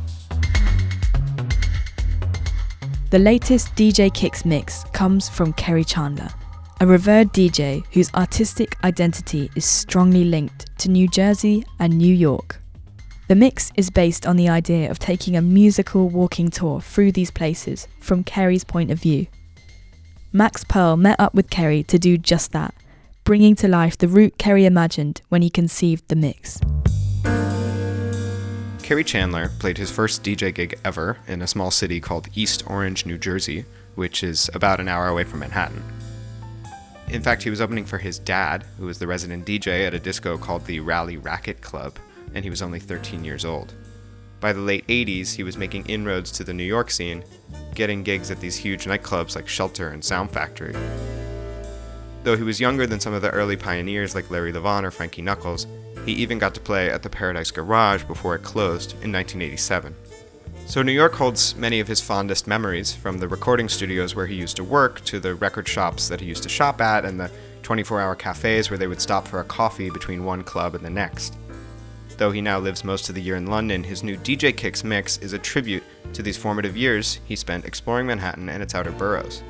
The 3.11 3.19
latest 3.19 3.75
DJ 3.75 4.11
Kicks 4.11 4.43
mix 4.43 4.83
comes 4.93 5.29
from 5.29 5.53
Kerri 5.53 5.85
Chandler, 5.85 6.29
a 6.79 6.87
revered 6.87 7.31
DJ 7.33 7.83
whose 7.93 8.11
artistic 8.15 8.83
identity 8.83 9.51
is 9.55 9.63
strongly 9.63 10.23
linked 10.23 10.75
to 10.79 10.89
New 10.89 11.07
Jersey 11.07 11.63
and 11.77 11.95
New 11.95 12.15
York. 12.15 12.59
The 13.27 13.35
mix 13.35 13.71
is 13.77 13.91
based 13.91 14.25
on 14.25 14.37
the 14.37 14.49
idea 14.49 14.89
of 14.89 14.97
taking 14.97 15.37
a 15.37 15.41
musical 15.43 16.09
walking 16.09 16.49
tour 16.49 16.81
through 16.81 17.11
these 17.11 17.29
places 17.29 17.87
from 17.99 18.23
Kerri's 18.23 18.63
point 18.63 18.89
of 18.89 18.99
view. 18.99 19.27
Max 20.33 20.63
Pearl 20.63 20.97
met 20.97 21.19
up 21.19 21.35
with 21.35 21.51
Kerri 21.51 21.85
to 21.85 21.99
do 21.99 22.17
just 22.17 22.53
that 22.53 22.73
bringing 23.23 23.55
to 23.55 23.67
life 23.67 23.97
the 23.97 24.07
route 24.07 24.37
Kerri 24.37 24.65
imagined 24.65 25.21
when 25.29 25.41
he 25.41 25.49
conceived 25.49 26.07
the 26.07 26.15
mix. 26.15 26.59
Kerri 28.83 29.05
Chandler 29.05 29.49
played 29.59 29.77
his 29.77 29.89
first 29.89 30.23
DJ 30.23 30.53
gig 30.53 30.77
ever 30.83 31.17
in 31.27 31.41
a 31.41 31.47
small 31.47 31.71
city 31.71 32.01
called 32.01 32.27
East 32.35 32.63
Orange, 32.67 33.05
New 33.05 33.17
Jersey, 33.17 33.63
which 33.95 34.23
is 34.23 34.49
about 34.53 34.79
an 34.79 34.87
hour 34.87 35.07
away 35.07 35.23
from 35.23 35.39
Manhattan. 35.39 35.81
In 37.09 37.21
fact, 37.21 37.43
he 37.43 37.49
was 37.49 37.61
opening 37.61 37.85
for 37.85 37.97
his 37.97 38.19
dad, 38.19 38.65
who 38.77 38.85
was 38.85 38.99
the 38.99 39.07
resident 39.07 39.45
DJ 39.45 39.85
at 39.85 39.93
a 39.93 39.99
disco 39.99 40.37
called 40.37 40.65
the 40.65 40.79
Rally 40.79 41.17
Racket 41.17 41.61
Club, 41.61 41.97
and 42.33 42.43
he 42.43 42.49
was 42.49 42.61
only 42.61 42.79
13 42.79 43.23
years 43.23 43.45
old. 43.45 43.73
By 44.39 44.53
the 44.53 44.61
late 44.61 44.87
80s, 44.87 45.35
he 45.35 45.43
was 45.43 45.57
making 45.57 45.85
inroads 45.85 46.31
to 46.31 46.43
the 46.43 46.53
New 46.53 46.63
York 46.63 46.89
scene, 46.89 47.23
getting 47.75 48.01
gigs 48.01 48.31
at 48.31 48.39
these 48.39 48.55
huge 48.55 48.85
nightclubs 48.85 49.35
like 49.35 49.47
Shelter 49.47 49.89
and 49.89 50.03
Sound 50.03 50.31
Factory. 50.31 50.73
Though 52.23 52.37
he 52.37 52.43
was 52.43 52.59
younger 52.59 52.85
than 52.85 52.99
some 52.99 53.13
of 53.13 53.23
the 53.23 53.31
early 53.31 53.55
pioneers 53.55 54.13
like 54.13 54.29
Larry 54.29 54.53
Levan 54.53 54.83
or 54.83 54.91
Frankie 54.91 55.23
Knuckles, 55.23 55.65
he 56.05 56.11
even 56.13 56.37
got 56.37 56.53
to 56.53 56.61
play 56.61 56.89
at 56.89 57.01
the 57.01 57.09
Paradise 57.09 57.49
Garage 57.49 58.03
before 58.03 58.35
it 58.35 58.43
closed 58.43 58.91
in 59.03 59.11
1987. 59.11 59.95
So 60.67 60.83
New 60.83 60.91
York 60.91 61.13
holds 61.13 61.55
many 61.55 61.79
of 61.79 61.87
his 61.87 61.99
fondest 61.99 62.45
memories, 62.45 62.93
from 62.93 63.17
the 63.17 63.27
recording 63.27 63.67
studios 63.67 64.15
where 64.15 64.27
he 64.27 64.35
used 64.35 64.55
to 64.57 64.63
work 64.63 65.03
to 65.05 65.19
the 65.19 65.33
record 65.33 65.67
shops 65.67 66.09
that 66.09 66.21
he 66.21 66.27
used 66.27 66.43
to 66.43 66.49
shop 66.49 66.79
at 66.79 67.05
and 67.05 67.19
the 67.19 67.31
24 67.63 67.99
hour 67.99 68.15
cafes 68.15 68.69
where 68.69 68.77
they 68.77 68.87
would 68.87 69.01
stop 69.01 69.27
for 69.27 69.39
a 69.39 69.43
coffee 69.43 69.89
between 69.89 70.23
one 70.23 70.43
club 70.43 70.75
and 70.75 70.85
the 70.85 70.89
next. 70.89 71.35
Though 72.17 72.31
he 72.31 72.41
now 72.41 72.59
lives 72.59 72.83
most 72.83 73.09
of 73.09 73.15
the 73.15 73.21
year 73.21 73.35
in 73.35 73.47
London, 73.47 73.83
his 73.83 74.03
new 74.03 74.15
DJ 74.17 74.55
Kicks 74.55 74.83
mix 74.83 75.17
is 75.17 75.33
a 75.33 75.39
tribute 75.39 75.83
to 76.13 76.21
these 76.21 76.37
formative 76.37 76.77
years 76.77 77.19
he 77.25 77.35
spent 77.35 77.65
exploring 77.65 78.05
Manhattan 78.05 78.47
and 78.47 78.61
its 78.61 78.75
outer 78.75 78.91
boroughs 78.91 79.41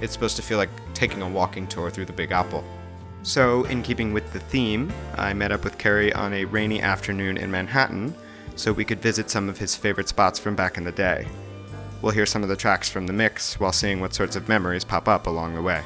it's 0.00 0.12
supposed 0.12 0.36
to 0.36 0.42
feel 0.42 0.58
like 0.58 0.70
taking 0.94 1.22
a 1.22 1.28
walking 1.28 1.66
tour 1.66 1.90
through 1.90 2.06
the 2.06 2.12
Big 2.12 2.30
Apple. 2.30 2.64
So, 3.22 3.64
in 3.64 3.82
keeping 3.82 4.12
with 4.12 4.32
the 4.32 4.40
theme, 4.40 4.92
I 5.16 5.32
met 5.32 5.50
up 5.50 5.64
with 5.64 5.78
Kerri 5.78 6.14
on 6.14 6.34
a 6.34 6.44
rainy 6.44 6.82
afternoon 6.82 7.38
in 7.38 7.50
Manhattan 7.50 8.14
so 8.56 8.72
we 8.72 8.84
could 8.84 9.00
visit 9.00 9.30
some 9.30 9.48
of 9.48 9.58
his 9.58 9.74
favorite 9.74 10.08
spots 10.08 10.38
from 10.38 10.54
back 10.54 10.76
in 10.76 10.84
the 10.84 10.92
day. 10.92 11.26
We'll 12.02 12.12
hear 12.12 12.26
some 12.26 12.42
of 12.42 12.50
the 12.50 12.56
tracks 12.56 12.90
from 12.90 13.06
the 13.06 13.12
mix 13.12 13.58
while 13.58 13.72
seeing 13.72 14.00
what 14.00 14.14
sorts 14.14 14.36
of 14.36 14.48
memories 14.48 14.84
pop 14.84 15.08
up 15.08 15.26
along 15.26 15.54
the 15.54 15.62
way. 15.62 15.82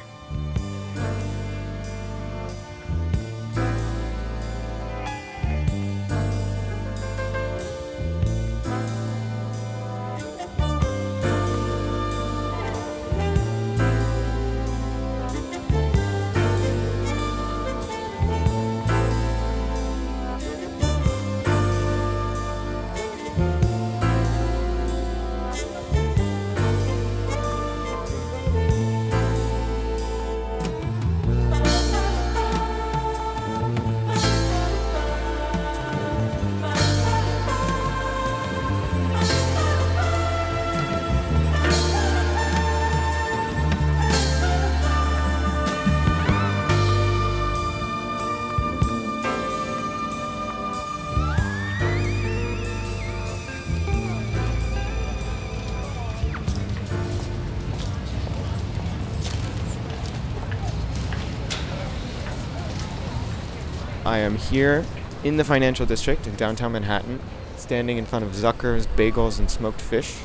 I 64.19 64.23
am 64.23 64.35
here 64.35 64.83
in 65.23 65.37
the 65.37 65.45
financial 65.45 65.85
district 65.85 66.27
in 66.27 66.35
downtown 66.35 66.73
Manhattan, 66.73 67.21
standing 67.55 67.97
in 67.97 68.05
front 68.05 68.25
of 68.25 68.31
Zucker's 68.31 68.85
Bagels 68.85 69.39
and 69.39 69.49
Smoked 69.49 69.79
Fish. 69.79 70.17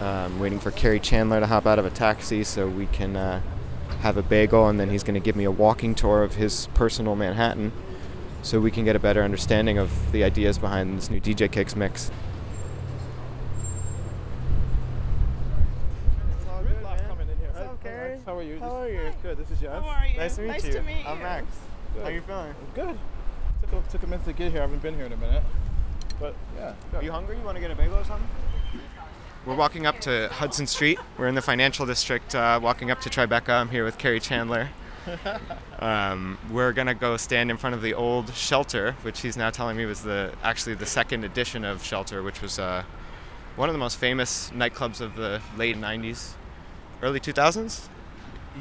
Um, 0.00 0.38
waiting 0.38 0.60
for 0.60 0.70
Kerri 0.70 1.02
Chandler 1.02 1.40
to 1.40 1.48
hop 1.48 1.66
out 1.66 1.80
of 1.80 1.84
a 1.84 1.90
taxi 1.90 2.44
so 2.44 2.68
we 2.68 2.86
can 2.86 3.16
uh, 3.16 3.40
have 4.02 4.16
a 4.16 4.22
bagel, 4.22 4.68
and 4.68 4.78
then 4.78 4.88
he's 4.88 5.02
going 5.02 5.14
to 5.14 5.20
give 5.20 5.34
me 5.34 5.42
a 5.42 5.50
walking 5.50 5.96
tour 5.96 6.22
of 6.22 6.36
his 6.36 6.68
personal 6.74 7.16
Manhattan 7.16 7.72
so 8.40 8.60
we 8.60 8.70
can 8.70 8.84
get 8.84 8.94
a 8.94 9.00
better 9.00 9.24
understanding 9.24 9.78
of 9.78 10.12
the 10.12 10.22
ideas 10.22 10.56
behind 10.56 10.96
this 10.96 11.10
new 11.10 11.20
DJ 11.20 11.50
Kicks 11.50 11.74
mix. 11.74 12.12
How 18.24 18.38
are 18.38 18.42
you? 18.44 18.60
How 18.60 18.76
are 18.76 18.88
you? 18.88 19.12
Good. 19.24 19.38
This 19.38 19.50
is 19.50 19.60
Jeff. 19.60 19.82
How 19.82 19.88
are 19.88 20.06
you? 20.06 20.18
Nice 20.18 20.36
to 20.36 20.42
meet 20.42 20.48
Nice 20.48 20.64
you. 20.66 20.72
to 20.74 20.82
meet 20.82 21.04
I'm 21.04 21.16
you. 21.16 21.22
Max. 21.24 21.46
Good. 21.94 22.02
How 22.02 22.08
you 22.08 22.20
feeling? 22.22 22.54
Good. 22.74 22.98
Took 23.62 23.72
a, 23.72 23.90
took 23.90 24.02
a 24.02 24.06
minute 24.06 24.24
to 24.24 24.32
get 24.32 24.50
here. 24.50 24.60
I 24.60 24.62
haven't 24.62 24.82
been 24.82 24.94
here 24.94 25.04
in 25.04 25.12
a 25.12 25.16
minute. 25.16 25.42
But 26.18 26.34
yeah. 26.56 26.74
Are 26.94 27.02
you 27.02 27.12
hungry? 27.12 27.36
You 27.36 27.42
want 27.42 27.56
to 27.56 27.60
get 27.60 27.70
a 27.70 27.74
bagel 27.74 27.98
or 27.98 28.04
something? 28.04 28.28
We're 29.44 29.56
walking 29.56 29.86
up 29.86 30.00
to 30.02 30.28
Hudson 30.28 30.66
Street. 30.66 30.98
We're 31.18 31.26
in 31.26 31.34
the 31.34 31.42
financial 31.42 31.84
district, 31.84 32.34
uh, 32.34 32.60
walking 32.62 32.90
up 32.90 33.00
to 33.00 33.10
Tribeca. 33.10 33.50
I'm 33.50 33.68
here 33.68 33.84
with 33.84 33.98
Kerri 33.98 34.20
Chandler. 34.20 34.70
Um, 35.80 36.38
we're 36.52 36.72
gonna 36.72 36.94
go 36.94 37.16
stand 37.16 37.50
in 37.50 37.56
front 37.56 37.74
of 37.74 37.82
the 37.82 37.92
old 37.92 38.32
Shelter, 38.34 38.92
which 39.02 39.20
he's 39.20 39.36
now 39.36 39.50
telling 39.50 39.76
me 39.76 39.84
was 39.84 40.02
the 40.02 40.32
actually 40.44 40.74
the 40.74 40.86
second 40.86 41.24
edition 41.24 41.64
of 41.64 41.82
Shelter, 41.82 42.22
which 42.22 42.40
was 42.40 42.60
uh, 42.60 42.84
one 43.56 43.68
of 43.68 43.72
the 43.72 43.80
most 43.80 43.96
famous 43.96 44.50
nightclubs 44.50 45.00
of 45.00 45.16
the 45.16 45.40
late 45.56 45.76
'90s, 45.76 46.34
early 47.02 47.18
2000s. 47.18 47.88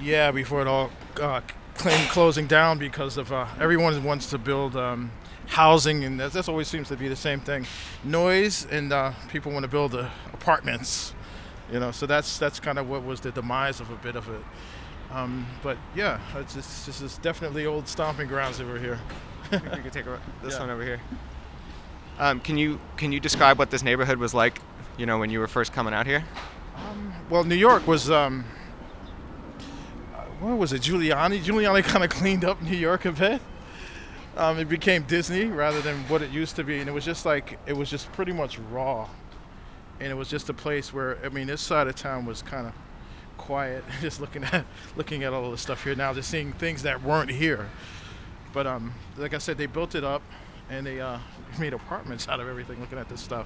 Yeah, 0.01 0.31
before 0.31 0.63
it 0.63 0.67
all 0.67 0.89
uh, 1.21 1.41
claimed 1.41 1.60
closing 1.75 2.47
down 2.47 2.77
because 2.77 3.17
of 3.17 3.31
uh, 3.31 3.47
everyone 3.59 4.03
wants 4.03 4.27
to 4.31 4.37
build 4.37 4.75
um, 4.75 5.11
housing, 5.47 6.03
and 6.03 6.19
that, 6.19 6.47
always 6.49 6.67
seems 6.67 6.87
to 6.89 6.95
be 6.97 7.07
the 7.07 7.15
same 7.15 7.39
thing. 7.39 7.65
Noise, 8.03 8.65
and 8.69 8.91
uh, 8.93 9.11
people 9.29 9.51
want 9.51 9.63
to 9.63 9.69
build 9.69 9.95
uh, 9.95 10.09
apartments. 10.33 11.13
You 11.71 11.79
know, 11.79 11.91
so 11.91 12.05
that's 12.05 12.37
that's 12.37 12.59
kind 12.59 12.77
of 12.77 12.89
what 12.89 13.03
was 13.03 13.21
the 13.21 13.31
demise 13.31 13.79
of 13.79 13.89
a 13.89 13.95
bit 13.95 14.15
of 14.15 14.27
it. 14.29 14.41
Um, 15.11 15.45
but 15.61 15.77
yeah, 15.95 16.19
it's 16.35 16.53
just, 16.55 16.85
this 16.85 17.01
is 17.01 17.17
definitely 17.17 17.65
old 17.65 17.87
stomping 17.87 18.27
grounds 18.27 18.61
over 18.61 18.79
here. 18.79 18.99
you 19.51 19.59
could 19.59 19.91
take 19.91 20.05
a, 20.05 20.19
this 20.43 20.53
Yeah. 20.53 20.59
one 20.61 20.69
over 20.69 20.83
here. 20.83 21.01
Um, 22.19 22.39
can 22.39 22.57
you 22.57 22.79
can 22.97 23.11
you 23.11 23.19
describe 23.19 23.57
what 23.57 23.71
this 23.71 23.83
neighborhood 23.83 24.17
was 24.17 24.33
like? 24.33 24.61
You 24.97 25.05
know, 25.05 25.17
when 25.17 25.29
you 25.29 25.39
were 25.39 25.47
first 25.47 25.73
coming 25.73 25.93
out 25.93 26.05
here. 26.05 26.23
Well, 27.29 27.43
New 27.45 27.55
York 27.55 27.87
was 27.87 28.11
um, 28.11 28.43
what 30.41 30.57
was 30.57 30.73
it? 30.73 30.81
Giuliani. 30.81 31.39
Giuliani 31.39 31.83
kind 31.83 32.03
of 32.03 32.09
cleaned 32.09 32.43
up 32.43 32.61
New 32.61 32.75
York 32.75 33.05
a 33.05 33.11
bit. 33.11 33.41
Um, 34.35 34.57
it 34.57 34.67
became 34.67 35.03
Disney 35.03 35.45
rather 35.45 35.81
than 35.81 35.97
what 36.07 36.21
it 36.21 36.31
used 36.31 36.55
to 36.55 36.63
be, 36.63 36.79
and 36.79 36.89
it 36.89 36.93
was 36.93 37.05
just 37.05 37.25
like 37.25 37.59
it 37.67 37.73
was 37.73 37.89
just 37.89 38.11
pretty 38.13 38.31
much 38.31 38.57
raw, 38.71 39.07
and 39.99 40.09
it 40.09 40.15
was 40.15 40.29
just 40.29 40.49
a 40.49 40.53
place 40.53 40.93
where 40.93 41.17
I 41.23 41.29
mean, 41.29 41.47
this 41.47 41.61
side 41.61 41.87
of 41.87 41.95
town 41.95 42.25
was 42.25 42.41
kind 42.41 42.65
of 42.65 42.73
quiet, 43.37 43.83
just 44.01 44.19
looking 44.19 44.43
at 44.45 44.65
looking 44.95 45.23
at 45.23 45.33
all 45.33 45.51
the 45.51 45.57
stuff 45.57 45.83
here 45.83 45.95
now, 45.95 46.13
just 46.13 46.29
seeing 46.29 46.53
things 46.53 46.83
that 46.83 47.03
weren't 47.03 47.29
here. 47.29 47.69
But 48.53 48.65
um, 48.65 48.93
like 49.17 49.33
I 49.33 49.37
said, 49.37 49.57
they 49.57 49.67
built 49.67 49.95
it 49.95 50.03
up, 50.03 50.23
and 50.69 50.87
they 50.87 50.99
uh, 50.99 51.19
made 51.59 51.73
apartments 51.73 52.27
out 52.27 52.39
of 52.39 52.47
everything. 52.47 52.79
Looking 52.79 52.97
at 52.97 53.09
this 53.09 53.21
stuff, 53.21 53.45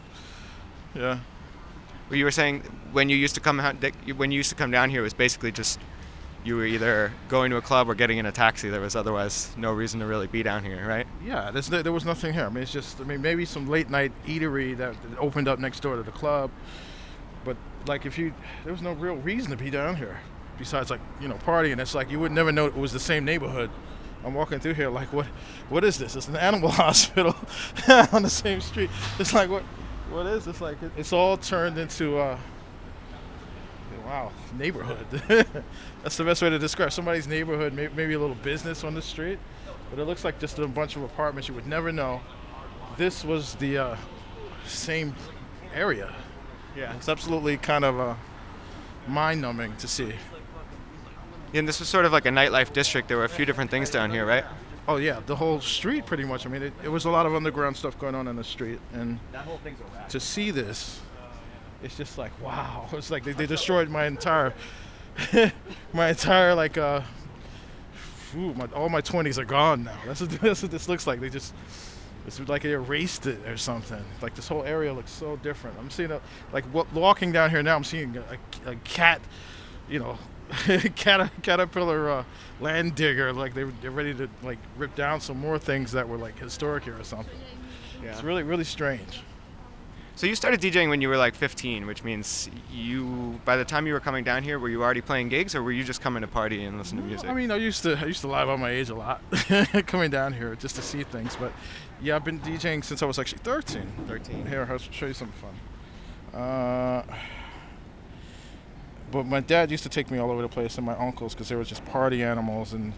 yeah. 0.93 1.19
Well, 2.09 2.19
you 2.19 2.25
were 2.25 2.31
saying 2.31 2.61
when 2.91 3.09
you 3.09 3.17
used 3.17 3.35
to 3.35 3.41
come 3.41 3.59
out, 3.59 3.75
when 4.15 4.31
you 4.31 4.37
used 4.37 4.51
to 4.51 4.55
come 4.55 4.71
down 4.71 4.91
here, 4.91 5.01
it 5.01 5.03
was 5.03 5.15
basically 5.15 5.51
just 5.51 5.79
you 6.45 6.55
were 6.55 6.65
either 6.65 7.11
going 7.27 7.49
to 7.49 7.57
a 7.57 7.61
club 7.61 7.89
or 7.89 7.95
getting 7.95 8.19
in 8.19 8.27
a 8.27 8.31
taxi. 8.31 8.69
There 8.69 8.79
was 8.79 8.95
otherwise 8.95 9.51
no 9.57 9.73
reason 9.73 9.99
to 9.99 10.05
really 10.05 10.27
be 10.27 10.43
down 10.43 10.63
here, 10.63 10.87
right? 10.87 11.07
Yeah, 11.25 11.49
there's, 11.49 11.67
there 11.67 11.91
was 11.91 12.05
nothing 12.05 12.33
here. 12.33 12.45
I 12.45 12.49
mean, 12.49 12.61
it's 12.61 12.71
just, 12.71 13.01
I 13.01 13.03
mean, 13.03 13.21
maybe 13.21 13.45
some 13.45 13.67
late 13.67 13.89
night 13.89 14.11
eatery 14.27 14.77
that 14.77 14.95
that 15.01 15.17
opened 15.17 15.47
up 15.47 15.57
next 15.57 15.79
door 15.79 15.95
to 15.95 16.03
the 16.03 16.11
club. 16.11 16.51
But, 17.43 17.57
like, 17.87 18.05
if 18.05 18.17
you, 18.17 18.33
there 18.63 18.71
was 18.71 18.83
no 18.83 18.93
real 18.93 19.15
reason 19.15 19.49
to 19.51 19.57
be 19.57 19.71
down 19.71 19.95
here 19.95 20.19
besides, 20.59 20.91
like, 20.91 21.01
you 21.19 21.27
know, 21.27 21.35
partying. 21.35 21.79
It's 21.79 21.95
like 21.95 22.11
you 22.11 22.19
would 22.19 22.31
never 22.31 22.51
know 22.51 22.67
it 22.67 22.77
was 22.77 22.93
the 22.93 22.99
same 22.99 23.25
neighborhood. 23.25 23.71
I'm 24.23 24.33
walking 24.33 24.59
through 24.59 24.75
here, 24.75 24.89
like, 24.89 25.11
what, 25.11 25.25
what 25.69 25.83
is 25.83 25.97
this? 25.97 26.15
It's 26.15 26.27
an 26.27 26.35
animal 26.35 26.69
hospital 26.71 27.35
on 28.11 28.21
the 28.21 28.29
same 28.29 28.61
street. 28.61 28.91
It's 29.19 29.33
like, 29.33 29.49
what, 29.49 29.63
what 30.11 30.27
is 30.27 30.45
this? 30.45 30.61
Like, 30.61 30.81
it, 30.83 30.91
it's 30.95 31.11
all 31.11 31.37
turned 31.37 31.77
into, 31.79 32.17
uh, 32.17 32.37
wow, 34.05 34.31
neighborhood. 34.57 35.05
That's 36.03 36.17
the 36.17 36.23
best 36.23 36.41
way 36.41 36.49
to 36.49 36.59
describe 36.59 36.91
somebody's 36.91 37.27
neighborhood. 37.27 37.73
Maybe, 37.73 37.93
maybe 37.95 38.13
a 38.13 38.19
little 38.19 38.35
business 38.35 38.83
on 38.83 38.93
the 38.93 39.01
street, 39.01 39.39
but 39.89 39.99
it 39.99 40.05
looks 40.05 40.23
like 40.23 40.39
just 40.39 40.59
a 40.59 40.67
bunch 40.67 40.95
of 40.95 41.03
apartments. 41.03 41.47
You 41.47 41.55
would 41.55 41.67
never 41.67 41.91
know. 41.91 42.21
This 42.97 43.23
was 43.23 43.55
the 43.55 43.77
uh, 43.77 43.97
same 44.65 45.15
area. 45.73 46.13
Yeah. 46.77 46.95
It's 46.95 47.09
absolutely 47.09 47.57
kind 47.57 47.83
of 47.83 47.99
uh, 47.99 48.15
mind-numbing 49.07 49.77
to 49.77 49.87
see. 49.87 50.13
And 51.53 51.67
this 51.67 51.79
was 51.79 51.87
sort 51.87 52.05
of 52.05 52.11
like 52.11 52.25
a 52.25 52.29
nightlife 52.29 52.73
district. 52.73 53.07
There 53.07 53.17
were 53.17 53.25
a 53.25 53.29
few 53.29 53.45
different 53.45 53.71
things 53.71 53.89
down 53.89 54.11
here, 54.11 54.25
right? 54.25 54.43
Oh 54.87 54.97
yeah, 54.97 55.19
the 55.25 55.35
whole 55.35 55.61
street 55.61 56.05
pretty 56.05 56.25
much. 56.25 56.45
I 56.45 56.49
mean, 56.49 56.61
it, 56.61 56.73
it 56.83 56.89
was 56.89 57.05
a 57.05 57.09
lot 57.09 57.25
of 57.25 57.33
underground 57.33 57.75
stuff 57.75 57.97
going 57.97 58.13
on 58.13 58.27
in 58.27 58.35
the 58.35 58.43
street, 58.43 58.79
and 58.93 59.19
to 60.09 60.19
see 60.19 60.51
this, 60.51 61.01
it's 61.83 61.97
just 61.97 62.17
like 62.17 62.31
wow. 62.41 62.87
It's 62.93 63.11
like 63.11 63.23
they, 63.23 63.33
they 63.33 63.45
destroyed 63.45 63.89
my 63.89 64.05
entire, 64.05 64.53
my 65.93 66.09
entire 66.09 66.55
like 66.55 66.77
uh, 66.77 67.01
ooh, 68.35 68.53
my, 68.53 68.67
all 68.75 68.89
my 68.89 69.01
twenties 69.01 69.37
are 69.39 69.45
gone 69.45 69.83
now. 69.83 69.97
That's 70.05 70.21
what, 70.21 70.29
that's 70.41 70.61
what 70.61 70.71
this 70.71 70.89
looks 70.89 71.07
like. 71.07 71.19
They 71.19 71.29
just 71.29 71.53
it's 72.27 72.39
like 72.39 72.63
they 72.63 72.71
erased 72.71 73.27
it 73.27 73.45
or 73.47 73.57
something. 73.57 74.03
Like 74.21 74.35
this 74.35 74.47
whole 74.47 74.63
area 74.63 74.91
looks 74.93 75.11
so 75.11 75.35
different. 75.37 75.77
I'm 75.79 75.91
seeing 75.91 76.11
a, 76.11 76.19
like 76.51 76.71
wa- 76.73 76.87
walking 76.93 77.31
down 77.31 77.51
here 77.51 77.61
now. 77.61 77.75
I'm 77.75 77.83
seeing 77.83 78.17
a, 78.17 78.71
a 78.71 78.75
cat, 78.77 79.21
you 79.87 79.99
know, 79.99 80.17
cat, 80.95 81.31
caterpillar 81.43 82.09
uh, 82.09 82.23
land 82.59 82.95
digger. 82.95 83.31
Like 83.31 83.53
they, 83.53 83.63
they're 83.81 83.91
ready 83.91 84.13
to 84.15 84.27
like 84.41 84.57
rip 84.75 84.95
down 84.95 85.21
some 85.21 85.39
more 85.39 85.59
things 85.59 85.91
that 85.91 86.07
were 86.09 86.17
like 86.17 86.37
historic 86.39 86.85
here 86.85 86.99
or 86.99 87.03
something. 87.03 87.37
It's 88.03 88.23
really 88.23 88.43
really 88.43 88.63
strange. 88.63 89.21
So 90.17 90.27
you 90.27 90.35
started 90.35 90.61
DJing 90.61 90.87
when 90.87 91.01
you 91.01 91.09
were 91.09 91.17
like 91.17 91.35
15, 91.35 91.85
which 91.85 92.05
means 92.05 92.49
you, 92.71 93.37
by 93.43 93.57
the 93.57 93.65
time 93.65 93.85
you 93.85 93.91
were 93.91 93.99
coming 93.99 94.23
down 94.23 94.43
here, 94.43 94.57
were 94.57 94.69
you 94.69 94.81
already 94.81 95.01
playing 95.01 95.27
gigs, 95.27 95.53
or 95.55 95.61
were 95.61 95.73
you 95.73 95.83
just 95.83 95.99
coming 95.99 96.21
to 96.21 96.27
party 96.27 96.63
and 96.63 96.77
listen 96.77 96.97
to 96.97 97.03
music? 97.03 97.29
I 97.29 97.33
mean, 97.33 97.51
I 97.51 97.57
used 97.57 97.83
to 97.83 97.97
I 97.97 98.05
used 98.05 98.21
to 98.21 98.27
lie 98.27 98.43
about 98.43 98.59
my 98.59 98.69
age 98.69 98.89
a 98.89 98.95
lot, 98.95 99.21
coming 99.87 100.09
down 100.09 100.31
here 100.31 100.55
just 100.55 100.77
to 100.77 100.81
see 100.81 101.03
things. 101.03 101.35
But 101.35 101.51
yeah, 102.01 102.15
I've 102.15 102.23
been 102.23 102.39
DJing 102.39 102.85
since 102.85 103.03
I 103.03 103.05
was 103.05 103.19
actually 103.19 103.39
13. 103.39 103.85
13. 104.07 104.45
Here, 104.45 104.65
I'll 104.69 104.77
show 104.77 105.07
you 105.07 105.13
something 105.13 105.35
fun. 106.31 106.39
Uh, 106.41 107.03
but 109.11 109.25
my 109.25 109.41
dad 109.41 109.69
used 109.69 109.83
to 109.83 109.89
take 109.89 110.09
me 110.09 110.17
all 110.17 110.31
over 110.31 110.41
the 110.41 110.47
place, 110.47 110.77
and 110.77 110.85
my 110.85 110.97
uncles, 110.97 111.33
because 111.33 111.49
they 111.49 111.57
were 111.57 111.65
just 111.65 111.83
party 111.83 112.23
animals, 112.23 112.71
and 112.71 112.93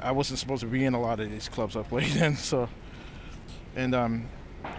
I 0.00 0.10
wasn't 0.10 0.40
supposed 0.40 0.62
to 0.62 0.66
be 0.66 0.84
in 0.84 0.94
a 0.94 1.00
lot 1.00 1.20
of 1.20 1.30
these 1.30 1.48
clubs 1.48 1.76
I 1.76 1.84
played 1.84 2.16
in. 2.16 2.36
So, 2.36 2.68
and 3.76 3.94
um, 3.94 4.28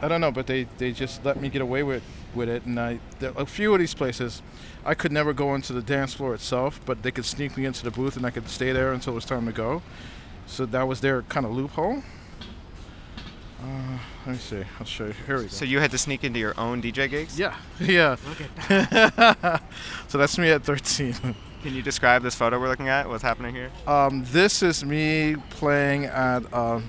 I 0.02 0.08
don't 0.08 0.22
know, 0.22 0.32
but 0.32 0.48
they, 0.48 0.68
they 0.78 0.92
just 0.92 1.26
let 1.26 1.42
me 1.42 1.50
get 1.50 1.62
away 1.62 1.84
with 1.84 2.04
with 2.36 2.50
it, 2.50 2.66
and 2.66 2.80
I 2.80 3.00
there, 3.20 3.34
a 3.36 3.46
few 3.46 3.74
of 3.74 3.80
these 3.80 3.94
places, 3.94 4.42
I 4.86 4.94
could 4.94 5.12
never 5.12 5.34
go 5.34 5.56
into 5.56 5.74
the 5.74 5.82
dance 5.82 6.14
floor 6.14 6.34
itself, 6.34 6.80
but 6.86 7.04
they 7.04 7.12
could 7.12 7.26
sneak 7.26 7.58
me 7.58 7.66
into 7.66 7.84
the 7.84 7.92
booth, 7.92 8.16
and 8.16 8.26
I 8.26 8.30
could 8.30 8.48
stay 8.48 8.72
there 8.72 8.94
until 8.94 9.14
it 9.14 9.16
was 9.16 9.26
time 9.26 9.46
to 9.48 9.52
go. 9.52 9.82
So 10.46 10.66
that 10.68 10.88
was 10.88 11.02
their 11.02 11.24
kind 11.24 11.46
of 11.46 11.52
loophole. 11.52 12.04
Uh, 13.62 13.98
let 14.26 14.34
me 14.34 14.38
see. 14.38 14.64
I'll 14.80 14.86
show 14.86 15.08
you. 15.08 15.14
Here 15.26 15.38
we 15.38 15.44
go. 15.44 15.48
So 15.50 15.66
you 15.66 15.80
had 15.80 15.92
to 15.92 15.98
sneak 15.98 16.24
into 16.24 16.40
your 16.40 16.58
own 16.60 16.82
DJ 16.82 17.10
gigs? 17.10 17.40
Yeah, 17.40 17.56
yeah. 17.80 18.16
Look 18.28 18.70
at 18.70 19.64
so 20.08 20.18
that's 20.18 20.38
me 20.38 20.52
at 20.52 20.64
13. 20.64 21.14
Can 21.64 21.74
you 21.74 21.82
describe 21.82 22.22
this 22.22 22.36
photo 22.36 22.60
we're 22.60 22.70
looking 22.70 22.88
at? 22.88 23.10
What's 23.10 23.24
happening 23.24 23.56
here? 23.56 23.72
Um, 23.88 24.24
this 24.28 24.62
is 24.62 24.86
me 24.86 25.36
playing 25.50 26.06
at 26.06 26.42
uh, 26.54 26.82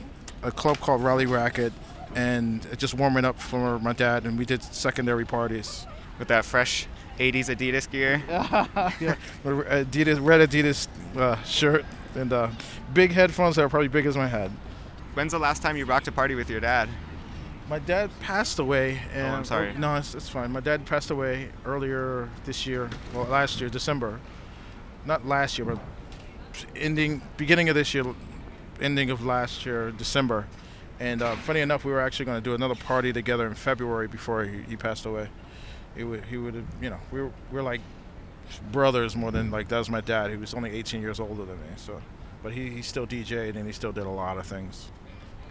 a 0.43 0.53
club 0.53 0.79
called 0.79 1.03
Rally 1.03 1.27
Racket, 1.27 1.73
and 2.15 2.67
just 2.79 2.95
warming 2.95 3.25
up 3.25 3.39
for 3.41 3.79
my 3.79 3.93
dad, 3.93 4.25
and 4.25 4.39
we 4.39 4.45
did 4.45 4.63
secondary 4.63 5.25
parties. 5.25 5.87
With 6.19 6.29
that 6.29 6.45
fresh 6.45 6.87
80s 7.19 7.47
Adidas 7.47 7.89
gear? 7.91 8.23
yeah, 8.29 9.15
Adidas, 9.45 10.19
red 10.25 10.49
Adidas 10.49 10.89
uh, 11.17 11.41
shirt, 11.45 11.85
and 12.17 12.33
uh, 12.33 12.49
big 12.93 13.13
headphones 13.13 13.57
that 13.57 13.63
are 13.63 13.69
probably 13.69 13.89
big 13.89 14.05
as 14.07 14.17
my 14.17 14.27
head. 14.27 14.51
When's 15.15 15.33
the 15.33 15.39
last 15.39 15.63
time 15.63 15.77
you 15.77 15.85
rocked 15.85 16.09
a 16.09 16.13
party 16.13 16.35
with 16.35 16.51
your 16.51 16.61
dad? 16.61 16.89
My 17.69 17.79
dad 17.79 18.11
passed 18.21 18.59
away, 18.59 18.99
and 19.15 19.27
Oh, 19.27 19.31
I'm 19.37 19.45
sorry. 19.45 19.75
no, 19.77 19.95
it's, 19.97 20.15
it's 20.15 20.29
fine. 20.29 20.51
My 20.51 20.61
dad 20.61 20.87
passed 20.87 21.11
away 21.11 21.51
earlier 21.67 22.29
this 22.45 22.67
year, 22.67 22.89
well, 23.15 23.25
last 23.25 23.61
year, 23.61 23.69
December. 23.71 24.19
Not 25.05 25.27
last 25.27 25.59
year, 25.59 25.67
but 25.67 25.79
ending, 26.75 27.23
beginning 27.37 27.69
of 27.69 27.75
this 27.75 27.95
year, 27.95 28.05
ending 28.81 29.11
of 29.11 29.25
last 29.25 29.65
year, 29.67 29.91
December. 29.93 30.47
And 31.01 31.23
uh, 31.23 31.37
funny 31.37 31.61
enough, 31.61 31.85
we 31.85 31.93
were 31.93 32.01
actually 32.01 32.27
going 32.27 32.39
to 32.39 32.45
do 32.45 32.55
another 32.55 32.75
party 32.75 33.13
together 33.13 33.47
in 33.47 33.55
February 33.55 34.09
before 34.09 34.45
he, 34.45 34.63
he 34.63 34.77
passed 34.77 35.07
away. 35.07 35.29
He 35.97 36.05
would, 36.05 36.25
he 36.25 36.37
would 36.37 36.55
have, 36.55 36.65
you 36.83 36.91
know, 36.91 36.99
we 37.13 37.23
were, 37.23 37.31
we 37.53 37.59
are 37.59 37.63
like 37.63 37.81
brothers 38.73 39.15
more 39.15 39.31
than 39.31 39.51
like 39.51 39.69
that 39.69 39.79
was 39.79 39.91
my 39.91 40.01
dad. 40.01 40.31
He 40.31 40.37
was 40.37 40.55
only 40.55 40.71
18 40.71 41.01
years 41.01 41.21
older 41.21 41.45
than 41.45 41.57
me, 41.61 41.67
so. 41.77 42.01
But 42.43 42.53
he, 42.53 42.71
he 42.71 42.83
still 42.83 43.07
DJ'd 43.07 43.57
and 43.57 43.67
he 43.67 43.73
still 43.73 43.93
did 43.93 44.07
a 44.07 44.11
lot 44.11 44.39
of 44.39 44.47
things. 44.47 44.89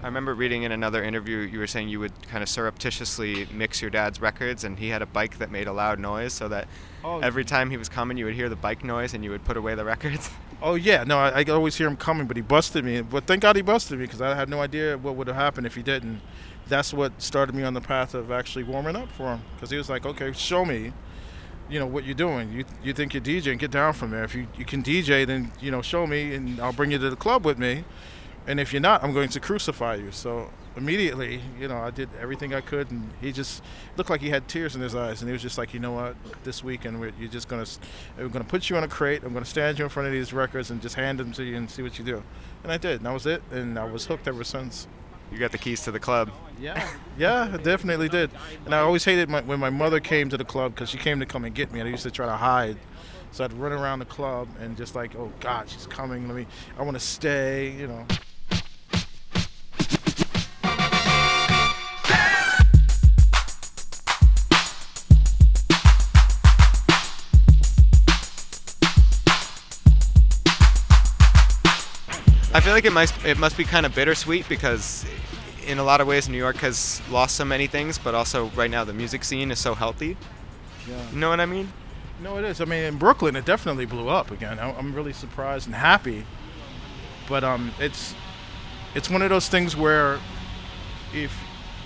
I 0.02 0.06
remember 0.06 0.36
reading 0.36 0.62
in 0.64 0.72
another 0.72 1.04
interview 1.04 1.38
you 1.38 1.58
were 1.58 1.66
saying 1.68 1.90
you 1.90 2.00
would 2.00 2.14
kind 2.28 2.44
of 2.44 2.50
surreptitiously 2.50 3.48
mix 3.52 3.82
your 3.82 3.90
dad's 3.90 4.22
records, 4.22 4.64
and 4.64 4.78
he 4.78 4.90
had 4.90 5.02
a 5.02 5.08
bike 5.08 5.40
that 5.40 5.50
made 5.50 5.68
a 5.68 5.74
loud 5.74 6.00
noise, 6.00 6.34
so 6.34 6.48
that 6.50 6.68
Oh. 7.04 7.20
every 7.20 7.44
time 7.46 7.72
he 7.72 7.78
was 7.78 7.90
coming, 7.90 8.16
you 8.18 8.26
would 8.26 8.36
hear 8.36 8.48
the 8.50 8.56
bike 8.56 8.84
noise, 8.84 9.14
and 9.16 9.24
you 9.24 9.32
would 9.32 9.44
put 9.44 9.58
away 9.58 9.74
the 9.76 9.86
records. 9.86 10.30
Oh 10.62 10.74
yeah, 10.76 11.04
no, 11.04 11.20
I, 11.20 11.42
I 11.42 11.44
always 11.52 11.76
hear 11.78 11.88
him 11.88 11.98
coming, 11.98 12.26
but 12.26 12.36
he 12.36 12.42
busted 12.42 12.84
me. 12.84 13.02
But 13.02 13.26
thank 13.28 13.42
God 13.44 13.56
he 13.56 13.62
busted 13.62 14.00
me 14.00 14.06
because 14.06 14.22
I 14.22 14.34
had 14.36 14.50
no 14.50 14.60
idea 14.62 14.98
what 14.98 15.16
would 15.16 15.28
have 15.28 15.36
happened 15.36 15.68
if 15.68 15.76
he 15.76 15.84
didn't. 15.84 16.22
That's 16.68 16.94
what 16.94 17.22
started 17.22 17.54
me 17.56 17.64
on 17.64 17.74
the 17.74 17.82
path 17.82 18.14
of 18.14 18.32
actually 18.32 18.64
warming 18.64 18.96
up 18.96 19.12
for 19.12 19.34
him 19.34 19.42
because 19.56 19.70
he 19.70 19.78
was 19.78 19.90
like, 19.90 20.06
"Okay, 20.06 20.32
show 20.34 20.66
me, 20.66 20.94
you 21.70 21.80
know, 21.80 21.86
what 21.86 22.06
you're 22.06 22.16
doing. 22.16 22.52
You 22.52 22.66
you 22.84 22.94
think 22.94 23.14
you're 23.14 23.22
DJing? 23.24 23.60
Get 23.60 23.72
down 23.72 23.94
from 23.94 24.12
there. 24.12 24.24
If 24.24 24.34
you 24.34 24.48
you 24.58 24.66
can 24.66 24.82
DJ, 24.84 25.26
then 25.28 25.52
you 25.62 25.70
know, 25.70 25.82
show 25.82 26.08
me, 26.08 26.34
and 26.34 26.60
I'll 26.60 26.74
bring 26.74 26.92
you 26.92 26.98
to 26.98 27.10
the 27.10 27.16
club 27.16 27.46
with 27.46 27.60
me. 27.60 27.84
And 28.48 28.60
if 28.60 28.72
you're 28.74 28.82
not, 28.82 29.04
I'm 29.04 29.14
going 29.14 29.30
to 29.30 29.40
crucify 29.40 29.96
you." 29.96 30.12
So 30.12 30.50
immediately, 30.76 31.42
you 31.60 31.68
know, 31.68 31.78
I 31.78 31.92
did 31.92 32.10
everything 32.20 32.54
I 32.54 32.62
could, 32.62 32.90
and 32.90 33.10
he 33.22 33.32
just 33.32 33.62
looked 33.98 34.10
like 34.10 34.22
he 34.22 34.30
had 34.30 34.48
tears 34.48 34.76
in 34.76 34.82
his 34.82 34.96
eyes, 34.96 35.22
and 35.22 35.30
he 35.30 35.34
was 35.34 35.42
just 35.42 35.58
like, 35.58 35.74
"You 35.74 35.80
know 35.80 35.92
what? 35.92 36.16
This 36.44 36.64
weekend 36.64 37.00
we're, 37.00 37.12
you're 37.20 37.30
just 37.30 37.48
gonna 37.48 37.66
we're 38.18 38.30
gonna 38.30 38.46
put 38.46 38.70
you 38.70 38.78
on 38.78 38.84
a 38.84 38.88
crate. 38.88 39.24
I'm 39.24 39.34
gonna 39.34 39.46
stand 39.46 39.78
you 39.78 39.86
in 39.86 39.90
front 39.90 40.08
of 40.08 40.14
these 40.14 40.34
records 40.34 40.72
and 40.72 40.82
just 40.82 40.96
hand 40.96 41.20
them 41.20 41.32
to 41.34 41.44
you 41.44 41.58
and 41.58 41.70
see 41.70 41.84
what 41.84 42.00
you 42.00 42.06
do." 42.06 42.24
And 42.64 42.72
I 42.72 42.78
did, 42.78 42.98
and 42.98 43.06
that 43.06 43.14
was 43.14 43.26
it, 43.26 43.44
and 43.52 43.78
I 43.78 43.84
was 43.84 44.06
hooked 44.06 44.28
ever 44.28 44.44
since. 44.44 44.88
You 45.32 45.38
got 45.38 45.52
the 45.52 45.58
keys 45.58 45.84
to 45.84 45.92
the 45.92 46.00
club. 46.00 46.32
Yeah. 46.60 46.90
Yeah, 47.18 47.52
I 47.54 47.58
definitely 47.58 48.08
did. 48.08 48.32
And 48.64 48.74
I 48.74 48.80
always 48.80 49.04
hated 49.04 49.28
my, 49.28 49.42
when 49.42 49.60
my 49.60 49.70
mother 49.70 50.00
came 50.00 50.30
to 50.30 50.38
the 50.38 50.46
club 50.46 50.74
because 50.74 50.90
she 50.90 50.98
came 50.98 51.20
to 51.20 51.26
come 51.26 51.44
and 51.44 51.54
get 51.54 51.72
me, 51.74 51.80
and 51.80 51.88
I 51.88 51.92
used 51.92 52.04
to 52.04 52.12
try 52.12 52.28
to 52.28 52.38
hide. 52.38 52.78
So 53.32 53.44
I'd 53.44 53.52
run 53.54 53.74
around 53.74 54.00
the 54.00 54.06
club 54.06 54.48
and 54.62 54.78
just 54.78 54.96
like, 54.96 55.16
oh 55.16 55.32
God, 55.42 55.70
she's 55.70 55.86
coming. 55.86 56.28
Let 56.28 56.38
me. 56.38 56.48
I 56.78 56.84
want 56.84 56.96
to 56.96 57.04
stay. 57.04 57.72
You 57.72 57.88
know. 57.88 58.06
I 72.58 72.60
feel 72.60 72.74
like 72.74 72.86
it 72.86 72.92
must 72.92 73.24
it 73.24 73.38
must 73.38 73.56
be 73.56 73.64
kind 73.64 73.86
of 73.86 73.94
bittersweet 73.94 74.50
because 74.50 75.06
in 75.68 75.78
a 75.78 75.84
lot 75.84 76.02
of 76.02 76.08
ways 76.08 76.28
New 76.28 76.40
York 76.40 76.56
has 76.58 77.04
lost 77.12 77.36
so 77.36 77.46
many 77.46 77.68
things, 77.68 78.00
but 78.00 78.16
also 78.16 78.48
right 78.56 78.72
now 78.72 78.84
the 78.84 78.94
music 78.94 79.24
scene 79.24 79.52
is 79.52 79.60
so 79.60 79.76
healthy. 79.76 80.18
Yeah. 80.90 81.12
You 81.12 81.20
know 81.20 81.30
what 81.30 81.40
I 81.40 81.46
mean? 81.46 81.72
No, 82.20 82.40
it 82.40 82.46
is. 82.46 82.60
I 82.60 82.66
mean, 82.66 82.84
in 82.84 82.98
Brooklyn, 82.98 83.36
it 83.36 83.46
definitely 83.46 83.86
blew 83.86 84.10
up 84.10 84.32
again. 84.32 84.58
I'm 84.58 84.96
really 84.96 85.14
surprised 85.14 85.68
and 85.68 85.76
happy. 85.76 86.26
But 87.30 87.44
um, 87.44 87.74
it's 87.80 88.16
it's 88.96 89.08
one 89.08 89.22
of 89.22 89.30
those 89.30 89.48
things 89.48 89.78
where 89.78 90.20
if 91.14 91.40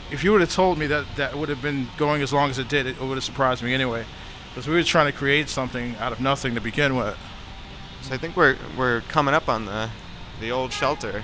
if 0.09 0.23
you 0.23 0.31
would 0.31 0.39
have 0.39 0.53
told 0.53 0.77
me 0.77 0.87
that 0.87 1.05
that 1.17 1.37
would 1.37 1.49
have 1.49 1.61
been 1.61 1.89
going 1.97 2.21
as 2.21 2.31
long 2.31 2.49
as 2.49 2.59
it 2.59 2.69
did, 2.69 2.85
it 2.85 2.97
would 3.01 3.15
have 3.15 3.25
surprised 3.25 3.61
me 3.61 3.73
anyway. 3.73 4.05
Because 4.51 4.69
we 4.69 4.75
were 4.75 4.83
trying 4.83 5.11
to 5.11 5.17
create 5.17 5.49
something 5.49 5.97
out 5.97 6.13
of 6.13 6.21
nothing 6.21 6.55
to 6.55 6.61
begin 6.61 6.95
with. 6.95 7.17
So 8.03 8.13
I 8.13 8.17
think 8.17 8.37
we're 8.37 8.55
we're 8.77 9.01
coming 9.09 9.33
up 9.33 9.49
on 9.49 9.65
the 9.65 9.89
the 10.41 10.51
old 10.51 10.73
shelter. 10.73 11.23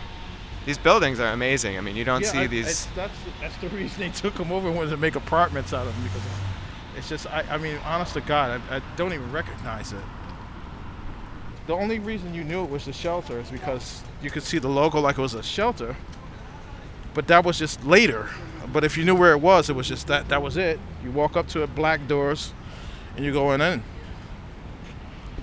These 0.66 0.78
buildings 0.78 1.20
are 1.20 1.32
amazing. 1.34 1.78
I 1.78 1.82
mean, 1.82 1.96
you 1.96 2.04
don't 2.06 2.22
Yeah, 2.22 2.32
see 2.32 2.38
I- 2.40 2.48
these. 2.48 2.66
it's- 2.68 2.88
That's 2.96 3.18
that's 3.42 3.58
the 3.58 3.70
reason 3.70 4.00
they 4.00 4.10
took 4.10 4.36
them 4.36 4.52
over 4.52 4.68
and 4.68 4.76
wanted 4.78 4.92
to 4.92 4.98
make 4.98 5.16
apartments 5.16 5.74
out 5.74 5.86
of 5.88 5.94
them 5.94 6.04
because 6.04 6.22
it's 6.98 7.10
just 7.10 7.28
I, 7.28 7.44
I 7.52 7.58
mean 7.58 7.78
honest 7.86 8.14
to 8.14 8.22
God 8.22 8.62
I, 8.72 8.78
I 8.78 8.82
don't 8.96 9.14
even 9.14 9.32
recognize 9.32 9.92
it. 9.94 10.02
The 11.68 11.74
only 11.74 12.00
reason 12.00 12.34
you 12.34 12.44
knew 12.44 12.64
it 12.64 12.70
was 12.70 12.86
the 12.86 12.94
shelter 12.94 13.40
is 13.40 13.50
because 13.50 14.02
you 14.22 14.30
could 14.30 14.44
see 14.44 14.58
the 14.58 14.70
logo 14.70 15.00
like 15.02 15.18
it 15.18 15.22
was 15.22 15.34
a 15.34 15.44
shelter. 15.44 15.96
But 17.14 17.28
that 17.28 17.44
was 17.44 17.58
just 17.60 17.84
later. 17.84 18.30
But 18.72 18.84
if 18.84 18.98
you 18.98 19.04
knew 19.06 19.16
where 19.16 19.32
it 19.34 19.42
was, 19.42 19.70
it 19.70 19.76
was 19.76 19.88
just 19.88 20.08
that 20.08 20.30
that 20.30 20.42
was 20.42 20.56
it. 20.58 20.80
You 21.04 21.12
walk 21.12 21.36
up 21.38 21.48
to 21.50 21.64
it, 21.64 21.74
black 21.76 22.08
doors, 22.08 22.54
and 23.16 23.24
you 23.26 23.32
go 23.34 23.52
in. 23.54 23.62
in. 23.62 23.84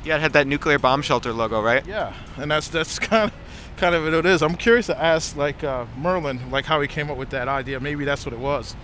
Yeah, 0.04 0.16
it 0.16 0.20
had 0.20 0.32
that 0.34 0.46
nuclear 0.46 0.78
bomb 0.78 1.00
shelter 1.02 1.32
logo, 1.32 1.62
right? 1.62 1.86
Yeah, 1.86 2.12
and 2.36 2.50
that's 2.50 2.68
that's 2.68 2.98
kind 3.10 3.30
of 3.30 3.36
kind 3.84 3.94
of 3.94 4.04
what 4.04 4.14
it 4.14 4.24
is. 4.24 4.42
I'm 4.42 4.54
curious 4.54 4.86
to 4.86 4.98
ask 4.98 5.36
like 5.36 5.62
uh, 5.62 5.84
Merlin, 5.98 6.50
like 6.50 6.64
how 6.64 6.80
he 6.80 6.88
came 6.88 7.10
up 7.10 7.18
with 7.18 7.28
that 7.30 7.48
idea. 7.48 7.78
Maybe 7.80 8.06
that's 8.06 8.24
what 8.24 8.32
it 8.32 8.38
was. 8.38 8.74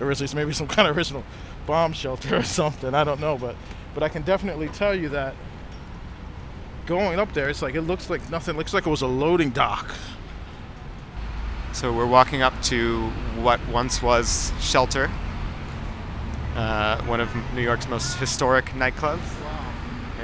Originally, 0.00 0.34
maybe 0.34 0.52
some 0.52 0.66
kind 0.76 0.88
of 0.88 0.96
original 0.96 1.22
bomb 1.64 1.92
shelter 1.92 2.38
or 2.38 2.42
something. 2.42 2.92
I 2.92 3.04
don't 3.04 3.20
know, 3.20 3.38
but 3.38 3.54
but 3.94 4.02
I 4.02 4.08
can 4.08 4.22
definitely 4.22 4.66
tell 4.68 4.96
you 4.96 5.10
that 5.10 5.36
going 6.86 7.20
up 7.20 7.32
there, 7.34 7.48
it's 7.48 7.62
like 7.62 7.76
it 7.76 7.82
looks 7.82 8.10
like 8.10 8.28
nothing. 8.30 8.56
It 8.56 8.58
looks 8.58 8.74
like 8.74 8.84
it 8.84 8.90
was 8.90 9.02
a 9.02 9.06
loading 9.06 9.50
dock. 9.50 9.94
So 11.72 11.92
we're 11.92 12.06
walking 12.06 12.42
up 12.42 12.60
to 12.64 13.10
what 13.40 13.60
once 13.68 14.02
was 14.02 14.52
Shelter, 14.58 15.08
uh, 16.56 17.00
one 17.04 17.20
of 17.20 17.30
New 17.54 17.62
York's 17.62 17.86
most 17.86 18.18
historic 18.18 18.64
nightclubs, 18.70 19.20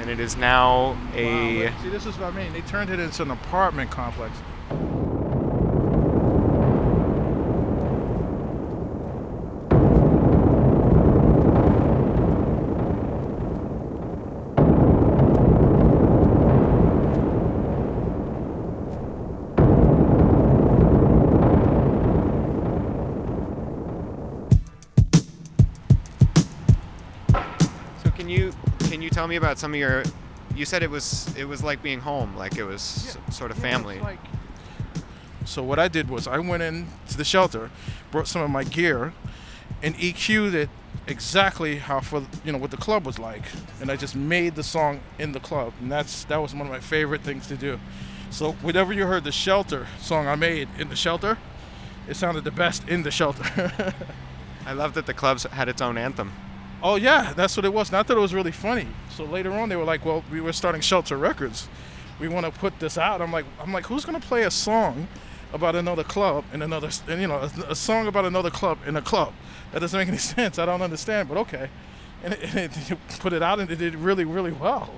and 0.05 0.11
it 0.11 0.23
is 0.23 0.37
now 0.37 0.95
a. 1.15 1.65
Wow, 1.65 1.81
see, 1.81 1.89
this 1.89 2.05
is 2.05 2.15
what 2.19 2.31
I 2.31 2.37
mean. 2.37 2.53
They 2.53 2.61
turned 2.61 2.91
it 2.91 2.99
into 2.99 3.23
an 3.23 3.31
apartment 3.31 3.89
complex. 3.89 4.37
Tell 29.25 29.29
me 29.31 29.37
about 29.37 29.57
some 29.57 29.73
of 29.73 29.79
your? 29.79 30.03
You 30.55 30.65
said 30.65 30.83
it 30.83 30.91
was 30.91 31.35
it 31.35 31.45
was 31.45 31.63
like 31.63 31.81
being 31.81 31.99
home, 31.99 32.35
like 32.37 32.57
it 32.59 32.63
was 32.63 33.17
sort 33.31 33.49
of 33.49 33.57
Yeah, 33.57 33.63
family. 33.71 33.95
it's 33.95 34.03
like- 34.03 34.19
So 35.45 35.63
what 35.63 35.79
I 35.79 35.87
did 35.87 36.09
was 36.11 36.27
I 36.27 36.37
went 36.37 36.61
in 36.61 36.85
to 37.09 37.17
the 37.17 37.23
shelter, 37.23 37.71
brought 38.11 38.27
some 38.27 38.43
of 38.43 38.51
my 38.51 38.63
gear, 38.63 39.13
and 39.81 39.95
EQ'd 39.95 40.53
it 40.53 40.69
exactly 41.07 41.77
how 41.79 42.01
for 42.01 42.23
you 42.43 42.51
know 42.51 42.59
what 42.59 42.69
the 42.69 42.77
club 42.77 43.03
was 43.03 43.17
like, 43.17 43.41
and 43.81 43.89
I 43.89 43.95
just 43.95 44.15
made 44.15 44.53
the 44.55 44.63
song 44.63 44.99
in 45.17 45.31
the 45.31 45.39
club, 45.39 45.73
and 45.81 45.91
that's 45.91 46.23
that 46.25 46.39
was 46.39 46.53
one 46.53 46.67
of 46.67 46.71
my 46.71 46.79
favorite 46.79 47.21
things 47.21 47.47
to 47.47 47.55
do. 47.57 47.79
So 48.29 48.51
whenever 48.61 48.93
you 48.93 49.07
heard 49.07 49.23
the 49.23 49.31
shelter 49.31 49.87
song 49.99 50.27
I 50.27 50.35
made 50.35 50.67
in 50.77 50.89
the 50.89 50.95
shelter, 50.95 51.39
it 52.07 52.15
sounded 52.15 52.43
the 52.43 52.51
best 52.51 52.87
in 52.87 53.01
the 53.01 53.11
shelter. 53.11 53.73
I 54.67 54.73
love 54.73 54.93
that 54.93 55.07
the 55.07 55.13
clubs 55.15 55.43
had 55.51 55.67
its 55.67 55.81
own 55.81 55.97
anthem. 55.97 56.31
Oh 56.83 56.95
yeah, 56.95 57.33
that's 57.35 57.55
what 57.57 57.65
it 57.65 57.73
was. 57.73 57.91
Not 57.91 58.07
that 58.07 58.17
it 58.17 58.19
was 58.19 58.33
really 58.33 58.51
funny. 58.51 58.87
So 59.09 59.23
later 59.23 59.51
on, 59.53 59.69
they 59.69 59.75
were 59.75 59.83
like, 59.83 60.05
"Well, 60.05 60.23
we 60.31 60.41
were 60.41 60.53
starting 60.53 60.81
Shelter 60.81 61.17
Records. 61.17 61.67
We 62.19 62.27
want 62.27 62.45
to 62.45 62.51
put 62.51 62.79
this 62.79 62.97
out." 62.97 63.21
I'm 63.21 63.31
like, 63.31 63.45
"I'm 63.59 63.73
like, 63.73 63.85
who's 63.85 64.05
gonna 64.05 64.19
play 64.19 64.43
a 64.43 64.51
song 64.51 65.07
about 65.53 65.75
another 65.75 66.03
club 66.03 66.43
in 66.53 66.61
another, 66.61 66.89
and 67.07 67.21
you 67.21 67.27
know, 67.27 67.37
a, 67.37 67.71
a 67.71 67.75
song 67.75 68.07
about 68.07 68.25
another 68.25 68.49
club 68.51 68.77
in 68.85 68.95
a 68.95 69.01
club? 69.01 69.33
That 69.71 69.79
doesn't 69.79 69.97
make 69.97 70.07
any 70.09 70.17
sense. 70.35 70.59
I 70.59 70.65
don't 70.65 70.81
understand." 70.81 71.27
But 71.29 71.37
okay, 71.39 71.69
and 72.23 72.33
it, 72.33 72.43
and 72.55 72.57
it 72.59 72.97
put 73.19 73.33
it 73.33 73.41
out, 73.41 73.59
and 73.59 73.69
it 73.71 73.77
did 73.77 73.95
really, 73.95 74.25
really 74.25 74.51
well. 74.51 74.91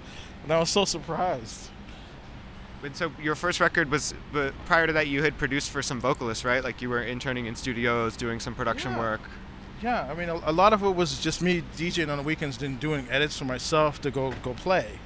And 0.44 0.52
I 0.52 0.60
was 0.60 0.70
so 0.70 0.84
surprised. 0.86 1.70
And 2.84 2.96
so 2.96 3.12
your 3.22 3.36
first 3.36 3.60
record 3.60 3.90
was, 3.90 4.14
but 4.32 4.54
prior 4.66 4.86
to 4.88 4.94
that, 4.94 5.08
you 5.08 5.24
had 5.24 5.38
produced 5.38 5.72
for 5.72 5.82
some 5.82 6.00
vocalists, 6.00 6.46
right? 6.46 6.64
Like 6.64 6.82
you 6.82 6.90
were 6.90 7.02
interning 7.02 7.48
in 7.48 7.56
studios, 7.56 8.16
doing 8.16 8.40
some 8.40 8.54
production 8.54 8.92
Yeah. 8.94 9.00
work. 9.00 9.22
Yeah, 9.82 10.10
I 10.10 10.16
mean, 10.16 10.28
a, 10.30 10.42
a 10.46 10.52
lot 10.52 10.74
of 10.74 10.82
it 10.84 10.96
was 10.96 11.20
just 11.20 11.42
me 11.42 11.64
DJing 11.76 12.10
on 12.10 12.18
the 12.18 12.24
weekends 12.24 12.62
and 12.64 12.80
doing 12.80 13.08
edits 13.12 13.38
for 13.38 13.46
myself 13.46 14.02
to 14.02 14.12
go 14.12 14.34
go 14.42 14.54
play. 14.54 15.00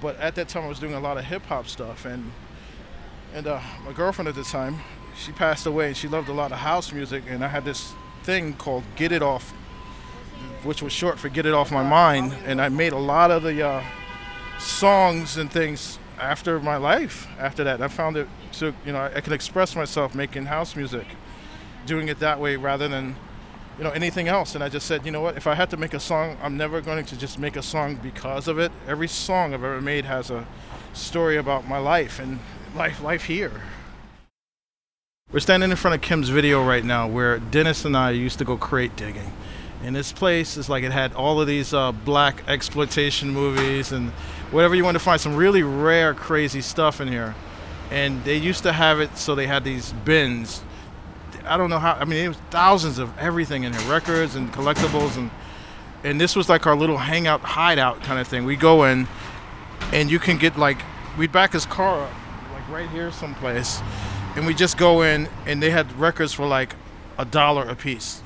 But 0.00 0.18
at 0.20 0.34
that 0.34 0.48
time, 0.48 0.64
I 0.64 0.68
was 0.68 0.78
doing 0.78 0.94
a 0.94 1.00
lot 1.00 1.16
of 1.16 1.24
hip 1.24 1.42
hop 1.46 1.66
stuff, 1.68 2.04
and 2.04 2.32
and 3.34 3.46
uh, 3.46 3.60
my 3.84 3.92
girlfriend 3.92 4.28
at 4.28 4.34
the 4.34 4.44
time, 4.44 4.80
she 5.16 5.32
passed 5.32 5.64
away, 5.64 5.88
and 5.88 5.96
she 5.96 6.06
loved 6.06 6.28
a 6.28 6.34
lot 6.34 6.52
of 6.52 6.58
house 6.58 6.92
music, 6.92 7.24
and 7.28 7.42
I 7.42 7.48
had 7.48 7.64
this 7.64 7.94
thing 8.24 8.54
called 8.54 8.84
Get 8.94 9.10
It 9.10 9.22
Off, 9.22 9.50
which 10.64 10.82
was 10.82 10.92
short 10.92 11.18
for 11.18 11.30
Get 11.30 11.46
It 11.46 11.54
Off 11.54 11.72
My 11.72 11.82
Mind, 11.82 12.34
and 12.44 12.60
I 12.60 12.68
made 12.68 12.92
a 12.92 12.98
lot 12.98 13.30
of 13.30 13.42
the 13.42 13.66
uh, 13.66 13.82
songs 14.58 15.38
and 15.38 15.50
things 15.50 15.98
after 16.20 16.60
my 16.60 16.76
life. 16.76 17.26
After 17.38 17.64
that, 17.64 17.80
I 17.80 17.88
found 17.88 18.18
it 18.18 18.28
so 18.50 18.74
you 18.84 18.92
know 18.92 18.98
I, 18.98 19.16
I 19.16 19.20
could 19.22 19.32
express 19.32 19.74
myself 19.74 20.14
making 20.14 20.44
house 20.44 20.76
music, 20.76 21.06
doing 21.86 22.08
it 22.08 22.18
that 22.18 22.38
way 22.38 22.56
rather 22.56 22.86
than 22.86 23.16
you 23.78 23.84
know 23.84 23.90
anything 23.90 24.28
else. 24.28 24.54
And 24.54 24.62
i 24.62 24.68
just 24.68 24.86
said 24.86 25.06
you 25.06 25.12
know 25.12 25.20
what? 25.20 25.36
If 25.36 25.46
i 25.46 25.54
had 25.54 25.70
to 25.70 25.76
make 25.76 25.94
a 25.94 26.00
song 26.00 26.36
i'm 26.42 26.56
never 26.56 26.80
going 26.80 27.04
to 27.04 27.16
just 27.16 27.38
make 27.38 27.56
a 27.56 27.62
song 27.62 27.96
because 27.96 28.48
of 28.48 28.58
it. 28.58 28.72
Every 28.86 29.08
song 29.08 29.54
i've 29.54 29.64
ever 29.64 29.80
made 29.80 30.04
has 30.04 30.30
a 30.30 30.46
story 30.92 31.36
about 31.36 31.66
my 31.68 31.78
life 31.78 32.18
and 32.18 32.40
life 32.74 33.02
life 33.02 33.24
here. 33.24 33.62
We're 35.30 35.40
standing 35.40 35.70
in 35.70 35.76
front 35.76 35.94
of 35.94 36.00
kim's 36.00 36.28
video 36.28 36.66
right 36.66 36.84
now 36.84 37.06
where 37.06 37.38
dennis 37.38 37.84
and 37.84 37.96
i 37.96 38.10
used 38.10 38.38
to 38.38 38.44
go 38.44 38.56
crate 38.56 38.96
digging. 38.96 39.32
And 39.84 39.94
this 39.94 40.10
place 40.10 40.56
is 40.56 40.68
like 40.68 40.82
it 40.82 40.90
had 40.90 41.14
all 41.14 41.40
of 41.40 41.46
these 41.46 41.72
uh, 41.72 41.92
black 41.92 42.42
exploitation 42.48 43.30
movies 43.30 43.92
and 43.92 44.10
whatever 44.50 44.74
you 44.74 44.82
want 44.82 44.96
to 44.96 44.98
find 44.98 45.20
some 45.20 45.36
really 45.36 45.62
rare 45.62 46.14
crazy 46.14 46.60
stuff 46.62 47.00
in 47.00 47.06
here. 47.06 47.36
And 47.92 48.24
they 48.24 48.36
used 48.36 48.64
to 48.64 48.72
have 48.72 48.98
it 48.98 49.16
so 49.16 49.36
they 49.36 49.46
had 49.46 49.62
these 49.62 49.92
bins 49.92 50.62
I 51.44 51.56
don't 51.56 51.70
know 51.70 51.78
how. 51.78 51.94
I 51.94 52.04
mean, 52.04 52.24
it 52.24 52.28
was 52.28 52.36
thousands 52.50 52.98
of 52.98 53.16
everything 53.18 53.64
in 53.64 53.72
here, 53.72 53.90
records 53.90 54.34
and 54.34 54.52
collectibles, 54.52 55.16
and 55.16 55.30
and 56.04 56.20
this 56.20 56.36
was 56.36 56.48
like 56.48 56.66
our 56.66 56.76
little 56.76 56.98
hangout, 56.98 57.40
hideout 57.40 58.02
kind 58.02 58.20
of 58.20 58.28
thing. 58.28 58.44
We 58.44 58.56
go 58.56 58.84
in, 58.84 59.08
and 59.92 60.10
you 60.10 60.18
can 60.18 60.38
get 60.38 60.58
like 60.58 60.78
we'd 61.16 61.32
back 61.32 61.52
his 61.52 61.66
car 61.66 62.02
up, 62.02 62.12
like 62.52 62.68
right 62.68 62.88
here 62.90 63.10
someplace, 63.10 63.80
and 64.36 64.46
we 64.46 64.54
just 64.54 64.76
go 64.78 65.02
in, 65.02 65.28
and 65.46 65.62
they 65.62 65.70
had 65.70 65.90
records 65.98 66.32
for 66.32 66.46
like 66.46 66.74
a 67.18 67.24
dollar 67.24 67.68
a 67.68 67.74
piece, 67.74 68.22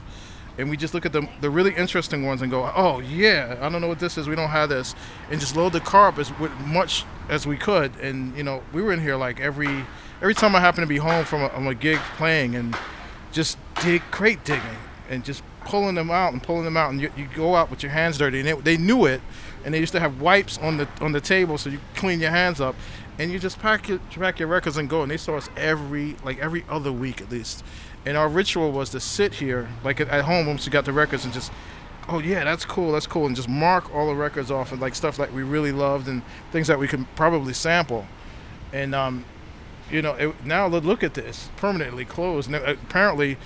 and 0.58 0.68
we 0.68 0.76
just 0.76 0.94
look 0.94 1.06
at 1.06 1.12
the 1.12 1.28
the 1.40 1.50
really 1.50 1.74
interesting 1.74 2.24
ones 2.26 2.42
and 2.42 2.50
go, 2.50 2.70
oh 2.74 3.00
yeah, 3.00 3.56
I 3.60 3.68
don't 3.68 3.80
know 3.80 3.88
what 3.88 4.00
this 4.00 4.18
is. 4.18 4.28
We 4.28 4.36
don't 4.36 4.50
have 4.50 4.68
this, 4.68 4.94
and 5.30 5.40
just 5.40 5.56
load 5.56 5.72
the 5.72 5.80
car 5.80 6.08
up 6.08 6.18
as 6.18 6.32
much 6.66 7.04
as 7.28 7.46
we 7.46 7.56
could, 7.56 7.96
and 7.96 8.36
you 8.36 8.42
know 8.42 8.62
we 8.72 8.82
were 8.82 8.92
in 8.92 9.00
here 9.00 9.16
like 9.16 9.40
every 9.40 9.84
every 10.22 10.34
time 10.34 10.54
I 10.54 10.60
happen 10.60 10.80
to 10.80 10.86
be 10.86 10.96
home 10.96 11.24
from 11.24 11.42
a, 11.42 11.70
a 11.70 11.74
gig 11.74 11.98
playing 12.16 12.54
and 12.54 12.76
just 13.32 13.58
dig 13.82 14.02
crate 14.10 14.44
digging 14.44 14.78
and 15.10 15.24
just 15.24 15.42
pulling 15.64 15.96
them 15.96 16.10
out 16.10 16.32
and 16.32 16.42
pulling 16.42 16.64
them 16.64 16.76
out 16.76 16.90
and 16.90 17.00
you, 17.00 17.10
you 17.16 17.28
go 17.34 17.54
out 17.54 17.70
with 17.70 17.82
your 17.82 17.92
hands 17.92 18.18
dirty 18.18 18.38
and 18.40 18.48
they, 18.48 18.52
they 18.52 18.76
knew 18.76 19.04
it 19.04 19.20
and 19.64 19.74
they 19.74 19.80
used 19.80 19.92
to 19.92 20.00
have 20.00 20.20
wipes 20.20 20.58
on 20.58 20.76
the 20.76 20.88
on 21.00 21.12
the 21.12 21.20
table 21.20 21.58
so 21.58 21.68
you 21.70 21.80
clean 21.94 22.20
your 22.20 22.30
hands 22.30 22.60
up 22.60 22.74
and 23.18 23.30
you 23.30 23.38
just 23.38 23.58
pack 23.58 23.88
your 23.88 23.98
pack 24.10 24.38
your 24.38 24.48
records 24.48 24.76
and 24.76 24.88
go 24.88 25.02
and 25.02 25.10
they 25.10 25.16
saw 25.16 25.36
us 25.36 25.50
every 25.56 26.16
like 26.24 26.38
every 26.38 26.64
other 26.68 26.92
week 26.92 27.20
at 27.20 27.30
least. 27.30 27.64
And 28.04 28.16
our 28.16 28.28
ritual 28.28 28.72
was 28.72 28.90
to 28.90 29.00
sit 29.00 29.34
here 29.34 29.68
like 29.84 30.00
at, 30.00 30.08
at 30.08 30.24
home 30.24 30.46
once 30.46 30.66
you 30.66 30.72
got 30.72 30.84
the 30.84 30.92
records 30.92 31.24
and 31.24 31.32
just 31.32 31.52
oh 32.08 32.18
yeah 32.18 32.42
that's 32.42 32.64
cool 32.64 32.92
that's 32.92 33.06
cool 33.06 33.26
and 33.26 33.36
just 33.36 33.48
mark 33.48 33.94
all 33.94 34.08
the 34.08 34.14
records 34.14 34.50
off 34.50 34.72
and 34.72 34.80
like 34.80 34.94
stuff 34.94 35.18
like 35.18 35.32
we 35.32 35.42
really 35.42 35.72
loved 35.72 36.08
and 36.08 36.22
things 36.50 36.66
that 36.66 36.78
we 36.78 36.88
could 36.88 37.06
probably 37.14 37.52
sample. 37.52 38.06
And 38.72 38.94
um 38.94 39.24
you 39.92 40.02
know, 40.02 40.14
it, 40.14 40.44
now 40.44 40.66
look- 40.66 41.02
at 41.02 41.14
this, 41.14 41.48
permanently 41.56 42.04
closed. 42.04 42.50
Now, 42.50 42.62
apparently, 42.64 43.36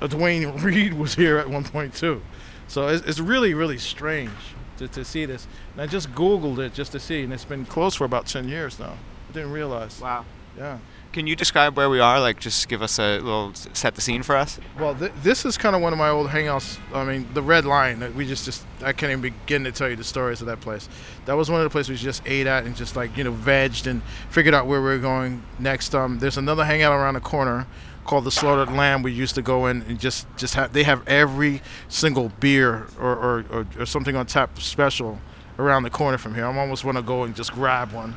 uh, 0.00 0.08
Dwayne 0.08 0.62
Reed 0.64 0.94
was 0.94 1.14
here 1.14 1.38
at 1.38 1.48
one 1.48 1.64
point 1.64 1.94
too, 1.94 2.20
so 2.68 2.88
it's, 2.88 3.06
it's 3.06 3.20
really, 3.20 3.54
really 3.54 3.78
strange 3.78 4.30
to, 4.78 4.88
to 4.88 5.04
see 5.04 5.24
this. 5.24 5.46
And 5.72 5.82
I 5.82 5.86
just 5.86 6.12
Googled 6.12 6.58
it 6.58 6.74
just 6.74 6.92
to 6.92 7.00
see, 7.00 7.22
and 7.22 7.32
it's 7.32 7.44
been 7.44 7.64
closed 7.64 7.96
for 7.96 8.04
about 8.04 8.26
ten 8.26 8.48
years 8.48 8.78
now. 8.78 8.94
I 9.30 9.32
didn't 9.32 9.52
realize. 9.52 10.00
Wow. 10.00 10.24
Yeah. 10.58 10.78
Can 11.12 11.26
you 11.26 11.36
describe 11.36 11.76
where 11.76 11.90
we 11.90 12.00
are? 12.00 12.18
Like, 12.20 12.40
just 12.40 12.68
give 12.70 12.80
us 12.80 12.98
a 12.98 13.18
little 13.18 13.52
set 13.54 13.94
the 13.94 14.00
scene 14.00 14.22
for 14.22 14.34
us. 14.34 14.58
Well, 14.78 14.94
th- 14.94 15.12
this 15.22 15.44
is 15.44 15.58
kind 15.58 15.76
of 15.76 15.82
one 15.82 15.92
of 15.92 15.98
my 15.98 16.08
old 16.08 16.28
hangouts. 16.28 16.78
I 16.94 17.04
mean, 17.04 17.28
the 17.34 17.42
Red 17.42 17.66
Line. 17.66 18.14
We 18.16 18.26
just, 18.26 18.46
just 18.46 18.64
I 18.82 18.94
can't 18.94 19.10
even 19.10 19.20
begin 19.20 19.64
to 19.64 19.72
tell 19.72 19.90
you 19.90 19.96
the 19.96 20.04
stories 20.04 20.40
of 20.40 20.46
that 20.46 20.62
place. 20.62 20.88
That 21.26 21.34
was 21.34 21.50
one 21.50 21.60
of 21.60 21.64
the 21.64 21.70
places 21.70 21.90
we 21.90 21.96
just 21.96 22.22
ate 22.24 22.46
at 22.46 22.64
and 22.64 22.74
just 22.74 22.96
like 22.96 23.14
you 23.14 23.24
know 23.24 23.32
vegged 23.32 23.86
and 23.86 24.02
figured 24.30 24.54
out 24.54 24.66
where 24.66 24.80
we 24.80 24.86
were 24.86 24.98
going 24.98 25.42
next. 25.58 25.94
Um, 25.94 26.18
there's 26.18 26.38
another 26.38 26.64
hangout 26.64 26.94
around 26.94 27.14
the 27.14 27.20
corner 27.20 27.66
called 28.06 28.24
the 28.24 28.30
Slaughtered 28.30 28.72
Lamb. 28.72 29.02
We 29.02 29.12
used 29.12 29.34
to 29.34 29.42
go 29.42 29.66
in 29.66 29.82
and 29.82 30.00
just 30.00 30.26
just 30.38 30.54
have 30.54 30.72
they 30.72 30.84
have 30.84 31.06
every 31.06 31.60
single 31.88 32.30
beer 32.40 32.86
or 32.98 33.14
or, 33.14 33.44
or, 33.50 33.66
or 33.80 33.84
something 33.84 34.16
on 34.16 34.24
tap 34.24 34.58
special 34.58 35.20
around 35.58 35.82
the 35.82 35.90
corner 35.90 36.16
from 36.16 36.34
here. 36.34 36.46
I 36.46 36.58
almost 36.58 36.86
want 36.86 36.96
to 36.96 37.02
go 37.02 37.24
and 37.24 37.36
just 37.36 37.52
grab 37.52 37.92
one. 37.92 38.14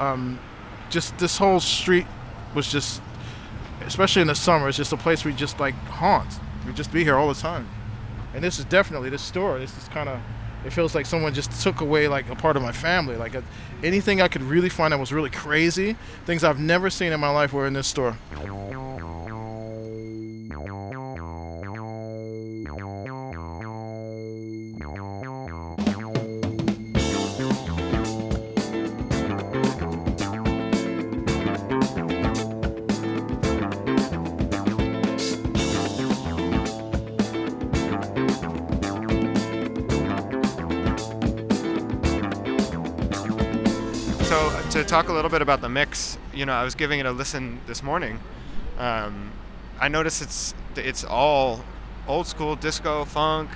Um, 0.00 0.38
just 0.88 1.16
this 1.18 1.36
whole 1.36 1.60
street 1.60 2.06
was 2.54 2.70
just, 2.70 3.02
especially 3.86 4.22
in 4.22 4.28
the 4.28 4.34
summer, 4.34 4.68
it's 4.68 4.76
just 4.76 4.92
a 4.92 4.96
place 4.96 5.24
we 5.24 5.32
just 5.32 5.58
like 5.60 5.74
haunt. 5.74 6.38
We 6.66 6.72
just 6.72 6.92
be 6.92 7.04
here 7.04 7.16
all 7.16 7.28
the 7.28 7.40
time. 7.40 7.68
And 8.34 8.42
this 8.42 8.58
is 8.58 8.64
definitely 8.64 9.10
this 9.10 9.22
store. 9.22 9.58
This 9.58 9.76
is 9.76 9.88
kind 9.88 10.08
of, 10.08 10.20
it 10.64 10.72
feels 10.72 10.94
like 10.94 11.06
someone 11.06 11.34
just 11.34 11.62
took 11.62 11.80
away 11.80 12.08
like 12.08 12.28
a 12.30 12.36
part 12.36 12.56
of 12.56 12.62
my 12.62 12.72
family. 12.72 13.16
Like 13.16 13.34
a, 13.34 13.42
anything 13.82 14.22
I 14.22 14.28
could 14.28 14.42
really 14.42 14.68
find 14.68 14.92
that 14.92 14.98
was 14.98 15.12
really 15.12 15.30
crazy, 15.30 15.96
things 16.24 16.44
I've 16.44 16.60
never 16.60 16.88
seen 16.88 17.12
in 17.12 17.20
my 17.20 17.30
life 17.30 17.52
were 17.52 17.66
in 17.66 17.72
this 17.72 17.86
store. 17.86 18.16
Talk 44.92 45.08
a 45.08 45.12
little 45.12 45.30
bit 45.30 45.40
about 45.40 45.62
the 45.62 45.70
mix, 45.70 46.18
you 46.34 46.44
know, 46.44 46.52
I 46.52 46.64
was 46.64 46.74
giving 46.74 47.00
it 47.00 47.06
a 47.06 47.12
listen 47.12 47.58
this 47.66 47.82
morning. 47.82 48.20
Um, 48.76 49.32
I 49.80 49.88
noticed 49.88 50.20
it's 50.20 50.54
it's 50.76 51.02
all 51.02 51.64
old 52.06 52.26
school 52.26 52.56
disco 52.56 53.06
funk. 53.06 53.48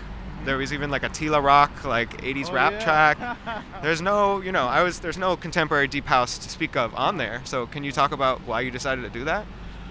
There 0.47 0.57
was 0.57 0.73
even 0.73 0.91
like 0.91 1.03
a 1.03 1.11
Tila 1.11 1.45
Rock 1.45 1.85
like 1.85 2.23
80s 2.23 2.49
Oh, 2.49 2.55
rap 2.55 2.73
yeah. 2.73 2.85
track. 2.85 3.39
There's 3.83 4.01
no, 4.01 4.41
you 4.41 4.51
know, 4.51 4.67
I 4.67 4.83
was 4.83 5.01
there's 5.01 5.19
no 5.19 5.37
contemporary 5.37 5.89
deep 5.89 6.07
house 6.07 6.39
to 6.39 6.49
speak 6.49 6.75
of 6.75 6.95
on 6.95 7.19
there. 7.19 7.43
So 7.45 7.67
can 7.67 7.85
you 7.85 7.93
talk 7.93 8.13
about 8.13 8.41
why 8.47 8.63
you 8.63 8.71
decided 8.71 9.03
to 9.03 9.11
do 9.11 9.25
that? 9.25 9.45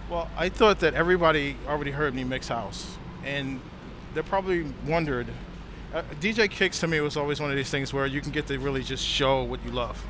Well, 0.10 0.28
I 0.36 0.50
thought 0.50 0.80
that 0.80 0.96
everybody 0.96 1.58
already 1.68 1.92
heard 1.92 2.16
me 2.16 2.24
mix 2.24 2.48
house, 2.48 2.98
and 3.24 3.62
they 4.16 4.24
probably 4.24 4.66
wondered. 4.88 5.28
Uh, 5.94 6.02
DJ 6.20 6.50
Kicks 6.50 6.80
to 6.80 6.88
me 6.88 7.00
was 7.02 7.16
always 7.16 7.40
one 7.40 7.52
of 7.52 7.56
these 7.56 7.70
things 7.70 7.94
where 7.94 8.08
you 8.08 8.20
can 8.20 8.32
get 8.32 8.48
to 8.48 8.58
really 8.58 8.82
just 8.82 9.06
show 9.06 9.44
what 9.44 9.64
you 9.64 9.72
love. 9.72 10.04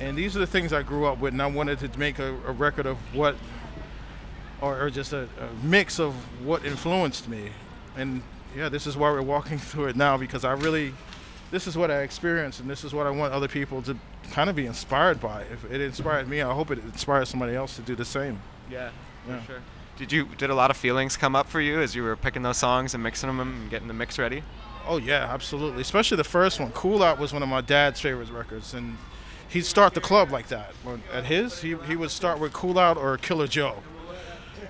And 0.00 0.16
these 0.18 0.36
are 0.36 0.40
the 0.40 0.46
things 0.46 0.72
I 0.72 0.82
grew 0.82 1.06
up 1.06 1.18
with, 1.18 1.32
and 1.32 1.40
I 1.42 1.46
wanted 1.46 1.78
to 1.80 1.98
make 1.98 2.18
a, 2.18 2.34
a 2.46 2.52
record 2.52 2.86
of 2.86 2.96
what, 3.14 3.36
or, 4.60 4.80
or 4.80 4.90
just 4.90 5.12
a, 5.12 5.28
a 5.40 5.66
mix 5.66 5.98
of 6.00 6.14
what 6.44 6.64
influenced 6.64 7.28
me. 7.28 7.50
And 7.96 8.22
yeah, 8.56 8.68
this 8.68 8.86
is 8.86 8.96
why 8.96 9.10
we're 9.10 9.22
walking 9.22 9.58
through 9.70 9.86
it 9.86 9.96
now 9.96 10.16
because 10.16 10.44
I 10.44 10.52
really, 10.52 10.94
this 11.50 11.66
is 11.66 11.76
what 11.76 11.90
I 11.90 12.00
experienced, 12.02 12.60
and 12.60 12.68
this 12.68 12.82
is 12.84 12.92
what 12.92 13.06
I 13.06 13.10
want 13.10 13.32
other 13.32 13.48
people 13.48 13.82
to 13.82 13.96
kind 14.32 14.50
of 14.50 14.56
be 14.56 14.66
inspired 14.66 15.20
by. 15.20 15.42
If 15.42 15.70
it 15.70 15.80
inspired 15.80 16.28
me, 16.28 16.42
I 16.42 16.52
hope 16.52 16.70
it 16.70 16.78
inspires 16.78 17.28
somebody 17.28 17.54
else 17.54 17.76
to 17.76 17.82
do 17.82 17.94
the 17.94 18.04
same. 18.04 18.40
Yeah, 18.70 18.90
Yeah. 19.28 19.40
for 19.40 19.46
sure. 19.46 19.60
Did 19.96 20.10
you 20.10 20.24
did 20.38 20.50
a 20.50 20.54
lot 20.56 20.72
of 20.72 20.76
feelings 20.76 21.16
come 21.16 21.36
up 21.36 21.46
for 21.48 21.60
you 21.60 21.80
as 21.80 21.94
you 21.94 22.02
were 22.02 22.16
picking 22.16 22.42
those 22.42 22.56
songs 22.56 22.94
and 22.94 23.02
mixing 23.02 23.28
them 23.28 23.38
and 23.38 23.70
getting 23.70 23.86
the 23.86 23.94
mix 23.94 24.18
ready? 24.18 24.42
Oh 24.88 24.96
yeah, 24.96 25.28
absolutely. 25.32 25.82
Especially 25.82 26.16
the 26.16 26.24
first 26.24 26.58
one. 26.58 26.72
Cool 26.72 27.00
Out 27.00 27.20
was 27.20 27.32
one 27.32 27.44
of 27.44 27.48
my 27.48 27.60
dad's 27.60 28.00
favorite 28.00 28.28
records, 28.30 28.74
and 28.74 28.98
he'd 29.54 29.64
start 29.64 29.94
the 29.94 30.00
club 30.00 30.30
like 30.30 30.48
that. 30.48 30.74
At 31.12 31.24
his, 31.24 31.62
he, 31.62 31.76
he 31.86 31.96
would 31.96 32.10
start 32.10 32.38
with 32.40 32.52
Cool 32.52 32.78
Out 32.78 32.98
or 32.98 33.16
Killer 33.16 33.46
Joe. 33.46 33.82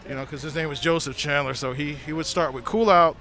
You 0.09 0.15
know, 0.15 0.21
because 0.21 0.43
his 0.43 0.55
name 0.55 0.69
was 0.69 0.79
Joseph 0.79 1.17
Chandler, 1.17 1.55
so 1.55 1.73
he 1.73 1.95
he 1.95 2.13
would 2.13 2.27
start 2.27 2.53
with 2.53 2.65
Cool 2.65 2.91
Out 2.91 3.17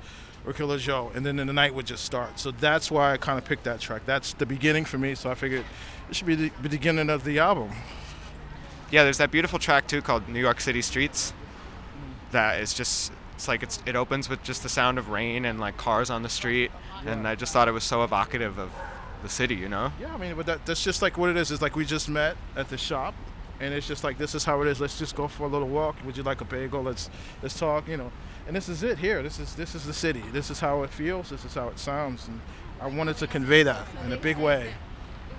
or 0.45 0.51
Killer 0.51 0.77
Joe, 0.77 1.11
and 1.15 1.25
then 1.25 1.37
the 1.37 1.45
night 1.45 1.73
would 1.73 1.85
just 1.85 2.03
start. 2.03 2.37
So 2.37 2.51
that's 2.51 2.91
why 2.91 3.13
I 3.13 3.17
kind 3.17 3.39
of 3.39 3.45
picked 3.45 3.63
that 3.63 3.79
track. 3.79 4.01
That's 4.05 4.33
the 4.33 4.45
beginning 4.45 4.83
for 4.83 4.97
me. 4.97 5.15
So 5.15 5.31
I 5.31 5.35
figured 5.35 5.63
it 6.09 6.15
should 6.15 6.27
be 6.27 6.35
the 6.35 6.69
beginning 6.69 7.09
of 7.09 7.23
the 7.23 7.39
album. 7.39 7.71
Yeah, 8.91 9.05
there's 9.05 9.17
that 9.19 9.31
beautiful 9.31 9.59
track 9.59 9.87
too 9.87 10.01
called 10.01 10.27
New 10.27 10.41
York 10.41 10.59
City 10.59 10.81
Streets. 10.81 11.33
That 12.31 12.59
is 12.59 12.73
just 12.73 13.13
it's 13.35 13.47
like 13.47 13.63
it's 13.63 13.81
it 13.85 13.95
opens 13.95 14.27
with 14.27 14.43
just 14.43 14.61
the 14.61 14.69
sound 14.69 14.97
of 14.97 15.07
rain 15.07 15.45
and 15.45 15.61
like 15.61 15.77
cars 15.77 16.09
on 16.09 16.21
the 16.21 16.29
street, 16.29 16.71
and 17.05 17.25
I 17.25 17.35
just 17.35 17.53
thought 17.53 17.69
it 17.69 17.71
was 17.71 17.85
so 17.85 18.03
evocative 18.03 18.59
of 18.59 18.71
the 19.23 19.29
city, 19.29 19.55
you 19.55 19.69
know. 19.69 19.91
Yeah, 19.99 20.13
I 20.13 20.17
mean, 20.17 20.35
but 20.35 20.45
that, 20.45 20.65
that's 20.65 20.83
just 20.83 21.01
like 21.01 21.17
what 21.17 21.29
it 21.29 21.37
is. 21.37 21.51
It's 21.51 21.61
like 21.61 21.75
we 21.75 21.85
just 21.85 22.09
met 22.09 22.37
at 22.55 22.69
the 22.69 22.77
shop, 22.77 23.15
and 23.59 23.73
it's 23.73 23.87
just 23.87 24.03
like 24.03 24.17
this 24.17 24.35
is 24.35 24.45
how 24.45 24.61
it 24.61 24.67
is. 24.67 24.79
Let's 24.79 24.99
just 24.99 25.15
go 25.15 25.27
for 25.27 25.45
a 25.45 25.47
little 25.47 25.67
walk. 25.67 25.95
Would 26.05 26.17
you 26.17 26.23
like 26.23 26.41
a 26.41 26.45
bagel? 26.45 26.83
Let's 26.83 27.09
let's 27.41 27.57
talk. 27.57 27.87
You 27.87 27.97
know, 27.97 28.11
and 28.45 28.55
this 28.55 28.69
is 28.69 28.83
it 28.83 28.99
here. 28.99 29.23
This 29.23 29.39
is 29.39 29.55
this 29.55 29.73
is 29.73 29.85
the 29.85 29.93
city. 29.93 30.23
This 30.31 30.51
is 30.51 30.59
how 30.59 30.83
it 30.83 30.89
feels. 30.91 31.29
This 31.29 31.45
is 31.45 31.53
how 31.55 31.69
it 31.69 31.79
sounds, 31.79 32.27
and 32.27 32.39
I 32.79 32.87
wanted 32.87 33.17
to 33.17 33.27
convey 33.27 33.63
that 33.63 33.87
in 34.05 34.11
a 34.11 34.17
big 34.17 34.37
way. 34.37 34.73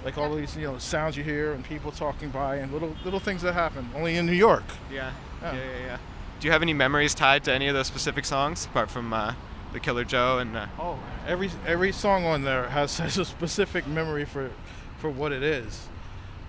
Like 0.04 0.18
all 0.18 0.34
these, 0.34 0.54
you 0.54 0.66
know, 0.66 0.76
sounds 0.78 1.16
you 1.16 1.24
hear 1.24 1.52
and 1.52 1.64
people 1.64 1.90
talking 1.90 2.28
by 2.28 2.56
and 2.56 2.72
little 2.72 2.94
little 3.04 3.20
things 3.20 3.40
that 3.42 3.54
happen 3.54 3.88
only 3.94 4.16
in 4.16 4.26
New 4.26 4.32
York. 4.32 4.64
Yeah. 4.92 5.12
Yeah. 5.42 5.54
Yeah, 5.54 5.60
yeah, 5.60 5.86
yeah. 5.86 5.98
Do 6.40 6.48
you 6.48 6.52
have 6.52 6.62
any 6.62 6.74
memories 6.74 7.14
tied 7.14 7.44
to 7.44 7.52
any 7.52 7.68
of 7.68 7.74
those 7.74 7.86
specific 7.86 8.24
songs 8.24 8.66
apart 8.66 8.90
from 8.90 9.12
uh, 9.14 9.34
the 9.74 9.80
Killer 9.80 10.04
Joe 10.04 10.38
and? 10.38 10.56
Uh, 10.56 10.66
Oh, 10.78 10.98
every 11.26 11.50
every 11.66 11.92
song 11.92 12.24
on 12.24 12.42
there 12.42 12.68
has, 12.70 12.96
has 13.04 13.18
a 13.18 13.24
specific 13.26 13.86
memory 13.86 14.24
for 14.24 14.50
for 14.98 15.10
what 15.10 15.32
it 15.32 15.42
is. 15.42 15.88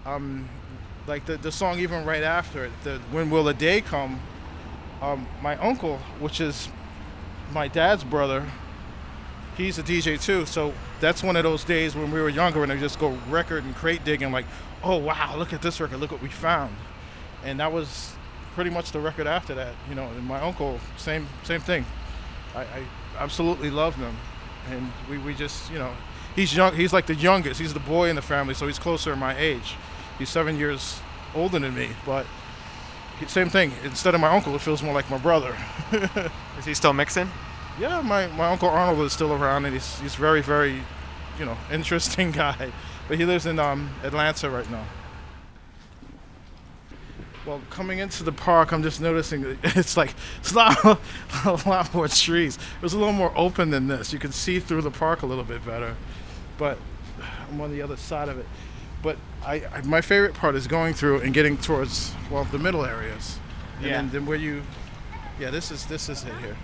Um, 0.05 0.47
like 1.07 1.25
the 1.25 1.35
the 1.35 1.51
song 1.51 1.79
even 1.79 2.05
right 2.05 2.23
after 2.23 2.63
it, 2.63 2.71
the 2.85 2.99
When 3.11 3.29
Will 3.29 3.43
the 3.43 3.53
Day 3.53 3.81
Come? 3.81 4.21
Um, 5.01 5.27
my 5.41 5.57
uncle, 5.57 5.97
which 6.19 6.39
is 6.39 6.69
my 7.51 7.67
dad's 7.67 8.03
brother, 8.03 8.45
he's 9.57 9.77
a 9.77 9.83
DJ 9.83 10.21
too. 10.21 10.45
So 10.45 10.73
that's 11.01 11.21
one 11.21 11.35
of 11.35 11.43
those 11.43 11.63
days 11.65 11.95
when 11.95 12.11
we 12.11 12.21
were 12.21 12.29
younger 12.29 12.63
and 12.63 12.71
I 12.71 12.77
just 12.77 12.97
go 12.97 13.17
record 13.29 13.65
and 13.65 13.75
crate 13.75 14.05
digging, 14.05 14.31
like, 14.31 14.45
oh 14.83 14.97
wow, 14.97 15.35
look 15.37 15.51
at 15.51 15.61
this 15.61 15.81
record, 15.81 15.99
look 15.99 16.11
what 16.11 16.21
we 16.21 16.29
found, 16.29 16.73
and 17.43 17.59
that 17.59 17.71
was 17.71 18.13
pretty 18.55 18.69
much 18.69 18.91
the 18.93 18.99
record 18.99 19.27
after 19.27 19.53
that. 19.55 19.73
You 19.89 19.95
know, 19.95 20.05
and 20.05 20.25
my 20.25 20.39
uncle, 20.39 20.79
same 20.97 21.27
same 21.43 21.61
thing. 21.61 21.85
I, 22.55 22.61
I 22.61 22.83
absolutely 23.19 23.69
loved 23.69 23.97
him, 23.97 24.15
and 24.69 24.91
we, 25.09 25.17
we 25.17 25.33
just 25.33 25.71
you 25.71 25.79
know, 25.79 25.91
he's 26.35 26.55
young. 26.55 26.75
He's 26.75 26.93
like 26.93 27.05
the 27.05 27.15
youngest. 27.15 27.59
He's 27.59 27.73
the 27.73 27.79
boy 27.79 28.09
in 28.09 28.15
the 28.15 28.21
family, 28.21 28.53
so 28.53 28.67
he's 28.67 28.79
closer 28.79 29.11
to 29.11 29.15
my 29.15 29.37
age. 29.37 29.75
He's 30.17 30.29
seven 30.29 30.57
years 30.57 30.99
older 31.33 31.59
than 31.59 31.75
me, 31.75 31.89
but 32.05 32.25
he- 33.19 33.25
same 33.27 33.49
thing. 33.49 33.71
Instead 33.83 34.15
of 34.15 34.21
my 34.21 34.29
uncle, 34.29 34.55
it 34.55 34.61
feels 34.61 34.81
more 34.81 34.93
like 34.93 35.09
my 35.09 35.17
brother. 35.17 35.55
is 36.57 36.65
he 36.65 36.73
still 36.73 36.93
mixing? 36.93 37.29
Yeah, 37.79 38.01
my, 38.01 38.27
my 38.27 38.47
uncle 38.49 38.69
Arnold 38.69 39.05
is 39.05 39.11
still 39.11 39.33
around, 39.33 39.65
and 39.65 39.73
he's 39.73 39.99
he's 39.99 40.15
very 40.15 40.41
very, 40.41 40.81
you 41.39 41.45
know, 41.45 41.57
interesting 41.71 42.31
guy. 42.43 42.71
But 43.07 43.17
he 43.19 43.25
lives 43.25 43.45
in 43.45 43.59
um, 43.59 43.89
Atlanta 44.03 44.49
right 44.49 44.69
now. 44.71 44.83
Well, 47.45 47.61
coming 47.69 47.99
into 47.99 48.23
the 48.23 48.31
park, 48.31 48.71
I'm 48.71 48.81
just 48.81 48.99
noticing 48.99 49.57
it's 49.63 49.95
like 49.95 50.13
it's 50.39 50.51
a 50.51 50.55
lot, 50.55 50.83
a 51.45 51.51
lot 51.69 51.93
more 51.93 52.07
trees. 52.07 52.55
It 52.57 52.81
was 52.81 52.93
a 52.93 52.97
little 52.97 53.13
more 53.13 53.31
open 53.35 53.69
than 53.69 53.87
this. 53.87 54.11
You 54.11 54.19
can 54.19 54.31
see 54.31 54.59
through 54.59 54.81
the 54.81 54.91
park 54.91 55.21
a 55.21 55.25
little 55.27 55.43
bit 55.43 55.63
better, 55.65 55.95
but 56.57 56.79
I'm 57.51 57.61
on 57.61 57.71
the 57.71 57.81
other 57.81 57.97
side 57.97 58.29
of 58.29 58.39
it. 58.39 58.47
But 59.03 59.17
I, 59.45 59.63
I 59.71 59.81
my 59.83 60.01
favorite 60.01 60.33
part 60.33 60.55
is 60.55 60.65
going 60.65 60.95
through 60.95 61.19
and 61.21 61.33
getting 61.33 61.57
towards 61.57 62.13
well 62.31 62.45
the 62.45 62.57
middle 62.57 62.83
areas, 62.83 63.37
and 63.77 63.85
Yeah. 63.85 63.91
then, 63.97 64.09
then 64.09 64.25
where 64.25 64.37
you, 64.37 64.63
yeah, 65.39 65.51
this 65.51 65.69
is 65.69 65.85
this 65.85 66.09
is 66.09 66.23
it 66.23 66.33
here. 66.41 66.57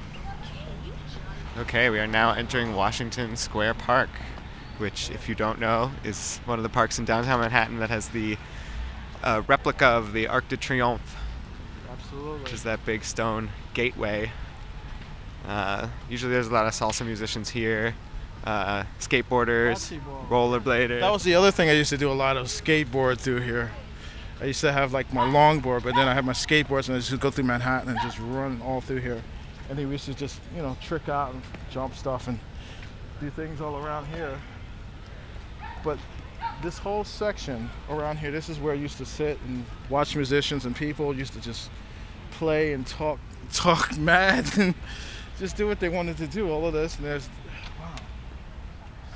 Okay, 1.59 1.89
we 1.91 1.99
are 1.99 2.07
now 2.07 2.31
entering 2.31 2.73
Washington 2.75 3.35
Square 3.35 3.73
Park, 3.75 4.09
which, 4.77 5.11
if 5.11 5.27
you 5.29 5.35
don't 5.35 5.59
know, 5.59 5.91
is 6.03 6.39
one 6.45 6.57
of 6.57 6.63
the 6.63 6.69
parks 6.69 6.97
in 6.97 7.03
downtown 7.05 7.41
Manhattan 7.41 7.77
that 7.79 7.89
has 7.89 8.07
the 8.09 8.37
uh, 9.23 9.41
replica 9.47 9.85
of 9.85 10.13
the 10.13 10.27
Arc 10.27 10.47
de 10.49 10.57
Triomphe, 10.57 11.15
Absolutely. 11.91 12.43
which 12.43 12.53
is 12.53 12.63
that 12.63 12.83
big 12.85 13.03
stone 13.03 13.49
gateway. 13.73 14.31
Uh, 15.47 15.87
usually, 16.09 16.31
there's 16.31 16.47
a 16.47 16.53
lot 16.53 16.65
of 16.65 16.73
salsa 16.73 17.05
musicians 17.05 17.49
here, 17.49 17.95
uh, 18.45 18.83
skateboarders, 18.99 19.99
rollerbladers. 20.29 20.99
That 20.99 21.11
was 21.11 21.23
the 21.23 21.35
other 21.35 21.51
thing 21.51 21.69
I 21.69 21.73
used 21.73 21.89
to 21.89 21.97
do 21.97 22.11
a 22.11 22.13
lot 22.13 22.37
of 22.37 22.47
skateboard 22.47 23.19
through 23.19 23.41
here. 23.41 23.71
I 24.39 24.45
used 24.45 24.61
to 24.61 24.71
have 24.71 24.91
like 24.91 25.13
my 25.13 25.25
longboard, 25.25 25.83
but 25.83 25.93
then 25.95 26.07
I 26.07 26.15
had 26.15 26.25
my 26.25 26.33
skateboards 26.33 26.87
and 26.87 26.95
I 26.95 26.99
just 26.99 27.19
go 27.19 27.29
through 27.29 27.43
Manhattan 27.43 27.89
and 27.89 27.99
just 28.01 28.17
run 28.19 28.59
all 28.63 28.81
through 28.81 28.97
here. 28.97 29.21
And 29.69 29.77
then 29.77 29.85
we 29.85 29.93
used 29.93 30.05
to 30.05 30.15
just, 30.15 30.39
you 30.55 30.63
know, 30.63 30.75
trick 30.81 31.09
out 31.09 31.33
and 31.33 31.43
jump 31.69 31.95
stuff 31.95 32.27
and 32.27 32.39
do 33.19 33.29
things 33.29 33.61
all 33.61 33.77
around 33.77 34.07
here. 34.07 34.39
But 35.83 35.99
this 36.61 36.77
whole 36.77 37.03
section 37.03 37.69
around 37.89 38.17
here, 38.17 38.31
this 38.31 38.49
is 38.49 38.59
where 38.59 38.73
I 38.73 38.75
used 38.75 38.97
to 38.97 39.05
sit 39.05 39.39
and 39.47 39.65
watch 39.89 40.15
musicians 40.15 40.65
and 40.65 40.75
people 40.75 41.15
used 41.15 41.33
to 41.33 41.41
just 41.41 41.69
play 42.31 42.73
and 42.73 42.85
talk, 42.85 43.19
talk 43.53 43.97
mad 43.97 44.45
and 44.57 44.73
just 45.39 45.57
do 45.57 45.67
what 45.67 45.79
they 45.79 45.89
wanted 45.89 46.17
to 46.17 46.27
do. 46.27 46.49
All 46.49 46.65
of 46.65 46.73
this, 46.73 46.97
and 46.97 47.05
there's 47.05 47.29
wow, 47.79 47.95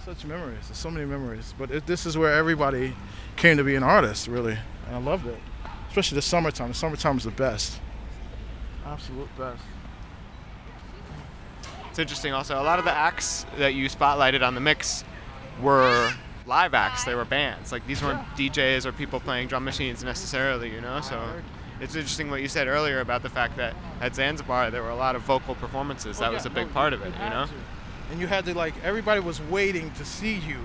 such 0.04 0.26
memories. 0.26 0.68
There's 0.68 0.78
so 0.78 0.90
many 0.90 1.06
memories. 1.06 1.54
But 1.58 1.72
it, 1.72 1.86
this 1.86 2.06
is 2.06 2.18
where 2.18 2.34
everybody 2.34 2.96
came 3.36 3.58
to 3.58 3.64
be 3.64 3.76
an 3.76 3.84
artist, 3.84 4.28
really, 4.28 4.58
and 4.88 4.96
I 4.96 5.00
loved 5.00 5.28
it. 5.28 5.40
Especially 5.90 6.16
the 6.16 6.22
summertime. 6.22 6.70
The 6.70 6.74
summertime 6.74 7.18
is 7.18 7.24
the 7.24 7.32
best. 7.32 7.80
Absolute 8.86 9.30
best. 9.38 9.64
It's 11.90 12.00
interesting 12.00 12.34
also. 12.34 12.62
A 12.62 12.64
lot 12.64 12.78
of 12.78 12.86
the 12.86 12.92
acts 12.92 13.46
that 13.58 13.74
you 13.74 13.88
spotlighted 13.88 14.46
on 14.46 14.54
the 14.54 14.60
mix 14.60 15.06
were 15.62 16.14
live 16.46 16.74
acts. 16.74 17.04
They 17.04 17.16
were 17.16 17.26
bands. 17.26 17.72
Like 17.72 17.86
these 17.88 18.02
weren't 18.04 18.22
DJs 18.36 18.86
or 18.86 18.92
people 18.92 19.20
playing 19.20 19.48
drum 19.48 19.64
machines 19.66 20.04
necessarily, 20.04 20.72
you 20.72 20.82
know? 20.82 21.02
So 21.02 21.22
it's 21.82 21.96
interesting 21.96 22.30
what 22.30 22.42
you 22.42 22.48
said 22.48 22.68
earlier 22.68 23.00
about 23.00 23.24
the 23.24 23.30
fact 23.30 23.58
that 23.58 23.76
at 24.02 24.16
Zanzibar 24.16 24.72
there 24.72 24.84
were 24.84 24.90
a 24.90 24.96
lot 24.96 25.16
of 25.16 25.24
vocal 25.24 25.56
performances. 25.56 26.18
Oh, 26.18 26.22
that 26.22 26.32
Oh, 26.32 26.34
was 26.36 26.46
a 26.46 26.50
big 26.50 26.68
no, 26.68 26.74
part 26.74 26.94
of 26.94 27.02
it, 27.02 27.14
you 27.18 27.24
you 27.24 27.30
know? 27.30 27.46
to. 27.46 27.52
And 28.12 28.20
you 28.20 28.28
had 28.28 28.46
to 28.46 28.54
like 28.54 28.74
everybody 28.84 29.20
was 29.20 29.42
waiting 29.42 29.92
to 29.94 30.06
see 30.06 30.36
you 30.36 30.58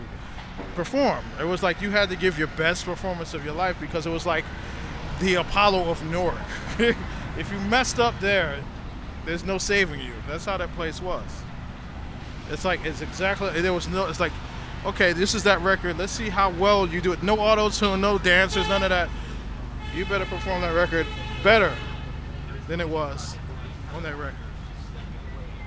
perform. 0.75 1.25
It 1.41 1.45
was 1.45 1.63
like 1.63 1.81
you 1.81 1.91
had 1.91 2.11
to 2.11 2.17
give 2.17 2.39
your 2.39 2.49
best 2.49 2.85
performance 2.85 3.33
of 3.35 3.45
your 3.45 3.55
life 3.55 3.77
because 3.81 4.07
it 4.07 4.11
was 4.11 4.27
like 4.27 4.45
the 5.21 5.37
Apollo 5.37 5.89
of 5.91 6.05
Newark. 6.05 6.37
if 6.79 7.51
you 7.51 7.59
messed 7.69 7.99
up 7.99 8.19
there, 8.21 8.57
there's 9.25 9.45
no 9.45 9.57
saving 9.59 10.01
you. 10.01 10.13
That's 10.29 10.45
how 10.45 10.57
that 10.59 10.75
place 10.77 11.01
was. 11.01 11.25
It's 12.51 12.65
like 12.65 12.85
it's 12.85 13.01
exactly 13.01 13.61
there 13.63 13.73
was 13.73 13.89
no 13.89 14.07
it's 14.07 14.21
like 14.21 14.33
okay, 14.87 15.13
this 15.13 15.35
is 15.35 15.43
that 15.45 15.61
record. 15.61 15.99
Let's 15.99 16.13
see 16.13 16.29
how 16.29 16.51
well 16.51 16.87
you 16.87 17.01
do 17.01 17.13
it. 17.13 17.23
No 17.23 17.39
auto 17.39 17.69
tune, 17.71 18.01
no 18.01 18.19
dancers, 18.19 18.69
none 18.69 18.83
of 18.83 18.91
that. 18.91 19.09
You 19.95 20.05
better 20.07 20.25
perform 20.25 20.61
that 20.63 20.75
record 20.75 21.07
better 21.43 21.73
than 22.69 22.81
it 22.81 22.89
was 22.89 23.37
on 23.95 24.03
that 24.05 24.17
record. 24.17 24.35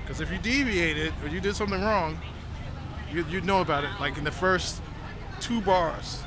Because 0.02 0.20
if 0.20 0.30
you 0.30 0.38
deviated 0.38 1.12
or 1.22 1.28
you 1.28 1.40
did 1.40 1.54
something 1.56 1.80
wrong, 1.82 2.18
you, 3.12 3.24
you'd 3.30 3.44
know 3.44 3.60
about 3.60 3.84
it. 3.84 3.90
Like 4.00 4.16
in 4.18 4.24
the 4.24 4.30
first 4.30 4.80
two 5.40 5.60
bars. 5.60 6.22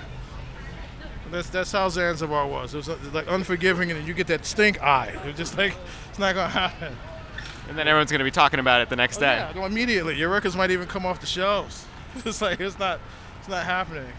That's 1.31 1.49
that's 1.49 1.73
how 1.73 1.89
Zanzibar 1.89 2.47
was. 2.47 2.73
It 2.73 2.77
was 2.77 2.87
uh, 2.89 2.97
like 3.11 3.25
unforgiving, 3.29 3.91
and 3.91 4.07
you 4.07 4.13
get 4.13 4.27
that 4.27 4.45
stink 4.45 4.81
eye. 4.81 5.13
You're 5.25 5.33
just 5.33 5.57
like, 5.57 5.75
it's 6.09 6.19
not 6.19 6.35
gonna 6.35 6.47
happen. 6.47 6.95
And 7.67 7.77
then 7.77 7.85
everyone's 7.85 8.11
going 8.11 8.19
to 8.19 8.23
be 8.25 8.31
talking 8.31 8.61
about 8.61 8.79
it 8.79 8.87
the 8.87 8.95
next 8.95 9.17
Oh, 9.17 9.21
day. 9.21 9.35
yeah, 9.39 9.51
no, 9.53 9.65
immediately. 9.65 10.15
Your 10.15 10.29
records 10.29 10.55
might 10.55 10.71
even 10.71 10.87
come 10.87 11.05
off 11.05 11.19
the 11.19 11.25
shelves. 11.25 11.85
it's 12.25 12.41
like 12.41 12.59
it's 12.59 12.79
not, 12.79 12.99
it's 13.39 13.49
not 13.49 13.65
happening. 13.65 14.11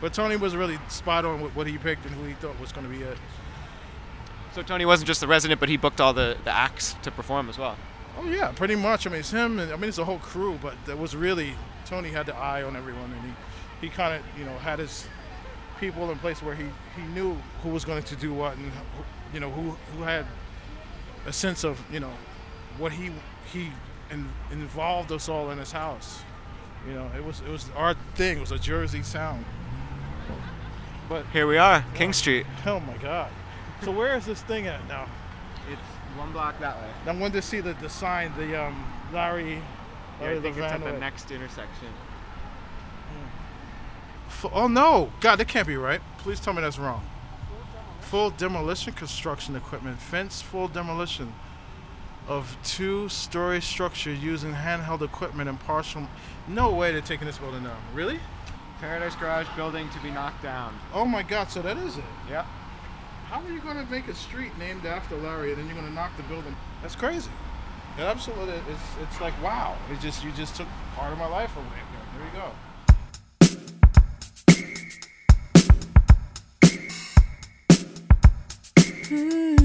But 0.00 0.14
Tony 0.14 0.36
was 0.36 0.54
really 0.54 0.78
spot 0.88 1.24
on 1.24 1.40
with 1.40 1.54
what 1.56 1.66
he 1.66 1.76
picked 1.76 2.06
and 2.06 2.14
who 2.14 2.24
he 2.24 2.34
thought 2.34 2.58
was 2.60 2.72
going 2.72 2.88
to 2.88 2.92
be 2.92 3.02
it. 3.02 3.18
So 4.54 4.62
Tony 4.62 4.86
wasn't 4.86 5.06
just 5.08 5.20
the 5.20 5.26
resident, 5.26 5.60
but 5.60 5.68
he 5.68 5.76
booked 5.76 6.00
all 6.00 6.12
the, 6.12 6.36
the 6.44 6.50
acts 6.50 6.94
to 7.02 7.10
perform 7.10 7.48
as 7.48 7.58
well. 7.58 7.76
Oh 8.18 8.28
yeah, 8.28 8.52
pretty 8.52 8.74
much. 8.74 9.06
I 9.06 9.10
mean, 9.10 9.20
it's 9.20 9.30
him, 9.30 9.58
and 9.58 9.72
I 9.72 9.76
mean, 9.76 9.88
it's 9.88 9.98
a 9.98 10.04
whole 10.04 10.18
crew. 10.18 10.58
But 10.60 10.74
that 10.86 10.98
was 10.98 11.14
really 11.14 11.54
Tony 11.84 12.10
had 12.10 12.26
the 12.26 12.34
eye 12.34 12.62
on 12.62 12.76
everyone, 12.76 13.12
and 13.12 13.22
he, 13.22 13.86
he 13.86 13.88
kind 13.88 14.14
of, 14.14 14.38
you 14.38 14.44
know, 14.44 14.56
had 14.58 14.78
his 14.78 15.06
people 15.78 16.10
in 16.10 16.18
place 16.18 16.42
where 16.42 16.54
he, 16.54 16.64
he 16.96 17.02
knew 17.08 17.36
who 17.62 17.68
was 17.68 17.84
going 17.84 18.02
to 18.02 18.16
do 18.16 18.34
what, 18.34 18.56
and 18.56 18.66
who, 18.66 19.04
you 19.32 19.40
know, 19.40 19.50
who 19.50 19.76
who 19.96 20.02
had 20.02 20.26
a 21.26 21.32
sense 21.32 21.64
of, 21.64 21.80
you 21.92 22.00
know, 22.00 22.12
what 22.78 22.92
he 22.92 23.10
he 23.52 23.70
in, 24.10 24.28
involved 24.50 25.12
us 25.12 25.28
all 25.28 25.50
in 25.50 25.58
his 25.58 25.72
house. 25.72 26.22
You 26.88 26.94
know, 26.94 27.10
it 27.16 27.22
was 27.24 27.40
it 27.40 27.48
was 27.50 27.66
our 27.76 27.94
thing. 28.14 28.38
It 28.38 28.40
was 28.40 28.52
a 28.52 28.58
Jersey 28.58 29.02
sound. 29.02 29.44
But 31.08 31.24
Here 31.32 31.46
we 31.46 31.58
are, 31.58 31.84
King 31.94 32.12
Street. 32.12 32.46
Oh 32.66 32.80
my 32.80 32.96
God! 32.98 33.30
So 33.82 33.90
where 33.90 34.16
is 34.16 34.26
this 34.26 34.42
thing 34.42 34.66
at 34.66 34.86
now? 34.88 35.06
It's 35.70 35.80
one 36.18 36.32
block 36.32 36.58
that 36.60 36.76
way. 36.80 36.88
I 37.06 37.12
wanted 37.12 37.34
to 37.34 37.42
see 37.42 37.60
the, 37.60 37.74
the 37.74 37.88
sign, 37.88 38.32
the 38.38 38.62
um, 38.64 38.84
Larry. 39.12 39.60
Yeah, 40.20 40.30
I 40.30 40.40
think 40.40 40.56
it's 40.56 40.66
at 40.66 40.80
the 40.80 40.86
Levan- 40.86 41.00
next 41.00 41.30
intersection. 41.30 41.88
F- 44.28 44.46
Oh 44.52 44.68
no! 44.68 45.12
God, 45.20 45.36
that 45.36 45.48
can't 45.48 45.66
be 45.66 45.76
right. 45.76 46.00
Please 46.18 46.40
tell 46.40 46.52
me 46.54 46.60
that's 46.62 46.78
wrong. 46.78 47.04
Full 48.00 48.30
demolition 48.30 48.92
construction 48.94 49.56
equipment, 49.56 49.98
fence 49.98 50.40
full 50.42 50.68
demolition 50.68 51.32
of 52.28 52.56
two-story 52.62 53.60
structure 53.60 54.12
using 54.12 54.52
handheld 54.52 55.02
equipment 55.02 55.48
and 55.48 55.58
partial. 55.60 56.06
No 56.46 56.72
way 56.72 56.92
they're 56.92 57.00
taking 57.00 57.26
this 57.26 57.38
building 57.38 57.64
down. 57.64 57.80
Really? 57.94 58.20
Paradise 58.80 59.16
Garage 59.16 59.48
building 59.56 59.88
to 59.90 59.98
be 60.00 60.10
knocked 60.10 60.42
down. 60.42 60.78
Oh 60.94 61.04
my 61.04 61.22
God! 61.22 61.50
So 61.50 61.62
that 61.62 61.76
is 61.78 61.96
it. 61.96 62.04
Yep. 62.30 62.46
How 63.28 63.42
are 63.42 63.50
you 63.50 63.60
going 63.60 63.76
to 63.76 63.90
make 63.90 64.08
a 64.08 64.14
street 64.14 64.56
named 64.58 64.86
after 64.86 65.16
Larry 65.16 65.50
and 65.50 65.58
then 65.58 65.66
you're 65.66 65.74
going 65.74 65.88
to 65.88 65.92
knock 65.92 66.16
the 66.16 66.22
building? 66.24 66.54
That's 66.80 66.94
crazy. 66.94 67.30
It 67.98 68.02
absolutely, 68.02 68.54
it's 68.54 68.82
it's 69.02 69.20
like 69.20 69.34
wow. 69.42 69.76
It 69.90 69.98
just 70.00 70.22
you 70.22 70.30
just 70.32 70.54
took 70.54 70.68
part 70.94 71.12
of 71.12 71.18
my 71.18 71.26
life 71.26 71.56
away. 71.56 71.66
There 72.14 72.24
you 72.24 72.32
go. 72.38 72.52
The 79.08 79.57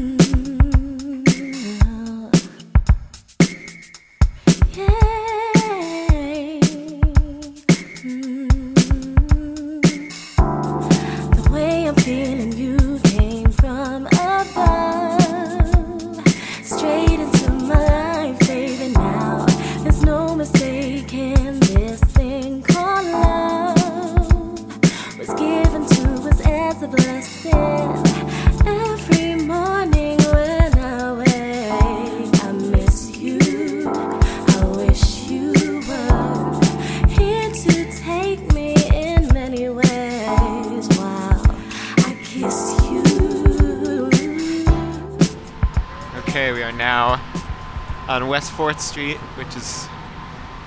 on 48.08 48.28
West 48.28 48.52
4th 48.52 48.80
Street, 48.80 49.18
which 49.38 49.56
is 49.56 49.86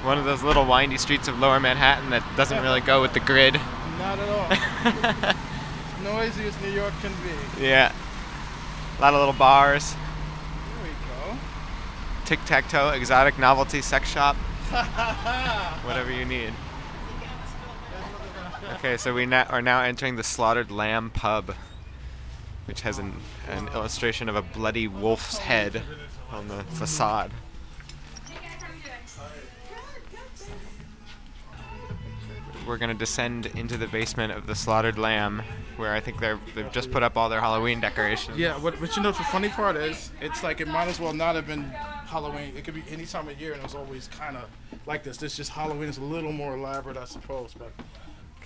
one 0.02 0.18
of 0.18 0.24
those 0.24 0.42
little 0.42 0.64
windy 0.64 0.96
streets 0.96 1.28
of 1.28 1.38
lower 1.38 1.60
Manhattan 1.60 2.10
that 2.10 2.22
doesn't 2.36 2.62
really 2.62 2.80
go 2.80 3.02
with 3.02 3.12
the 3.12 3.20
grid. 3.20 3.54
Not 3.98 4.18
at 4.18 4.28
all. 4.28 5.34
Noisy 6.04 6.46
as 6.46 6.60
New 6.62 6.70
York 6.70 6.92
can 7.00 7.12
be. 7.22 7.62
Yeah. 7.62 7.92
A 8.98 9.00
lot 9.00 9.14
of 9.14 9.20
little 9.20 9.34
bars. 9.34 9.92
There 9.92 10.84
we 10.84 10.90
go. 10.90 11.38
Tic 12.24 12.38
tac 12.46 12.68
toe, 12.68 12.90
exotic 12.90 13.38
novelty 13.38 13.82
sex 13.82 14.08
shop. 14.08 14.36
Whatever 15.84 16.12
you 16.12 16.24
need. 16.24 16.52
Okay, 18.74 18.96
so 18.96 19.14
we 19.14 19.26
na- 19.26 19.46
are 19.48 19.62
now 19.62 19.82
entering 19.82 20.16
the 20.16 20.24
Slaughtered 20.24 20.70
Lamb 20.70 21.10
pub, 21.10 21.54
which 22.66 22.82
has 22.82 22.98
an, 22.98 23.14
an 23.48 23.68
illustration 23.68 24.28
of 24.28 24.36
a 24.36 24.42
bloody 24.42 24.88
wolf's 24.88 25.38
head 25.38 25.82
on 26.30 26.48
the 26.48 26.62
facade. 26.64 27.30
We're 32.66 32.78
gonna 32.78 32.94
descend 32.94 33.46
into 33.46 33.76
the 33.76 33.86
basement 33.86 34.32
of 34.32 34.48
the 34.48 34.54
Slaughtered 34.56 34.98
Lamb, 34.98 35.42
where 35.76 35.94
I 35.94 36.00
think 36.00 36.18
they're 36.18 36.40
they've 36.56 36.70
just 36.72 36.90
put 36.90 37.04
up 37.04 37.16
all 37.16 37.28
their 37.28 37.40
Halloween 37.40 37.80
decorations. 37.80 38.38
Yeah, 38.38 38.58
what, 38.58 38.80
but 38.80 38.96
you 38.96 39.02
know 39.02 39.12
the 39.12 39.22
funny 39.22 39.48
part 39.48 39.76
is? 39.76 40.10
It's 40.20 40.42
like 40.42 40.60
it 40.60 40.66
might 40.66 40.88
as 40.88 40.98
well 40.98 41.12
not 41.12 41.36
have 41.36 41.46
been 41.46 41.62
Halloween. 41.62 42.56
It 42.56 42.64
could 42.64 42.74
be 42.74 42.82
any 42.90 43.06
time 43.06 43.28
of 43.28 43.40
year, 43.40 43.52
and 43.52 43.60
it 43.60 43.64
was 43.64 43.76
always 43.76 44.08
kind 44.08 44.36
of 44.36 44.50
like 44.84 45.04
this. 45.04 45.16
This 45.16 45.36
just 45.36 45.52
Halloween 45.52 45.88
is 45.88 45.98
a 45.98 46.02
little 46.02 46.32
more 46.32 46.56
elaborate, 46.56 46.96
I 46.96 47.04
suppose. 47.04 47.54
But 47.56 47.70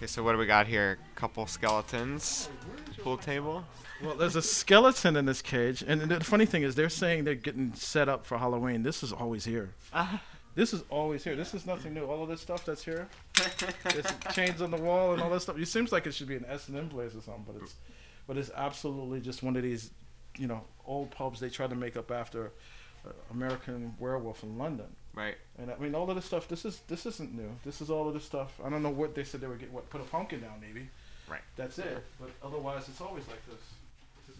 Okay, 0.01 0.07
so 0.07 0.23
what 0.23 0.33
do 0.33 0.39
we 0.39 0.47
got 0.47 0.67
here? 0.67 0.97
Couple 1.15 1.47
skeletons, 1.47 2.49
pool 3.03 3.19
table. 3.19 3.65
Well, 4.03 4.15
there's 4.15 4.37
a 4.37 4.43
skeleton 4.43 5.17
in 5.17 5.27
this 5.27 5.43
cage, 5.43 5.83
and 5.87 6.01
the 6.03 6.21
funny 6.25 6.47
thing 6.47 6.63
is, 6.63 6.75
they're 6.75 6.89
saying 6.89 7.25
they're 7.25 7.35
getting 7.35 7.75
set 7.75 8.09
up 8.09 8.27
for 8.27 8.39
Halloween. 8.39 8.83
This 8.83 9.03
is 9.03 9.13
always 9.13 9.45
here. 9.45 9.71
This 10.55 10.73
is 10.73 10.83
always 10.91 11.23
here. 11.23 11.37
This 11.37 11.55
is 11.55 11.67
nothing 11.67 11.95
new. 11.95 12.05
All 12.05 12.23
of 12.23 12.29
this 12.29 12.41
stuff 12.41 12.65
that's 12.65 12.85
here, 12.85 13.09
there's 13.85 14.07
chains 14.35 14.61
on 14.61 14.71
the 14.71 14.77
wall 14.77 15.13
and 15.13 15.23
all 15.23 15.31
that 15.31 15.41
stuff. 15.41 15.59
It 15.59 15.67
seems 15.67 15.93
like 15.93 16.07
it 16.07 16.15
should 16.15 16.29
be 16.29 16.37
an 16.37 16.45
S 16.49 16.69
and 16.69 16.77
M 16.77 16.89
place 16.89 17.15
or 17.15 17.21
something, 17.21 17.45
but 17.47 17.63
it's, 17.63 17.75
but 18.27 18.37
it's 18.37 18.51
absolutely 18.57 19.21
just 19.21 19.43
one 19.43 19.57
of 19.57 19.63
these, 19.63 19.91
you 20.37 20.47
know, 20.47 20.63
old 20.87 21.11
pubs 21.13 21.41
they 21.41 21.51
try 21.51 21.67
to 21.67 21.77
make 21.77 21.97
up 21.97 22.11
after 22.11 22.53
uh, 23.07 23.11
American 23.31 23.95
Werewolf 23.99 24.43
in 24.43 24.59
London. 24.59 24.87
Right. 25.15 25.37
And 25.59 25.71
I 25.71 25.77
mean, 25.77 25.95
all 25.95 26.09
of 26.09 26.17
this 26.17 26.25
stuff. 26.25 26.49
This 26.49 26.65
is 26.65 26.81
this 26.89 27.07
isn't 27.07 27.35
new. 27.35 27.51
This 27.65 27.81
is 27.81 27.91
all 27.91 28.09
of 28.09 28.15
this 28.15 28.25
stuff. 28.25 28.53
I 28.65 28.71
don't 28.71 28.83
know 28.83 28.91
what 28.91 29.15
they 29.15 29.25
said 29.25 29.41
they 29.41 29.47
were 29.47 29.57
getting. 29.57 29.75
What 29.75 29.89
put 29.91 30.01
a 30.01 30.05
pumpkin 30.05 30.41
down 30.41 30.61
maybe, 30.61 30.89
Right. 31.31 31.41
That's 31.57 31.79
it. 31.79 32.05
But 32.19 32.31
otherwise, 32.43 32.89
it's 32.89 33.01
always 33.01 33.27
like 33.29 33.45
this. 33.47 33.61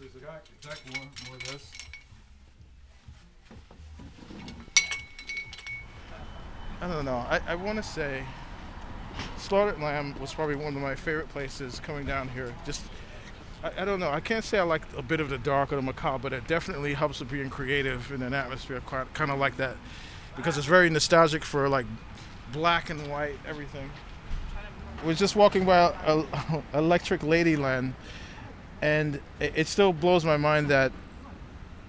Exact, 0.01 0.49
exact 0.59 0.95
more, 0.95 1.05
more 1.27 1.35
of 1.35 1.51
this. 1.51 1.71
I 6.81 6.87
don't 6.87 7.05
know. 7.05 7.17
I, 7.29 7.39
I 7.47 7.55
want 7.55 7.77
to 7.77 7.83
say 7.83 8.23
Slaughtered 9.37 9.79
Lamb 9.79 10.15
was 10.19 10.33
probably 10.33 10.55
one 10.55 10.75
of 10.75 10.81
my 10.81 10.95
favorite 10.95 11.29
places 11.29 11.79
coming 11.79 12.05
down 12.05 12.27
here. 12.29 12.53
Just, 12.65 12.81
I, 13.63 13.71
I 13.81 13.85
don't 13.85 13.99
know. 13.99 14.09
I 14.09 14.19
can't 14.19 14.43
say 14.43 14.57
I 14.57 14.63
like 14.63 14.81
a 14.97 15.03
bit 15.03 15.19
of 15.19 15.29
the 15.29 15.37
dark 15.37 15.71
or 15.71 15.75
the 15.75 15.81
macabre, 15.83 16.23
but 16.23 16.33
it 16.33 16.47
definitely 16.47 16.95
helps 16.95 17.19
with 17.19 17.29
being 17.29 17.49
creative 17.49 18.11
in 18.11 18.23
an 18.23 18.33
atmosphere 18.33 18.81
kind 18.81 19.31
of 19.31 19.37
like 19.37 19.57
that. 19.57 19.75
Because 20.35 20.57
it's 20.57 20.65
very 20.65 20.89
nostalgic 20.89 21.43
for 21.43 21.69
like 21.69 21.85
black 22.51 22.89
and 22.89 23.07
white, 23.11 23.37
everything. 23.47 23.91
was 25.05 25.19
just 25.19 25.35
walking 25.35 25.65
by 25.65 25.93
a, 26.05 26.23
Electric 26.73 27.21
Ladyland, 27.21 27.93
and 28.81 29.15
it, 29.39 29.53
it 29.55 29.67
still 29.67 29.93
blows 29.93 30.25
my 30.25 30.37
mind 30.37 30.67
that 30.69 30.91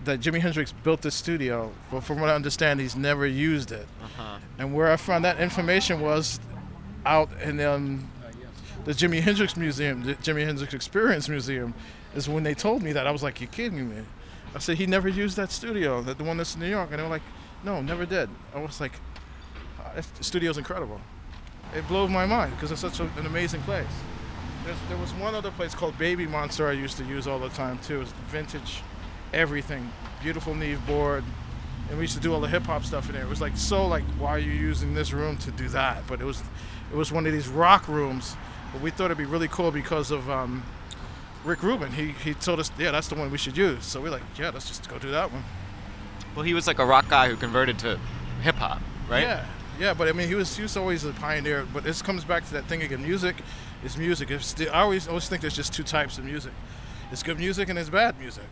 that 0.04 0.20
Jimi 0.20 0.40
Hendrix 0.40 0.72
built 0.72 1.02
this 1.02 1.14
studio, 1.14 1.70
but 1.90 2.02
from 2.02 2.20
what 2.20 2.28
I 2.28 2.34
understand, 2.34 2.80
he's 2.80 2.96
never 2.96 3.24
used 3.24 3.70
it. 3.70 3.86
Uh-huh. 4.02 4.38
And 4.58 4.74
where 4.74 4.90
I 4.90 4.96
found 4.96 5.24
that 5.24 5.38
information 5.38 6.00
was 6.00 6.40
out 7.06 7.28
in 7.40 7.60
um, 7.60 8.10
the 8.84 8.92
Jimi 8.92 9.20
Hendrix 9.20 9.56
Museum, 9.56 10.02
the 10.02 10.14
Jimi 10.16 10.44
Hendrix 10.44 10.74
Experience 10.74 11.28
Museum, 11.28 11.72
is 12.16 12.28
when 12.28 12.42
they 12.42 12.54
told 12.54 12.82
me 12.82 12.92
that. 12.92 13.06
I 13.06 13.10
was 13.10 13.22
like, 13.22 13.40
"You 13.40 13.46
kidding 13.46 13.88
me?" 13.88 14.02
I 14.54 14.58
said, 14.58 14.76
"He 14.76 14.86
never 14.86 15.08
used 15.08 15.36
that 15.36 15.52
studio, 15.52 16.02
that 16.02 16.18
the 16.18 16.24
one 16.24 16.36
that's 16.36 16.54
in 16.54 16.60
New 16.60 16.68
York," 16.68 16.88
and 16.90 16.98
they 16.98 17.02
were 17.02 17.08
like, 17.08 17.22
"No, 17.64 17.80
never 17.80 18.04
did." 18.04 18.28
I 18.54 18.60
was 18.60 18.80
like, 18.80 18.92
"Ah, 19.78 19.92
"This 19.94 20.08
studio's 20.20 20.58
incredible." 20.58 21.00
It 21.74 21.86
blows 21.88 22.10
my 22.10 22.26
mind 22.26 22.52
because 22.54 22.70
it's 22.70 22.80
such 22.80 23.00
a, 23.00 23.04
an 23.18 23.26
amazing 23.26 23.62
place. 23.62 23.86
There's, 24.64 24.78
there 24.88 24.96
was 24.98 25.12
one 25.14 25.34
other 25.34 25.50
place 25.50 25.74
called 25.74 25.98
Baby 25.98 26.26
Monster 26.26 26.68
I 26.68 26.72
used 26.72 26.96
to 26.98 27.04
use 27.04 27.26
all 27.26 27.38
the 27.38 27.48
time 27.50 27.78
too. 27.78 28.02
It's 28.02 28.12
vintage, 28.30 28.82
everything, 29.32 29.90
beautiful 30.22 30.54
Neve 30.54 30.84
board, 30.86 31.24
and 31.88 31.98
we 31.98 32.04
used 32.04 32.14
to 32.14 32.20
do 32.20 32.32
all 32.32 32.40
the 32.40 32.48
hip 32.48 32.64
hop 32.64 32.84
stuff 32.84 33.08
in 33.08 33.14
there. 33.14 33.24
It 33.24 33.28
was 33.28 33.40
like 33.40 33.56
so 33.56 33.86
like, 33.86 34.04
why 34.18 34.30
are 34.30 34.38
you 34.38 34.52
using 34.52 34.94
this 34.94 35.12
room 35.12 35.36
to 35.38 35.50
do 35.50 35.68
that? 35.70 36.06
But 36.06 36.20
it 36.20 36.24
was, 36.24 36.42
it 36.92 36.96
was 36.96 37.10
one 37.10 37.26
of 37.26 37.32
these 37.32 37.48
rock 37.48 37.88
rooms. 37.88 38.36
But 38.72 38.82
we 38.82 38.90
thought 38.90 39.06
it'd 39.06 39.18
be 39.18 39.24
really 39.24 39.48
cool 39.48 39.70
because 39.70 40.10
of 40.10 40.30
um, 40.30 40.62
Rick 41.44 41.62
Rubin. 41.62 41.92
He 41.92 42.12
he 42.12 42.34
told 42.34 42.60
us, 42.60 42.70
yeah, 42.78 42.92
that's 42.92 43.08
the 43.08 43.16
one 43.16 43.30
we 43.30 43.38
should 43.38 43.56
use. 43.56 43.84
So 43.84 44.00
we're 44.00 44.10
like, 44.10 44.22
yeah, 44.38 44.50
let's 44.50 44.68
just 44.68 44.88
go 44.88 44.98
do 44.98 45.10
that 45.10 45.32
one. 45.32 45.44
Well, 46.34 46.44
he 46.44 46.54
was 46.54 46.66
like 46.66 46.78
a 46.78 46.86
rock 46.86 47.08
guy 47.08 47.28
who 47.28 47.36
converted 47.36 47.78
to 47.80 47.98
hip 48.42 48.54
hop, 48.54 48.80
right? 49.10 49.22
Yeah, 49.22 49.44
yeah, 49.78 49.94
but 49.94 50.08
I 50.08 50.12
mean, 50.12 50.28
he 50.28 50.34
was 50.34 50.56
he 50.56 50.62
was 50.62 50.76
always 50.76 51.04
a 51.04 51.12
pioneer. 51.12 51.66
But 51.74 51.84
this 51.84 52.00
comes 52.00 52.24
back 52.24 52.46
to 52.46 52.52
that 52.54 52.66
thing 52.66 52.82
again. 52.82 53.02
Music 53.02 53.36
is 53.84 53.96
music. 53.96 54.30
It's 54.30 54.52
the, 54.54 54.68
I 54.68 54.80
always 54.80 55.08
always 55.08 55.28
think 55.28 55.40
there's 55.40 55.56
just 55.56 55.72
two 55.72 55.82
types 55.82 56.18
of 56.18 56.24
music. 56.24 56.52
It's 57.10 57.22
good 57.22 57.38
music 57.38 57.68
and 57.68 57.78
it's 57.78 57.90
bad 57.90 58.18
music. 58.18 58.44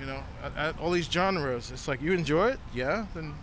You 0.00 0.06
know, 0.06 0.22
at, 0.42 0.56
at 0.56 0.78
all 0.80 0.90
these 0.90 1.10
genres. 1.10 1.70
It's 1.70 1.88
like 1.88 2.00
you 2.00 2.12
enjoy 2.12 2.48
it, 2.48 2.60
yeah. 2.74 3.06
Then, 3.14 3.34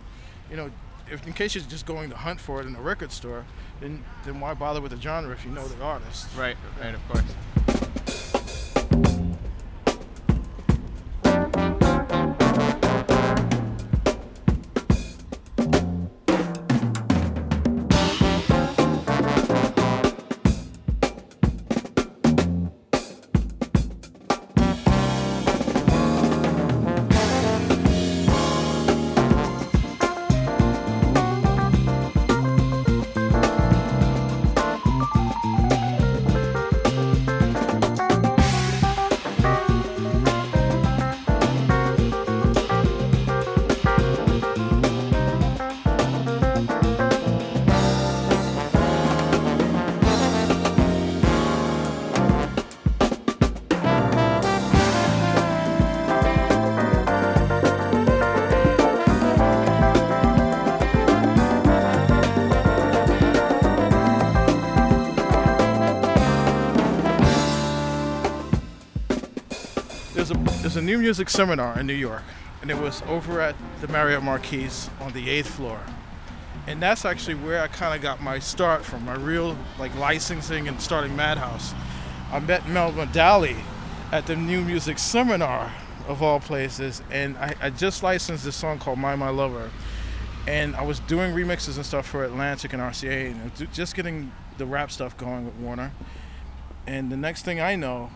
you 0.50 0.56
know, 0.56 0.70
if 1.10 1.26
in 1.26 1.32
case 1.32 1.54
you're 1.54 1.64
just 1.64 1.86
going 1.86 2.10
to 2.10 2.16
hunt 2.16 2.40
for 2.40 2.60
it 2.60 2.66
in 2.66 2.74
a 2.74 2.80
record 2.80 3.12
store, 3.12 3.44
then 3.80 4.04
then 4.24 4.40
why 4.40 4.54
bother 4.54 4.80
with 4.80 4.92
the 4.92 5.00
genre 5.00 5.32
if 5.32 5.44
you 5.44 5.50
know 5.50 5.66
the 5.68 5.82
artist? 5.82 6.28
Right, 6.36 6.56
right, 6.80 6.94
of 6.94 7.08
course. 7.08 7.83
New 70.84 70.98
music 70.98 71.30
seminar 71.30 71.78
in 71.78 71.86
New 71.86 71.94
York, 71.94 72.24
and 72.60 72.70
it 72.70 72.76
was 72.76 73.00
over 73.08 73.40
at 73.40 73.54
the 73.80 73.88
Marriott 73.88 74.22
Marquis 74.22 74.90
on 75.00 75.12
the 75.12 75.30
eighth 75.30 75.48
floor, 75.48 75.80
and 76.66 76.82
that's 76.82 77.06
actually 77.06 77.36
where 77.36 77.62
I 77.62 77.68
kind 77.68 77.96
of 77.96 78.02
got 78.02 78.22
my 78.22 78.38
start 78.38 78.84
from, 78.84 79.06
my 79.06 79.14
real 79.14 79.56
like 79.78 79.96
licensing 79.96 80.68
and 80.68 80.78
starting 80.80 81.16
Madhouse. 81.16 81.72
I 82.30 82.38
met 82.40 82.68
Mel 82.68 82.92
Medalie 82.92 83.56
at 84.12 84.26
the 84.26 84.36
new 84.36 84.60
music 84.60 84.98
seminar 84.98 85.72
of 86.06 86.22
all 86.22 86.38
places, 86.38 87.02
and 87.10 87.38
I, 87.38 87.54
I 87.62 87.70
just 87.70 88.02
licensed 88.02 88.44
this 88.44 88.56
song 88.56 88.78
called 88.78 88.98
"My 88.98 89.16
My 89.16 89.30
Lover," 89.30 89.70
and 90.46 90.76
I 90.76 90.82
was 90.82 91.00
doing 91.00 91.34
remixes 91.34 91.76
and 91.76 91.86
stuff 91.86 92.06
for 92.06 92.24
Atlantic 92.24 92.74
and 92.74 92.82
RCA, 92.82 93.30
and 93.30 93.72
just 93.72 93.94
getting 93.94 94.32
the 94.58 94.66
rap 94.66 94.90
stuff 94.90 95.16
going 95.16 95.46
with 95.46 95.54
Warner. 95.54 95.92
And 96.86 97.10
the 97.10 97.16
next 97.16 97.42
thing 97.42 97.58
I 97.58 97.74
know, 97.74 98.10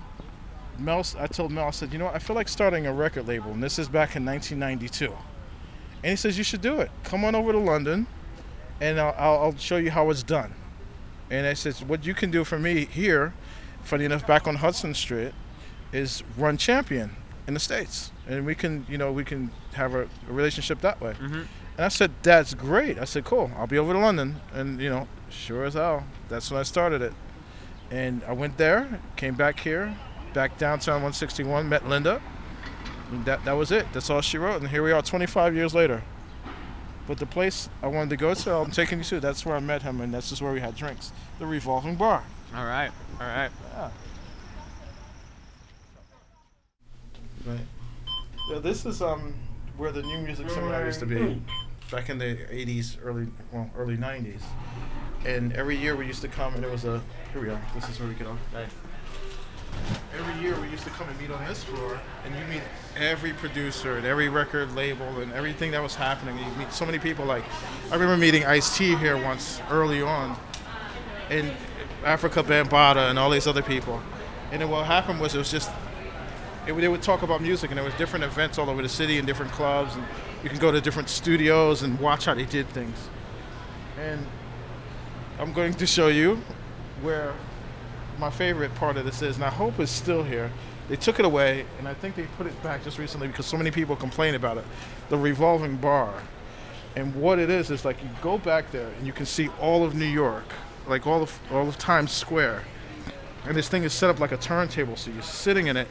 Mel, 0.78 1.04
I 1.18 1.26
told 1.26 1.50
Mel, 1.50 1.66
I 1.66 1.70
said, 1.70 1.92
you 1.92 1.98
know 1.98 2.06
what, 2.06 2.14
I 2.14 2.18
feel 2.18 2.36
like 2.36 2.48
starting 2.48 2.86
a 2.86 2.92
record 2.92 3.26
label, 3.26 3.50
and 3.50 3.62
this 3.62 3.78
is 3.78 3.88
back 3.88 4.16
in 4.16 4.24
1992. 4.24 5.12
And 6.02 6.10
he 6.10 6.16
says, 6.16 6.38
you 6.38 6.44
should 6.44 6.60
do 6.60 6.80
it. 6.80 6.90
Come 7.02 7.24
on 7.24 7.34
over 7.34 7.52
to 7.52 7.58
London, 7.58 8.06
and 8.80 9.00
I'll, 9.00 9.14
I'll, 9.18 9.56
show 9.56 9.76
you 9.76 9.90
how 9.90 10.08
it's 10.10 10.22
done. 10.22 10.54
And 11.30 11.46
I 11.46 11.54
said, 11.54 11.74
what 11.88 12.06
you 12.06 12.14
can 12.14 12.30
do 12.30 12.44
for 12.44 12.58
me 12.58 12.84
here, 12.84 13.34
funny 13.82 14.04
enough, 14.04 14.26
back 14.26 14.46
on 14.46 14.56
Hudson 14.56 14.94
Street, 14.94 15.32
is 15.92 16.22
run 16.36 16.56
Champion 16.56 17.16
in 17.46 17.54
the 17.54 17.60
States. 17.60 18.12
And 18.28 18.46
we 18.46 18.54
can, 18.54 18.86
you 18.88 18.98
know, 18.98 19.10
we 19.10 19.24
can 19.24 19.50
have 19.74 19.94
a, 19.94 20.02
a 20.02 20.32
relationship 20.32 20.80
that 20.82 21.00
way. 21.00 21.14
Mhm. 21.14 21.46
And 21.76 21.84
I 21.84 21.88
said, 21.88 22.12
that's 22.22 22.54
great. 22.54 22.98
I 22.98 23.04
said, 23.04 23.24
cool, 23.24 23.50
I'll 23.56 23.66
be 23.66 23.78
over 23.78 23.92
to 23.92 23.98
London. 23.98 24.40
And, 24.52 24.80
you 24.80 24.90
know, 24.90 25.08
sure 25.30 25.64
as 25.64 25.74
hell, 25.74 26.04
that's 26.28 26.50
when 26.50 26.60
I 26.60 26.64
started 26.64 27.02
it. 27.02 27.12
And 27.90 28.22
I 28.24 28.32
went 28.32 28.58
there, 28.58 29.00
came 29.16 29.34
back 29.34 29.60
here, 29.60 29.96
back 30.32 30.58
downtown 30.58 30.94
161, 30.96 31.68
met 31.68 31.88
Linda. 31.88 32.20
And 33.10 33.24
that, 33.24 33.44
that 33.44 33.52
was 33.52 33.72
it. 33.72 33.86
That's 33.92 34.10
all 34.10 34.20
she 34.20 34.38
wrote. 34.38 34.60
And 34.60 34.68
here 34.68 34.82
we 34.82 34.92
are 34.92 35.00
25 35.02 35.54
years 35.54 35.74
later. 35.74 36.02
But 37.06 37.18
the 37.18 37.26
place 37.26 37.70
I 37.82 37.86
wanted 37.86 38.10
to 38.10 38.16
go 38.18 38.34
to, 38.34 38.54
I'm 38.54 38.70
taking 38.70 38.98
you 38.98 39.04
to, 39.04 39.18
that's 39.18 39.46
where 39.46 39.56
I 39.56 39.60
met 39.60 39.80
him, 39.80 40.02
and 40.02 40.12
that's 40.12 40.28
just 40.28 40.42
where 40.42 40.52
we 40.52 40.60
had 40.60 40.76
drinks. 40.76 41.10
The 41.38 41.46
Revolving 41.46 41.94
Bar. 41.94 42.22
All 42.54 42.66
right, 42.66 42.90
all 43.18 43.26
right. 43.26 43.50
Yeah. 43.72 43.90
Right. 47.46 47.60
Yeah, 48.50 48.58
this 48.58 48.84
is 48.84 49.00
um 49.00 49.34
where 49.78 49.92
the 49.92 50.02
new 50.02 50.18
music 50.18 50.50
seminar 50.50 50.84
used 50.84 51.00
to 51.00 51.06
be, 51.06 51.40
back 51.90 52.10
in 52.10 52.18
the 52.18 52.36
'80s, 52.50 52.96
early 53.02 53.28
well 53.52 53.70
early 53.76 53.96
'90s, 53.96 54.42
and 55.24 55.52
every 55.54 55.76
year 55.76 55.96
we 55.96 56.06
used 56.06 56.20
to 56.22 56.28
come, 56.28 56.54
and 56.54 56.64
it 56.64 56.70
was 56.70 56.84
a 56.84 57.02
here 57.32 57.40
we 57.40 57.48
are. 57.48 57.60
This 57.74 57.88
is 57.88 57.98
where 57.98 58.08
we 58.08 58.14
get 58.14 58.26
on. 58.26 58.38
Right. 58.54 58.68
Every 60.18 60.42
year 60.42 60.58
we 60.60 60.68
used 60.68 60.84
to 60.84 60.90
come 60.90 61.08
and 61.08 61.20
meet 61.20 61.30
on 61.30 61.44
this 61.46 61.62
floor, 61.64 62.00
and 62.24 62.34
you 62.34 62.44
meet 62.46 62.62
every 62.96 63.32
producer 63.32 63.96
and 63.96 64.06
every 64.06 64.28
record 64.28 64.74
label 64.74 65.20
and 65.20 65.32
everything 65.32 65.70
that 65.72 65.82
was 65.82 65.94
happening. 65.94 66.36
You 66.38 66.44
meet 66.56 66.72
so 66.72 66.84
many 66.84 66.98
people. 66.98 67.24
Like 67.24 67.44
I 67.90 67.94
remember 67.94 68.16
meeting 68.16 68.44
Ice 68.44 68.76
T 68.76 68.96
here 68.96 69.16
once 69.16 69.60
early 69.70 70.02
on, 70.02 70.36
and 71.30 71.52
Afrika 72.02 72.42
Bambaataa 72.42 73.10
and 73.10 73.18
all 73.18 73.30
these 73.30 73.46
other 73.46 73.62
people. 73.62 74.00
And 74.50 74.62
then 74.62 74.70
what 74.70 74.86
happened 74.86 75.20
was 75.20 75.34
it 75.34 75.38
was 75.38 75.50
just 75.50 75.70
it, 76.66 76.72
they 76.72 76.88
would 76.88 77.02
talk 77.02 77.22
about 77.22 77.40
music, 77.40 77.70
and 77.70 77.78
there 77.78 77.84
was 77.84 77.94
different 77.94 78.24
events 78.24 78.58
all 78.58 78.68
over 78.68 78.82
the 78.82 78.88
city 78.88 79.18
and 79.18 79.26
different 79.26 79.52
clubs, 79.52 79.94
and 79.94 80.04
you 80.42 80.50
can 80.50 80.58
go 80.58 80.70
to 80.70 80.80
different 80.80 81.08
studios 81.08 81.82
and 81.82 81.98
watch 81.98 82.26
how 82.26 82.34
they 82.34 82.44
did 82.44 82.68
things. 82.68 82.96
And 83.98 84.26
I'm 85.38 85.52
going 85.52 85.74
to 85.74 85.86
show 85.86 86.08
you 86.08 86.40
where 87.02 87.32
my 88.18 88.30
favorite 88.30 88.74
part 88.74 88.96
of 88.96 89.04
this 89.04 89.22
is, 89.22 89.36
and 89.36 89.44
I 89.44 89.50
hope 89.50 89.78
it's 89.78 89.92
still 89.92 90.22
here. 90.22 90.50
They 90.88 90.96
took 90.96 91.18
it 91.18 91.24
away, 91.24 91.66
and 91.78 91.86
I 91.86 91.94
think 91.94 92.16
they 92.16 92.24
put 92.36 92.46
it 92.46 92.62
back 92.62 92.82
just 92.82 92.98
recently 92.98 93.28
because 93.28 93.46
so 93.46 93.56
many 93.56 93.70
people 93.70 93.94
complain 93.94 94.34
about 94.34 94.56
it. 94.56 94.64
The 95.10 95.18
revolving 95.18 95.76
bar. 95.76 96.14
And 96.96 97.14
what 97.14 97.38
it 97.38 97.50
is 97.50 97.70
is 97.70 97.84
like 97.84 98.02
you 98.02 98.08
go 98.22 98.38
back 98.38 98.70
there 98.72 98.88
and 98.88 99.06
you 99.06 99.12
can 99.12 99.26
see 99.26 99.48
all 99.60 99.84
of 99.84 99.94
New 99.94 100.06
York, 100.06 100.44
like 100.86 101.06
all 101.06 101.22
of 101.22 101.38
all 101.52 101.68
of 101.68 101.78
Times 101.78 102.10
Square. 102.10 102.64
and 103.44 103.56
this 103.56 103.68
thing 103.68 103.84
is 103.84 103.92
set 103.92 104.10
up 104.10 104.18
like 104.18 104.32
a 104.32 104.36
turntable, 104.36 104.96
so 104.96 105.10
you're 105.10 105.22
sitting 105.22 105.68
in 105.68 105.76
it, 105.76 105.88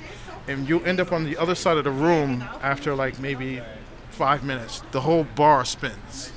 and 0.47 0.67
you 0.67 0.82
end 0.82 0.99
up 0.99 1.11
on 1.11 1.23
the 1.23 1.38
other 1.38 1.55
side 1.55 1.78
of 1.78 1.84
the 1.84 1.91
room 1.91 2.43
after 2.61 2.95
like 2.95 3.19
maybe 3.19 3.61
five 4.09 4.43
minutes. 4.43 4.82
The 4.91 5.01
whole 5.01 5.25
bar 5.36 5.63
spins. 5.63 6.32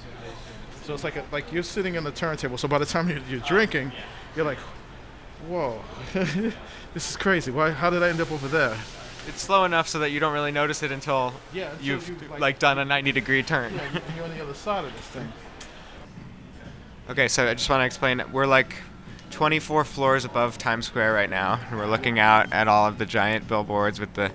So 0.84 0.94
it's 0.94 1.04
like 1.04 1.16
a, 1.16 1.24
like 1.32 1.52
you're 1.52 1.62
sitting 1.62 1.96
on 1.96 2.04
the 2.04 2.12
turntable. 2.12 2.58
So 2.58 2.68
by 2.68 2.78
the 2.78 2.86
time 2.86 3.08
you're, 3.08 3.20
you're 3.28 3.40
drinking, 3.40 3.92
you're 4.36 4.44
like, 4.44 4.58
whoa, 5.48 5.80
this 6.12 7.10
is 7.10 7.16
crazy. 7.16 7.50
Why? 7.50 7.70
How 7.70 7.90
did 7.90 8.02
I 8.02 8.08
end 8.08 8.20
up 8.20 8.30
over 8.32 8.48
there? 8.48 8.76
It's 9.28 9.40
slow 9.42 9.64
enough 9.64 9.86
so 9.86 9.98
that 10.00 10.10
you 10.10 10.18
don't 10.20 10.32
really 10.32 10.50
notice 10.52 10.82
it 10.82 10.90
until 10.92 11.34
Yeah, 11.52 11.70
until 11.72 11.84
you've 11.86 12.08
you, 12.08 12.16
like- 12.30 12.40
like, 12.40 12.58
done 12.58 12.78
a 12.78 12.84
90 12.84 13.12
degree 13.12 13.42
turn. 13.42 13.74
Yeah, 13.74 13.82
you- 13.92 14.00
you're 14.16 14.24
on 14.24 14.30
the 14.36 14.42
other 14.42 14.54
side 14.54 14.84
of 14.84 14.92
this 14.92 15.02
thing. 15.06 15.30
Okay, 17.10 17.28
so 17.28 17.46
I 17.48 17.54
just 17.54 17.68
want 17.68 17.80
to 17.82 17.86
explain. 17.86 18.22
We're 18.32 18.46
like 18.46 18.74
24 19.30 19.84
floors 19.84 20.24
above 20.24 20.58
Times 20.58 20.86
Square 20.86 21.12
right 21.14 21.30
now, 21.30 21.60
and 21.68 21.78
we're 21.78 21.86
looking 21.86 22.18
out 22.18 22.52
at 22.52 22.66
all 22.68 22.86
of 22.86 22.98
the 22.98 23.06
giant 23.06 23.46
billboards 23.48 24.00
with 24.00 24.14
the 24.14 24.30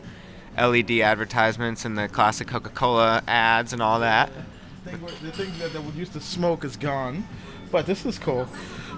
LED 0.57 1.01
advertisements 1.01 1.83
and 1.85 1.97
the 1.97 2.07
classic 2.07 2.47
Coca-Cola 2.47 3.23
ads 3.27 3.73
and 3.73 3.81
all 3.81 3.99
that. 4.01 4.29
thing 4.85 5.01
where- 5.01 5.11
the 5.23 5.31
thing 5.31 5.51
that, 5.59 5.73
that 5.73 5.83
we 5.83 5.91
used 5.93 6.13
to 6.13 6.21
smoke 6.21 6.63
is 6.63 6.77
gone, 6.77 7.27
but 7.71 7.85
this 7.87 8.05
is 8.05 8.19
cool. 8.19 8.47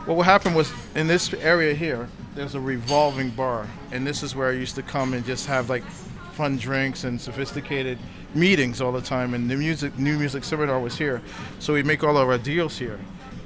What 0.07 0.23
happened 0.23 0.55
was 0.55 0.71
in 0.95 1.07
this 1.07 1.33
area 1.33 1.73
here, 1.73 2.07
there's 2.33 2.55
a 2.55 2.61
revolving 2.61 3.29
bar, 3.31 3.67
and 3.91 4.07
this 4.07 4.23
is 4.23 4.37
where 4.37 4.47
I 4.47 4.53
used 4.53 4.75
to 4.75 4.81
come 4.81 5.13
and 5.13 5.25
just 5.25 5.45
have 5.47 5.69
like 5.69 5.83
fun 6.31 6.55
drinks 6.55 7.03
and 7.03 7.19
sophisticated 7.19 7.97
meetings 8.33 8.79
all 8.79 8.93
the 8.93 9.01
time. 9.01 9.33
And 9.33 9.51
the 9.51 9.57
music, 9.57 9.99
new 9.99 10.17
music 10.17 10.45
seminar 10.45 10.79
was 10.79 10.97
here, 10.97 11.21
so 11.59 11.73
we'd 11.73 11.85
make 11.85 12.05
all 12.05 12.17
of 12.17 12.29
our 12.29 12.37
deals 12.37 12.77
here. 12.77 12.97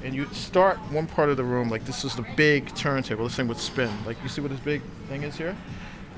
And 0.04 0.14
you'd 0.14 0.32
start 0.36 0.78
one 0.92 1.08
part 1.08 1.30
of 1.30 1.36
the 1.36 1.42
room 1.42 1.68
like 1.68 1.84
this 1.84 2.04
is 2.04 2.14
the 2.14 2.24
big 2.36 2.72
turntable. 2.76 3.24
This 3.24 3.34
thing 3.34 3.48
would 3.48 3.58
spin. 3.58 3.90
Like 4.06 4.22
you 4.22 4.28
see 4.28 4.40
what 4.40 4.52
this 4.52 4.60
big 4.60 4.82
thing 5.08 5.24
is 5.24 5.36
here? 5.36 5.56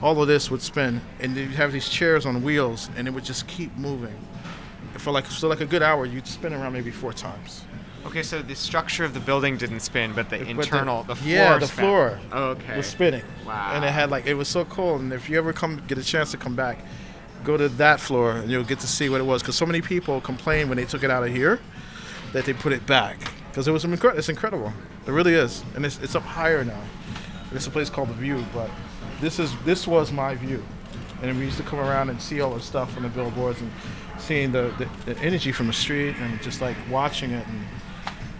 All 0.02 0.20
of 0.20 0.28
this 0.28 0.50
would 0.50 0.60
spin, 0.60 1.00
and 1.20 1.34
you'd 1.34 1.52
have 1.52 1.72
these 1.72 1.88
chairs 1.88 2.26
on 2.26 2.42
wheels, 2.42 2.90
and 2.98 3.08
it 3.08 3.12
would 3.12 3.24
just 3.24 3.46
keep 3.46 3.74
moving 3.78 4.14
for 4.98 5.10
like 5.10 5.24
so 5.24 5.48
like 5.48 5.62
a 5.62 5.66
good 5.66 5.82
hour. 5.82 6.04
You'd 6.04 6.26
spin 6.26 6.52
around 6.52 6.74
maybe 6.74 6.90
four 6.90 7.14
times. 7.14 7.64
Okay, 8.06 8.22
so 8.22 8.42
the 8.42 8.54
structure 8.54 9.04
of 9.04 9.14
the 9.14 9.20
building 9.20 9.56
didn't 9.56 9.80
spin, 9.80 10.12
but 10.12 10.28
the 10.30 10.38
But 10.38 10.48
internal, 10.48 11.02
the, 11.04 11.16
floor. 11.16 11.30
yeah, 11.32 11.58
the 11.58 11.66
span- 11.66 11.84
floor 11.84 12.18
Okay. 12.32 12.76
was 12.76 12.86
spinning. 12.86 13.22
Wow. 13.46 13.72
And 13.74 13.84
it 13.84 13.90
had 13.92 14.10
like 14.10 14.26
it 14.26 14.34
was 14.34 14.46
so 14.48 14.64
cool. 14.66 14.96
And 14.96 15.12
if 15.12 15.28
you 15.30 15.38
ever 15.38 15.52
come 15.52 15.82
get 15.88 15.96
a 15.98 16.04
chance 16.04 16.30
to 16.32 16.36
come 16.36 16.54
back, 16.54 16.78
go 17.44 17.56
to 17.56 17.68
that 17.70 18.00
floor 18.00 18.32
and 18.32 18.50
you'll 18.50 18.62
get 18.64 18.80
to 18.80 18.86
see 18.86 19.08
what 19.08 19.20
it 19.20 19.24
was. 19.24 19.42
Because 19.42 19.54
so 19.56 19.66
many 19.66 19.80
people 19.80 20.20
complained 20.20 20.68
when 20.68 20.76
they 20.76 20.84
took 20.84 21.02
it 21.02 21.10
out 21.10 21.24
of 21.24 21.30
here 21.32 21.60
that 22.32 22.44
they 22.44 22.52
put 22.52 22.72
it 22.72 22.86
back 22.86 23.16
because 23.50 23.66
it 23.68 23.72
was 23.72 23.84
incredible. 23.84 24.18
It's 24.18 24.28
incredible. 24.28 24.72
It 25.06 25.10
really 25.10 25.34
is. 25.34 25.62
And 25.74 25.84
it's, 25.86 25.98
it's 26.00 26.14
up 26.14 26.22
higher 26.24 26.62
now. 26.64 26.80
It's 27.52 27.66
a 27.66 27.70
place 27.70 27.88
called 27.88 28.08
the 28.10 28.14
View, 28.14 28.44
but 28.52 28.68
this 29.20 29.38
is 29.38 29.54
this 29.64 29.86
was 29.86 30.12
my 30.12 30.34
view. 30.34 30.62
And 31.22 31.38
we 31.38 31.44
used 31.46 31.56
to 31.56 31.62
come 31.62 31.78
around 31.78 32.10
and 32.10 32.20
see 32.20 32.40
all 32.42 32.52
the 32.54 32.60
stuff 32.60 32.96
on 32.98 33.02
the 33.04 33.08
billboards 33.08 33.60
and 33.60 33.70
seeing 34.18 34.52
the, 34.52 34.74
the, 35.06 35.12
the 35.14 35.18
energy 35.20 35.52
from 35.52 35.68
the 35.68 35.72
street 35.72 36.16
and 36.20 36.40
just 36.42 36.60
like 36.60 36.76
watching 36.90 37.30
it 37.30 37.46
and 37.46 37.64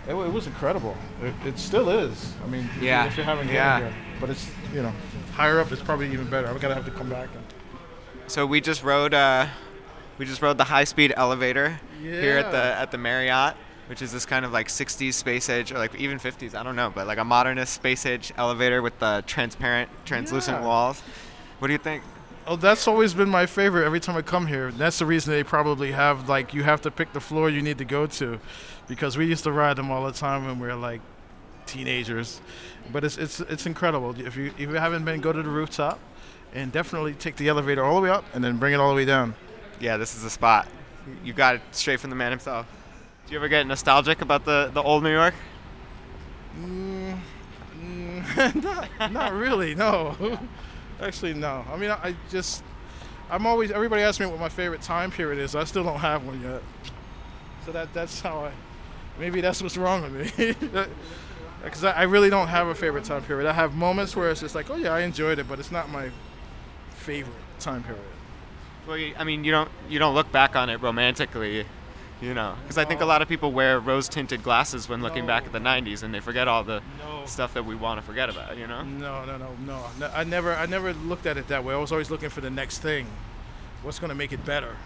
it, 0.09 0.15
it 0.15 0.33
was 0.33 0.47
incredible. 0.47 0.97
It, 1.23 1.35
it 1.47 1.59
still 1.59 1.89
is. 1.89 2.33
I 2.45 2.49
mean, 2.49 2.69
Yeah, 2.81 3.07
if 3.07 3.17
you 3.17 3.23
haven't 3.23 3.49
yeah. 3.49 3.79
here, 3.81 3.95
but 4.21 4.31
it's 4.31 4.51
you 4.73 4.83
know 4.83 4.93
higher 5.33 5.61
up, 5.61 5.73
it's 5.73 5.83
probably 5.83 6.13
even 6.13 6.29
better. 6.29 6.47
I'm 6.49 6.59
gonna 6.59 6.75
have 6.75 6.85
to 6.85 6.91
come 6.91 7.09
back. 7.11 7.29
And, 7.35 7.45
So 8.31 8.47
we 8.47 8.61
just 8.61 8.83
rode, 8.83 9.15
uh, 9.15 9.47
we 10.19 10.25
just 10.27 10.41
rode 10.43 10.59
the 10.59 10.65
high-speed 10.65 11.13
elevator 11.17 11.81
here 12.01 12.39
at 12.39 12.51
the 12.53 12.63
at 12.63 12.91
the 12.91 12.99
Marriott, 12.99 13.57
which 13.89 14.01
is 14.03 14.13
this 14.13 14.25
kind 14.27 14.45
of 14.45 14.53
like 14.53 14.69
60s 14.69 15.15
space 15.15 15.49
age 15.51 15.73
or 15.73 15.79
like 15.79 15.95
even 15.97 16.19
50s, 16.19 16.55
I 16.55 16.63
don't 16.63 16.77
know, 16.77 16.93
but 16.95 17.07
like 17.07 17.19
a 17.19 17.25
modernist 17.25 17.73
space 17.75 18.07
age 18.07 18.33
elevator 18.37 18.81
with 18.83 18.99
the 18.99 19.23
transparent, 19.27 19.89
translucent 20.05 20.61
Yeah. 20.61 20.67
walls. 20.67 21.03
What 21.59 21.69
do 21.69 21.73
you 21.73 21.79
think? 21.79 22.03
oh, 22.47 22.57
that's 22.57 22.87
always 22.87 23.15
been 23.15 23.31
my 23.31 23.47
favorite. 23.47 23.87
Every 23.87 24.01
time 24.01 24.17
I 24.17 24.23
come 24.23 24.47
here, 24.47 24.71
that's 24.71 24.99
the 24.99 25.07
reason 25.07 25.33
they 25.33 25.43
probably 25.43 25.93
have 25.93 26.29
like 26.29 26.53
you 26.53 26.63
have 26.63 26.83
to 26.83 26.91
pick 26.91 27.13
the 27.15 27.21
floor 27.21 27.49
you 27.49 27.63
need 27.63 27.79
to 27.79 27.87
go 27.87 28.07
to, 28.07 28.39
because 28.89 29.17
we 29.17 29.27
used 29.27 29.45
to 29.45 29.53
ride 29.53 29.77
them 29.77 29.91
all 29.91 30.05
the 30.05 30.13
time 30.13 30.47
when 30.47 30.59
we 30.59 30.67
were 30.67 30.75
like 30.75 31.01
teenagers. 31.67 32.41
But 32.93 33.05
it's 33.05 33.17
it's 33.17 33.41
it's 33.41 33.67
incredible. 33.67 34.19
If 34.19 34.37
you 34.37 34.47
if 34.59 34.61
you 34.61 34.75
haven't 34.75 35.05
been, 35.05 35.21
go 35.21 35.33
to 35.33 35.43
the 35.43 35.49
rooftop, 35.49 35.99
and 36.55 36.71
definitely 36.71 37.15
take 37.15 37.37
the 37.37 37.49
elevator 37.49 37.85
all 37.85 37.97
the 37.97 38.01
way 38.01 38.11
up 38.11 38.25
and 38.33 38.43
then 38.43 38.57
bring 38.57 38.73
it 38.73 38.81
all 38.81 38.91
the 38.91 38.97
way 38.97 39.05
down. 39.05 39.35
Yeah, 39.81 39.97
this 39.97 40.15
is 40.15 40.23
the 40.23 40.31
spot. 40.31 40.69
You 41.25 41.33
got 41.33 41.57
it 41.57 41.63
straight 41.73 42.01
from 42.01 42.11
the 42.11 42.17
man 42.17 42.31
himself. 42.31 42.67
Do 43.27 43.33
you 43.33 43.39
ever 43.39 43.49
get 43.49 43.67
nostalgic 43.67 44.21
about 44.23 44.45
the, 44.45 44.71
the 44.73 44.83
old 44.83 45.03
New 45.03 45.13
York? 45.13 45.35
Mm, 46.61 47.19
mm, 47.81 48.63
not, 48.99 49.13
not 49.13 49.33
really. 49.33 49.75
No, 49.75 50.39
actually, 51.01 51.35
no. 51.35 51.65
I 51.71 51.77
mean, 51.77 51.91
I, 51.91 51.99
I 52.09 52.17
just, 52.31 52.63
I'm 53.31 53.47
always. 53.47 53.71
Everybody 53.71 54.03
asks 54.03 54.21
me 54.21 54.27
what 54.27 54.39
my 54.39 54.49
favorite 54.49 54.83
time 54.83 55.11
period 55.11 55.43
is. 55.43 55.55
I 55.57 55.65
still 55.65 55.85
don't 55.85 55.99
have 55.99 56.25
one 56.25 56.41
yet. 56.43 56.63
So 57.65 57.73
that 57.73 57.93
that's 57.93 58.21
how 58.21 58.45
I. 58.45 58.53
Maybe 59.19 59.41
that's 59.41 59.63
what's 59.63 59.77
wrong 59.77 60.03
with 60.03 60.39
me. 60.39 60.55
Because 61.65 61.83
I, 61.83 62.03
really 62.03 62.29
don't 62.29 62.49
have 62.49 62.67
a 62.67 62.75
favorite 62.75 63.05
time 63.05 63.23
period. 63.23 63.49
I 63.49 63.55
have 63.55 63.75
moments 63.75 64.15
where 64.15 64.31
it's 64.31 64.41
just 64.41 64.55
like, 64.55 64.69
oh 64.69 64.75
yeah, 64.75 64.93
I 64.93 65.01
enjoyed 65.01 65.39
it, 65.39 65.49
but 65.49 65.59
it's 65.59 65.73
not 65.73 65.89
my 65.89 66.11
favorite 66.91 67.35
time 67.59 67.83
period. 67.83 68.05
Well, 68.87 68.99
I 69.19 69.25
mean, 69.25 69.45
you 69.45 69.51
don't 69.51 69.71
you 69.89 69.99
don't 69.99 70.15
look 70.15 70.31
back 70.31 70.57
on 70.57 70.69
it 70.69 70.83
romantically, 70.83 71.65
you 72.21 72.35
know, 72.35 72.55
because 72.63 72.77
I 72.77 72.85
think 72.85 73.01
a 73.01 73.07
lot 73.07 73.23
of 73.23 73.29
people 73.29 73.51
wear 73.51 73.81
rose-tinted 73.81 74.43
glasses 74.43 74.91
when 74.91 75.01
looking 75.01 75.27
back 75.27 75.47
at 75.47 75.53
the 75.53 75.59
'90s, 75.59 76.03
and 76.03 76.13
they 76.13 76.21
forget 76.21 76.49
all 76.49 76.65
the 76.65 76.83
stuff 77.25 77.55
that 77.55 77.65
we 77.65 77.75
want 77.75 77.99
to 77.99 78.07
forget 78.07 78.29
about, 78.29 78.59
you 78.59 78.67
know. 78.67 78.83
No, 78.83 79.25
no, 79.25 79.39
no, 79.39 79.57
no. 79.65 79.87
no. 79.99 80.11
I 80.15 80.25
never, 80.25 80.55
I 80.55 80.67
never 80.67 80.93
looked 80.93 81.25
at 81.25 81.39
it 81.39 81.49
that 81.49 81.65
way. 81.65 81.73
I 81.73 81.79
was 81.79 81.93
always 81.93 82.11
looking 82.11 82.29
for 82.29 82.43
the 82.43 82.51
next 82.51 82.81
thing. 82.81 83.07
What's 83.83 83.99
going 83.99 84.11
to 84.11 84.15
make 84.15 84.33
it 84.33 84.45
better? 84.45 84.77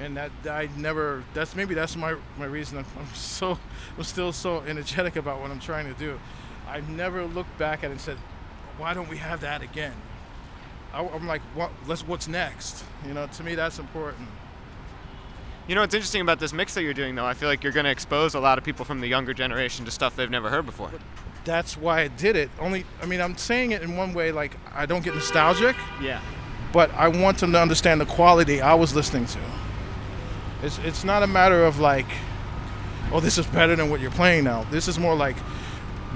And 0.00 0.16
that 0.16 0.30
I 0.44 0.68
never. 0.76 1.22
That's 1.34 1.54
maybe 1.54 1.74
that's 1.74 1.96
my 1.96 2.16
my 2.38 2.46
reason. 2.46 2.78
I'm, 2.78 2.86
I'm 2.98 3.14
so, 3.14 3.58
I'm 3.96 4.04
still 4.04 4.32
so 4.32 4.60
energetic 4.60 5.16
about 5.16 5.40
what 5.40 5.50
I'm 5.50 5.60
trying 5.60 5.92
to 5.92 5.98
do. 5.98 6.18
I've 6.68 6.88
never 6.88 7.24
looked 7.24 7.56
back 7.58 7.84
at 7.84 7.90
it 7.90 7.92
and 7.92 8.00
said, 8.00 8.16
why 8.78 8.94
don't 8.94 9.08
we 9.08 9.18
have 9.18 9.40
that 9.42 9.62
again? 9.62 9.94
I, 10.92 11.02
am 11.04 11.26
like, 11.26 11.42
what? 11.54 11.70
Let's. 11.86 12.06
What's 12.06 12.26
next? 12.28 12.84
You 13.06 13.14
know, 13.14 13.26
to 13.26 13.42
me 13.44 13.54
that's 13.54 13.78
important. 13.78 14.28
You 15.68 15.74
know 15.74 15.80
what's 15.80 15.94
interesting 15.94 16.20
about 16.20 16.40
this 16.40 16.52
mix 16.52 16.74
that 16.74 16.82
you're 16.82 16.92
doing, 16.92 17.14
though? 17.14 17.24
I 17.24 17.32
feel 17.34 17.48
like 17.48 17.62
you're 17.62 17.72
going 17.72 17.84
to 17.84 17.90
expose 17.90 18.34
a 18.34 18.40
lot 18.40 18.58
of 18.58 18.64
people 18.64 18.84
from 18.84 19.00
the 19.00 19.06
younger 19.06 19.32
generation 19.32 19.86
to 19.86 19.90
stuff 19.90 20.14
they've 20.14 20.30
never 20.30 20.50
heard 20.50 20.66
before. 20.66 20.90
That's 21.44 21.76
why 21.76 22.02
I 22.02 22.08
did 22.08 22.36
it. 22.36 22.50
Only, 22.60 22.84
I 23.00 23.06
mean, 23.06 23.20
I'm 23.20 23.36
saying 23.36 23.70
it 23.70 23.82
in 23.82 23.96
one 23.96 24.12
way, 24.12 24.30
like 24.30 24.56
I 24.74 24.84
don't 24.86 25.02
get 25.02 25.14
nostalgic. 25.14 25.74
Yeah. 26.02 26.20
but 26.72 26.92
I 26.94 27.08
want 27.08 27.38
them 27.38 27.52
to 27.52 27.60
understand 27.60 28.00
the 28.00 28.06
quality 28.06 28.60
I 28.60 28.74
was 28.74 28.94
listening 28.94 29.26
to. 29.26 29.38
It's 30.64 30.78
it's 30.78 31.04
not 31.04 31.22
a 31.22 31.26
matter 31.26 31.62
of 31.62 31.78
like, 31.78 32.06
oh, 33.12 33.20
this 33.20 33.36
is 33.36 33.46
better 33.46 33.76
than 33.76 33.90
what 33.90 34.00
you're 34.00 34.10
playing 34.10 34.44
now. 34.44 34.64
This 34.70 34.88
is 34.88 34.98
more 34.98 35.14
like, 35.14 35.36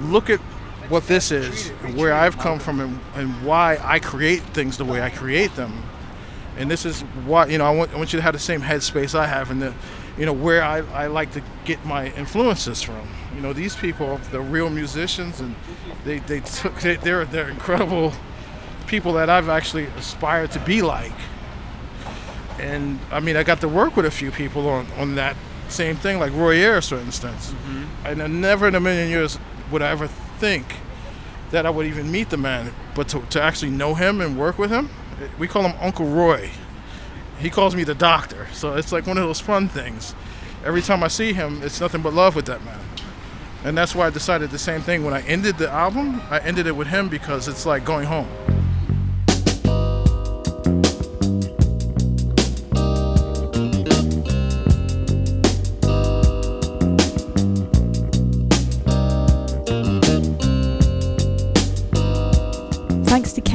look 0.00 0.30
at 0.30 0.40
what 0.88 1.06
this 1.06 1.30
is, 1.30 1.68
where 1.94 2.14
I've 2.14 2.38
come 2.38 2.58
from, 2.58 2.80
and, 2.80 3.00
and 3.14 3.44
why 3.44 3.78
I 3.82 3.98
create 3.98 4.40
things 4.40 4.78
the 4.78 4.86
way 4.86 5.02
I 5.02 5.10
create 5.10 5.54
them. 5.54 5.82
And 6.56 6.70
this 6.70 6.86
is 6.86 7.02
why 7.26 7.46
you 7.46 7.58
know 7.58 7.66
I 7.66 7.74
want 7.74 7.92
I 7.92 7.96
want 7.98 8.14
you 8.14 8.18
to 8.18 8.22
have 8.22 8.32
the 8.32 8.38
same 8.38 8.62
headspace 8.62 9.14
I 9.14 9.26
have, 9.26 9.50
and 9.50 9.60
the, 9.60 9.74
you 10.16 10.24
know 10.24 10.32
where 10.32 10.64
I, 10.64 10.78
I 10.78 11.06
like 11.08 11.32
to 11.32 11.42
get 11.66 11.84
my 11.84 12.10
influences 12.12 12.82
from. 12.82 13.06
You 13.34 13.42
know 13.42 13.52
these 13.52 13.76
people, 13.76 14.18
they're 14.30 14.40
real 14.40 14.70
musicians, 14.70 15.40
and 15.40 15.54
they 16.04 16.20
they 16.20 16.40
took 16.40 16.74
they, 16.80 16.96
they're 16.96 17.26
they're 17.26 17.50
incredible 17.50 18.14
people 18.86 19.12
that 19.12 19.28
I've 19.28 19.50
actually 19.50 19.84
aspired 19.98 20.52
to 20.52 20.60
be 20.60 20.80
like. 20.80 21.12
And 22.58 22.98
I 23.10 23.20
mean, 23.20 23.36
I 23.36 23.42
got 23.42 23.60
to 23.60 23.68
work 23.68 23.96
with 23.96 24.06
a 24.06 24.10
few 24.10 24.30
people 24.30 24.68
on, 24.68 24.90
on 24.92 25.14
that 25.14 25.36
same 25.68 25.96
thing, 25.96 26.18
like 26.18 26.32
Roy 26.32 26.56
Ayers, 26.56 26.88
for 26.88 26.96
instance. 26.96 27.50
Mm-hmm. 27.50 28.06
And 28.06 28.22
I 28.22 28.26
never 28.26 28.68
in 28.68 28.74
a 28.74 28.80
million 28.80 29.08
years 29.08 29.38
would 29.70 29.82
I 29.82 29.90
ever 29.90 30.06
think 30.38 30.64
that 31.50 31.66
I 31.66 31.70
would 31.70 31.86
even 31.86 32.10
meet 32.10 32.30
the 32.30 32.36
man, 32.36 32.72
but 32.94 33.08
to, 33.08 33.20
to 33.30 33.42
actually 33.42 33.70
know 33.70 33.94
him 33.94 34.20
and 34.20 34.38
work 34.38 34.58
with 34.58 34.70
him, 34.70 34.90
we 35.38 35.48
call 35.48 35.62
him 35.62 35.76
Uncle 35.80 36.06
Roy. 36.06 36.50
He 37.38 37.50
calls 37.50 37.74
me 37.74 37.84
the 37.84 37.94
doctor, 37.94 38.48
so 38.52 38.74
it's 38.74 38.92
like 38.92 39.06
one 39.06 39.16
of 39.16 39.24
those 39.24 39.40
fun 39.40 39.68
things. 39.68 40.14
Every 40.64 40.82
time 40.82 41.02
I 41.02 41.08
see 41.08 41.32
him, 41.32 41.62
it's 41.62 41.80
nothing 41.80 42.02
but 42.02 42.12
love 42.12 42.34
with 42.34 42.46
that 42.46 42.64
man. 42.64 42.80
And 43.64 43.76
that's 43.76 43.94
why 43.94 44.06
I 44.06 44.10
decided 44.10 44.50
the 44.50 44.58
same 44.58 44.82
thing 44.82 45.04
when 45.04 45.14
I 45.14 45.22
ended 45.22 45.58
the 45.58 45.70
album. 45.70 46.20
I 46.30 46.38
ended 46.40 46.66
it 46.66 46.76
with 46.76 46.88
him 46.88 47.08
because 47.08 47.48
it's 47.48 47.64
like 47.64 47.84
going 47.84 48.06
home. 48.06 48.28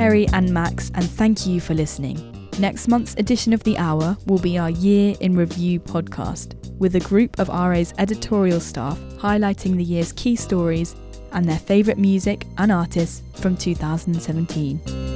Kerri 0.03 0.29
and 0.33 0.53
Max, 0.53 0.91
and 0.95 1.09
thank 1.09 1.47
you 1.47 1.61
for 1.61 1.73
listening. 1.73 2.49
Next 2.59 2.89
month's 2.89 3.15
edition 3.15 3.53
of 3.53 3.63
The 3.63 3.77
Hour 3.77 4.17
will 4.25 4.37
be 4.37 4.57
our 4.57 4.69
Year 4.69 5.15
in 5.21 5.33
Review 5.33 5.79
podcast, 5.79 6.55
with 6.77 6.97
a 6.97 6.99
group 6.99 7.39
of 7.39 7.47
RA's 7.47 7.93
editorial 7.97 8.59
staff 8.59 8.99
highlighting 9.15 9.77
the 9.77 9.83
year's 9.83 10.11
key 10.11 10.35
stories 10.35 10.93
and 11.31 11.47
their 11.47 11.57
favourite 11.57 11.99
music 11.99 12.45
and 12.57 12.69
artists 12.69 13.23
from 13.39 13.55
2017. 13.55 15.12